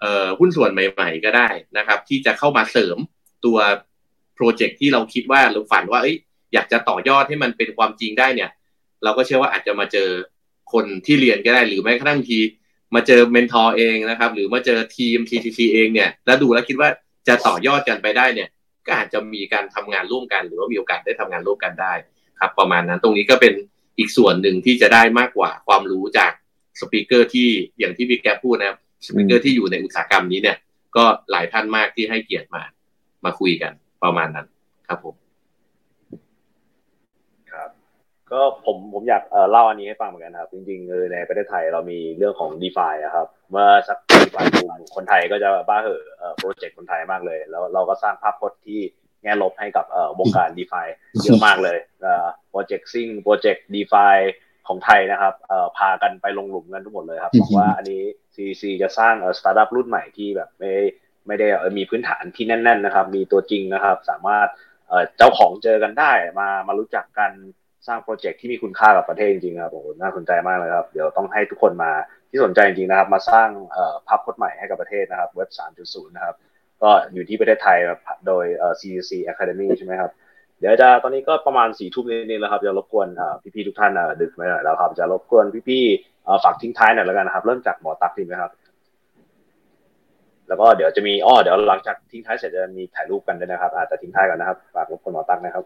[0.00, 2.96] เออหุ้นส่วนใหม่ ๆ ก็ได้นะครับ ที่จะเข้ามาเสริม
[3.44, 3.58] ตัว
[4.34, 6.00] โปรเจกต์ที่เราคิดว่าเราฝันว่า
[6.54, 8.50] อยากจะต่อยอดให้มันเป็นความจริงได้เนี่ย
[9.04, 10.08] เราก็เชื่อว่าอาจจะมาเจอ
[10.72, 12.38] คนที่เรียนก็ได้ หรือแม้กระทั่งที่
[12.94, 16.88] มาเจอ mentor เองนะครับ หรือมาเจอทีม TCC เองเนี่ยแล้วดูแล้วคิดว่า
[17.28, 18.48] จะต่อยอดกันไปได้เนี่ย
[18.86, 21.92] ก็อาจจะมีการทำงานร่วมกัน หรือว่ามีโอกาสได้ทำงานร่วมกันได้
[22.40, 23.54] ครับ ประมาณนั้นตรงนี้ก็เป็น
[23.98, 26.32] อีกส่วนหนึ่งที่จะได้มากกว่าความรู้จาก
[26.80, 27.48] speaker ที่
[27.78, 30.56] อย่างที่พี่แกพูดนะครับ speaker ที่อยู่ในอุตสาหกรรมนี้เนี่ย
[30.96, 32.62] ก็หลายท่านมากที่ให้เกียรติมา
[33.24, 33.72] มาคุยกัน
[34.02, 34.46] ประมาณนั้น
[34.88, 35.14] ครับผม
[38.32, 44.46] ก็ผมผมอยากเล่าอันนี้ให้ฟังเหมือนกันครับ จริงๆในประเทศไทยเรามีเรื่องของ DeFi ครับ เมื่อสักปีก่อน
[44.94, 46.02] คนไทยก็จะบ้าเหอะ
[46.38, 48.80] โปรเจกต์คนไทยมากเลย แล้วเราก็สร้างภาพพจน์ที่
[49.22, 49.86] แง่ลบให้กับ
[50.18, 50.82] วงการ d e f า
[51.22, 51.78] เยอะมากเลย
[52.50, 54.06] โปรเจกต์ซิ่งโปรเจกต์ d e f า
[54.68, 55.34] ของไทยนะครับ
[55.78, 58.02] พากันไปลงหลุมกันทุกหมดเลยครับบอกว่าอันนี้
[58.34, 60.72] CC จะสร้างสตาร์ทอัพรุ่นใหม่ที่แบบไม่
[61.26, 61.46] ไม่ได้
[61.78, 64.48] มีพื้นฐานที่แน่น ๆ นะครับ มีตัวจริงนะครับ สามารถ
[65.16, 67.32] เจ้าของเจอกันได้มามารู้จักกัน
[67.86, 71.92] สร้างโปรเจกต์ที่มีคุณค่ากับประเทศจริงๆครับโอ้น่าสนใจมากเลยครับ เดี๋ยวต้องให้ทุกคนมา
[72.30, 73.48] ที่สนใจจริงๆนะครับ มาสร้าง
[74.06, 75.50] ภาพพจน์ใหม่ให้กับประเทศนะครับ เว็บ
[75.82, 76.36] 3.0 นะครับ
[76.82, 77.78] ก็อยู่ที่ประเทศไทย
[78.26, 78.44] โดย
[78.80, 80.10] CCC Academy ใช่ไหมครับ
[80.60, 83.08] เดี๋ยวจะตอนนี้ก็ประมาณสี่ทุ่มนิดๆแล้วครับจะรบกวน
[83.54, 88.50] พี่ๆทุกท่านดึกไปหน่อยแล้วครับ จะรบกวนพี่ๆฝากทิ้งท้ายหน่อยแล้วกันนะครับ เริ่มจากหมอตักดีไหมครับ
[90.48, 95.64] แล้วก็เดี๋ยวจะมีอ้อเดี๋ยวหลังจากทิ้งท้ายเสร็จจะมีถ่ายรูปกันด้วยนะครับอาจจะทิ้งท้ายก่อนนะครับฝากรบกวนหมอตักนะครับ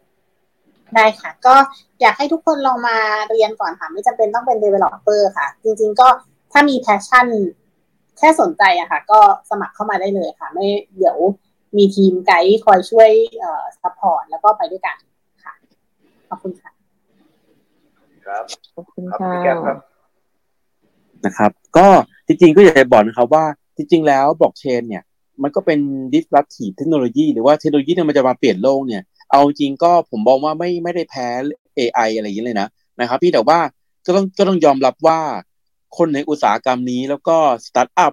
[0.94, 1.54] ได้ค่ะ ก็
[2.00, 2.96] อยากให้ทุกคนลองมา
[3.30, 6.08] เรียนก่อนค่ะ ไม่จำเป็นต้องเป็น developer ค่ะ จริง ๆ ก็
[6.52, 7.26] ถ้ามี passion
[8.18, 9.20] แค่สนใจอะค่ะ ก็
[9.50, 10.66] สมัครเข้ามาได้เลยค่ะ ไม่
[10.96, 11.16] เดี๋ยว
[11.76, 14.96] มีทีมไกด์คอยช่วยเอ่อ support แล้วก็ไปด้วยกัน
[15.44, 15.54] ค่ะ
[16.28, 16.70] ขอบคุณค่ะ
[18.26, 18.44] ครับ
[18.74, 19.30] ขอบคุณค่ะ
[19.66, 19.78] ครับ
[21.24, 21.86] นะครับ ก็
[22.26, 23.44] จริงๆก็อยากจะบอกนะครับว่า
[23.76, 25.02] จริงๆแล้วบล็อกเชนเนี่ย
[25.42, 25.80] มันก็เป็น
[26.14, 31.28] disruptive เทคโนโลยีหรือว่าเทคโนโลยีเนี่ยมันจะมาเปลี่ยนโลกเนี่ย เอาจริงก็ผมมองว่าไม่ไม่ได้แพ้
[31.78, 32.68] AI อะไรอย่างนี้เลยนะ
[33.00, 33.58] นะครับ พี่แต่ว่า
[34.06, 35.20] ก็ต้องก็ต้องยอมรับว่า
[35.96, 38.12] คนในอุตสาหกรรมนี้แล้วก็สตาร์ทอัพ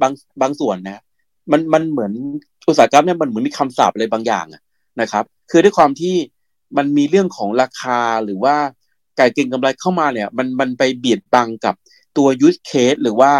[0.00, 1.02] บางบางส่วนนะ
[1.50, 2.12] มันมันเหมือน
[2.68, 4.46] อุตสาหกรรมเนี่ยมันเหมือนมีคำสาปอะไรบางอย่าง
[5.00, 6.14] นะครับ คือด้วยความที่
[6.76, 8.56] มันมีเรื่องของราคาหรือว่า
[9.16, 11.74] การเก็งกำไรเข้ามาเนี่ย มันมันไปเบียดบังกับ
[12.16, 13.32] ตัว use case หรือว่า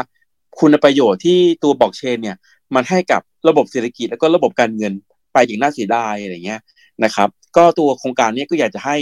[0.58, 2.36] คุณประโยชน์ที่ตัวบล็อกเชนเนี่ย
[2.74, 4.92] มันให้กับระบบเศรษฐกิจแล้วก็ระบบการเงิน
[5.32, 6.60] ไปอย่างน่าเสียดายอะไรเงี้ย
[7.04, 8.96] นะครับ ก็ตัวโครงการนี้ก็อยากจะให้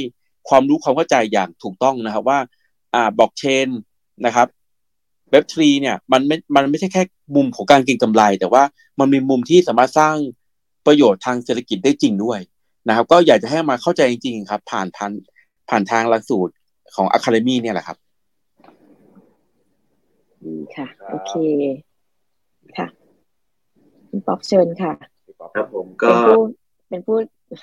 [0.49, 2.39] ความรู้ความเข้าใจอย่างถูกต้องนะครับว่า
[2.95, 3.69] อ่าบล็อกเชน
[4.27, 4.47] นะครับ
[5.33, 7.03] เว็บทรีเนี่ยมันไม่ มันไม่ใช่แค่
[7.37, 8.63] มุมของการเก็งกำไร แต่ว่า
[8.99, 10.17] มันมีมุมที่สามารถสร้าง
[10.87, 12.39] ประโยชน์ทางเศรษฐกิจได้จริงด้วย
[12.89, 15.11] นะครับ ก็อยากจะให้มาเข้าใจจริงๆครับ ผ่านทาง
[15.69, 16.53] ผ่านทางหลักสูตร
[16.95, 17.97] ของ Academy เนี่ยแหละครับ
[20.45, 21.33] ดีค่ะ โอเค
[22.77, 22.87] ค่ะ
[24.09, 24.93] คุณป๊อปเชิญค่ะ
[25.55, 26.09] ครับผมก็
[26.89, 27.17] เป็นผู้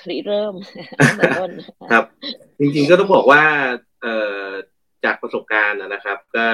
[0.10, 0.54] ริเริ่ม
[1.92, 2.04] ครับ
[2.60, 3.44] จริงๆก็ต้องบอกว่า
[4.02, 4.48] เอ่อ
[5.06, 6.48] จากประสบการณ์นะครับ ก็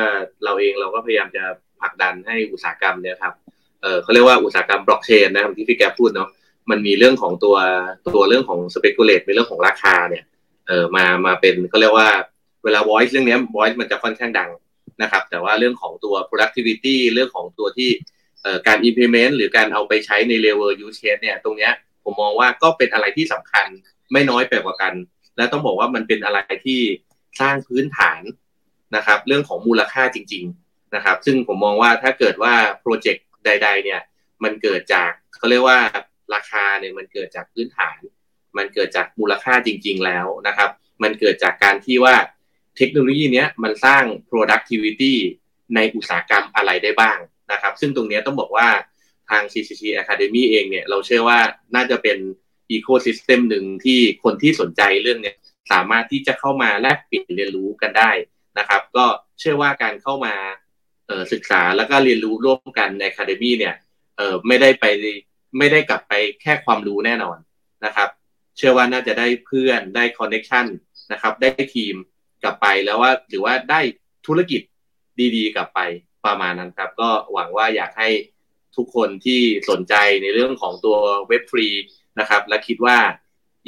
[0.43, 1.43] เราเองเราก็พยายามจะ
[1.81, 3.33] ผลักดันให้อุตสาหกรรมเนี่ยครับ
[3.81, 6.29] เออเขาเรียกว่าอุตสาหกรรมบล็อกเชนนะครับที่พี่แกพูดเนาะ
[6.69, 7.55] มันมีเรื่องของตัว
[8.15, 10.23] ตัวเรื่องของ speculate ในเรื่องของราคาเนี่ย
[10.67, 12.09] เออมามาเป็นเขาเรียกว่า
[12.63, 14.49] เวลา voice เรื่องนี้ voice มันจะค่อนข้างดัง
[15.01, 17.89] นะครับ แต่ว่าเรื่องของตัว productivity เรื่องของตัวที่
[18.67, 21.71] การ implement หรือการเอาไปใช้ใน level use case เนี่ยตรงเนี้ย
[22.03, 23.65] ผมมองว่าก็เป็นอะไรที่สำคัญ
[24.11, 24.93] ไม่น้อยไปกว่ากัน
[25.37, 26.81] และต้องบอกว่ามันเป็นอะไรที่
[27.39, 28.21] สร้างพื้นฐาน
[28.95, 34.01] นะครับ เรื่องของมูลค่าจริง ๆนะครับ ซึ่งผมมองว่าถ้าเกิดว่าโปรเจกต์ใด ๆ เนี่ย
[34.43, 35.79] มันเกิดจากเขาเรียกว่า
[36.33, 37.99] ราคาเนี่ยมันเกิดจากพื้นฐาน
[38.57, 40.69] มันเกิดจากมูลค่าจริง ๆ แล้วนะครับ
[41.03, 42.15] มันเกิดจากการที่ว่า
[42.77, 45.13] เทคโนโลยีเนี้ยมันสร้าง productivity
[45.75, 47.17] ในอุตสาหกรรมอะไรได้บ้าง
[47.51, 48.67] นะครับ ซึ่งตรงนี้ต้องบอกว่า
[49.29, 51.39] ทาง CCC Academy เองเนี่ยเราเชื่อว่า
[51.75, 52.17] น่าจะเป็น
[52.71, 55.35] อีโคซิสเต็มหนึ่งที่คนที่สนใจเรื่องเนี้ย
[55.71, 58.11] สามารถที่จะเข้ามาแลกเปลี่ยนเรียนรู้กันได้
[58.59, 59.05] นะครับ ก็
[59.39, 60.33] เชื่อว่าการเข้ามา
[61.33, 63.75] ศึกษาแล้วก็เรียนรู้ร่วมกันใน Academy เนี่ย
[64.47, 64.85] ไม่ได้ไป
[65.57, 67.37] ไม่ได้กลับไปแค่ความรู้แน่นอน
[67.85, 68.09] นะครับ
[68.57, 70.65] เชื่อว่าน่าจะได้เพื่อนได้ connection
[71.11, 71.95] นะครับ ได้ทีม
[72.43, 73.81] กลับไปแล้วว่าหรือว่าได้
[74.27, 74.61] ธุรกิจ
[75.35, 75.79] ดีๆ กลับไป
[76.25, 78.09] ประมาณนั้นครับ ก็หวังว่าอยากให้
[78.75, 80.97] ทุกคนที่สนใจในเรื่องของตัว
[81.27, 81.67] Web3
[82.19, 82.97] นะครับ และคิดว่า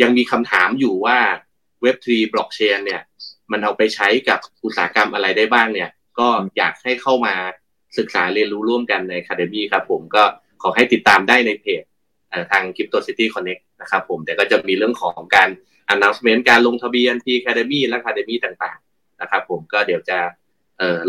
[0.02, 1.18] ยังมีคำถามอยู่ว่า
[1.82, 3.01] เว็บทรีบล็อกเชนเนี่ย
[3.51, 7.36] มันเอาไปใช้กับอุตสาหกรรมอะไรได้บ้างเนี่ย ก็อยากให้เข้ามา
[7.97, 10.23] ศึกษาเรียนรู้ร่วมกันใน Academy ครับผมก็
[10.61, 11.84] ขอให้ติดตามได้ในเพจ
[12.51, 15.49] ทาง Crypto City Connect นะครับผมแต่ก็จะมีเรื่องของการ
[15.93, 20.19] announcement การลงทะเบียนที่ Academy และ Academy ต่างๆ นะครับผมก็เดี๋ยวจะ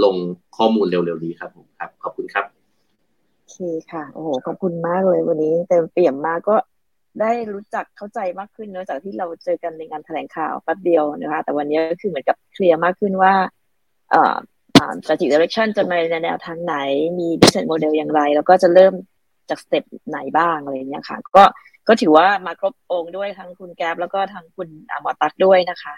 [0.05, 0.17] ลง
[0.57, 2.45] ข้อมูลเร็วๆนี้ครับผมครับ ขอบคุณครับ
[3.39, 3.57] โอเค
[3.93, 6.57] ค่ะ โอ้โห ขอบคุณมากเลยวันนี้เต็มเปี่ยมมากก็
[7.21, 13.35] ได้รู้จักเข้าใจมากขึ้นเนื่องจากที่เราเจอกันในงานแถลงข่าวแป๊บเดียวนะคะแต่วันนี้ก็คือเหมือนกับเคลียร์มากขึ้นว่า
[14.11, 14.37] เอ่อ
[15.03, 16.77] strategic direction จะมาในแนวทางไหน
[17.19, 18.95] มี business model อย่างไร แล้วก็จะเริ่ม
[19.51, 21.45] จาก step ไหนบ้างอะไรอย่างเงี้ยค่ะ ก็
[21.89, 25.95] ก็ถือว่ามาครบองค์ด้วยทั้งคุณแก๊บแล้วก็ทั้งคุณอมอตักด้วยนะคะ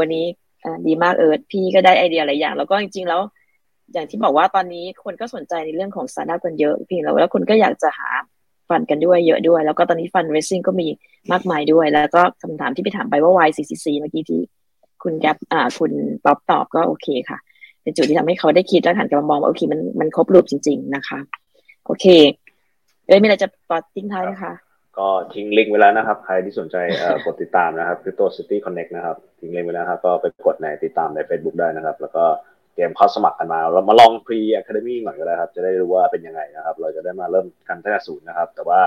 [0.00, 0.24] วันนี้
[0.86, 3.20] ดีมากเอิร์ธพี่ก็ได้ไอเดียหลายอย่าง แล้วก็จริงๆแล้ว
[3.92, 8.08] อย่างที่บอกว่าตอนนี้คนก็สนใจในเรื่องของสตาร์ทอัพกันเยอะพี่แล้วแล้วคนก็อยากจะหา
[8.68, 10.86] fund กันด้วยเยอะด้วย แล้วก็ตอนนี้ fundraising ก็มี
[11.32, 14.40] มากมายด้วย แล้วก็คำถามที่พี่ถามไปว่า YCCC เมื่อกี้ที่
[15.02, 15.92] คุณแก๊ปอ่าคุณ
[16.24, 17.38] ป๊อปตอบก็โอเคค่ะ
[17.82, 21.18] เป็นจุดที่ทำให้เขาได้คิดแล้วหันกลับมามองว่าโอเคมันมันครบรูปจริง ๆนะคะ
[21.86, 22.06] โอเค
[23.06, 24.52] เอ้ยมีอะไรจะฝากทิ้งท้ายไหมคะ
[24.98, 26.76] ก็ทิ้งลิงก์ไว้แล้วนะครับ ใครที่สนใจ
[27.26, 32.24] กดติดตามนะครับคือตัว City Connect นะครับ ทิ้งลิงก์ไว้แล้วครับก็ไปกดในติดตามใน Facebook ได้นะครับ แล้วก็
[32.78, 38.80] เตรียมเข้าสมัครกันมา เรามาลอง pre-academy หน่อยก็ได้ครับ จะได้รู้ว่าเป็นยังไงนะครับ เราจะได้มาเริ่มกันตั้งแต่ศูนย์นะครับ แต่ว่า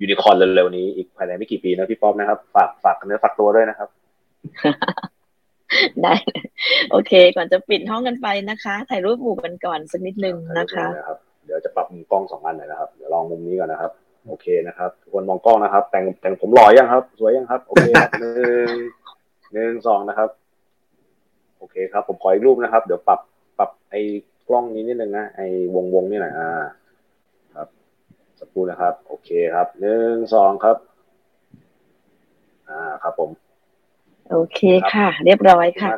[0.00, 3.88] ยูนิคอร์นเร็วๆนี้อีกภายในไม่กี่ปีนะพี่ป๊อปนะครับ ฝากฝากเนื้อฝากตัวด้วยนะครับ
[6.02, 6.14] ได้
[6.90, 10.86] โอเค ก่อนจะปิดห้องกันไปนะคะ ถ่ายรูปหมู่กันก่อนสักนิดนึงนะคะ
[11.44, 13.92] เดี๋ยวจะปรับมุมกล้องสองอันหน่อยนะครับ เดี๋ยวลองมุมนี้ก่อนนะครับ
[14.26, 17.84] โอเคนะครับทุกคนมองกล้องนะครับ แต่งแต่งผมหล่อยังครับ สวยยังครับ โอเค
[18.20, 18.68] หนึ่ง
[19.52, 20.28] หนึ่งสองนะครับ
[21.58, 23.20] โอเคครับ ผมขออีกรูปนะครับ เดี๋ยวปรับ
[23.58, 24.00] ปรับไอ้
[24.48, 26.48] กล้องนี้นิดนึงนะไอ้วงวงนี่หน่อยอ่า
[27.54, 27.68] ครับ
[28.38, 30.76] สักครู่นะครับ โอเคครับหนึ่งสองครับ
[32.68, 33.30] อ่าครับผม
[34.30, 34.60] โอเค
[34.92, 35.90] ค่ะ เรียบร้อยค่ะ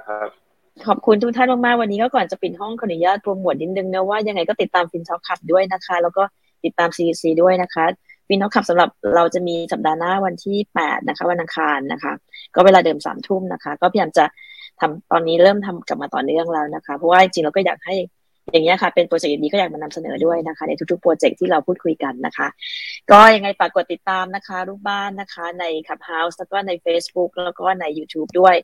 [0.86, 6.22] ขอบคุณทุกท่านมากๆวันนี้ก็ก่อนจะปิดห้องขออนุญาตโปรโมทนิดนึงนะว่ายังไงก็ติดตามฟินช็อคขับด้วยนะคะ แล้วก็
[6.64, 7.84] ติดตาม CDC ด้วยนะคะ
[8.28, 12.12] ฟินช็อคขับสำหรับเราจะมีสัปดาห์หน้าวันที่แปดนะคะ วันอังคารนะคะ
[12.54, 14.24] ก็เวลาเดิมสามทุ่มนะคะ ก็พยายามจะ
[14.80, 17.96] ทำตอนนี้เริ่มทำกลับมาต่อเนื่องแล้วนะคะ เพราะว่าจริงๆเราก็อยากให้
[18.52, 22.48] อย่างเงี้ยค่ะ เป็นโปรเจกต์นี้ก็อยากมานำเสนอด้วยนะคะ ในทุกๆโปรเจกต์ที่เราพูดคุยกันนะคะ
[23.10, 28.56] ก็ยังไงฝากกดติดตามนะคะรูปบ้านนะคะใน Clubhouse แล้วก็ใน Facebook แล้วก็ใน YouTube ด้วย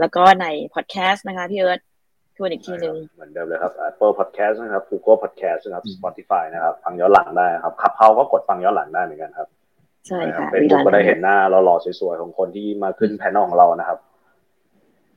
[0.00, 1.80] แล้วก็ในพอดแคสต์นะคะพี่เอิร์ธ
[2.36, 9.48] ทวนอีกทีหนึ่งเหมือนเดิมเลยครับ Apple Podcast นะครับ Google Podcast นะครับ Spotify นะครับ ฟังย้อนหลังได้ครับขับเฮาก็กดฟังย้อนหลังได้เหมือนกันครับ
[10.06, 13.98] ใช่ค่ะเป็นก็ได้เห็นหน้าเราหล่อสวยๆของคนที่มาขึ้นแพนนของเรานะครับ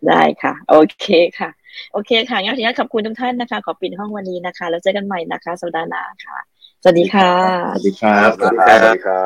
[0.07, 1.07] ได้ค่ะ โอเค
[1.39, 1.49] ค่ะ
[1.93, 6.37] โอเคค่ะงั้นทีนี้ขอบคุณทุกท่านนะคะ ขอปิดห้องวันนี้นะคะ แล้วเจอกันใหม่นะคะ สัปดาห์หน้าค่ะ
[6.83, 7.31] สวัสดีค่ะ
[7.73, 9.19] สวัสดีครับ สวัสดีครั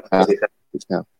[0.00, 1.17] บ สวัสดีครับ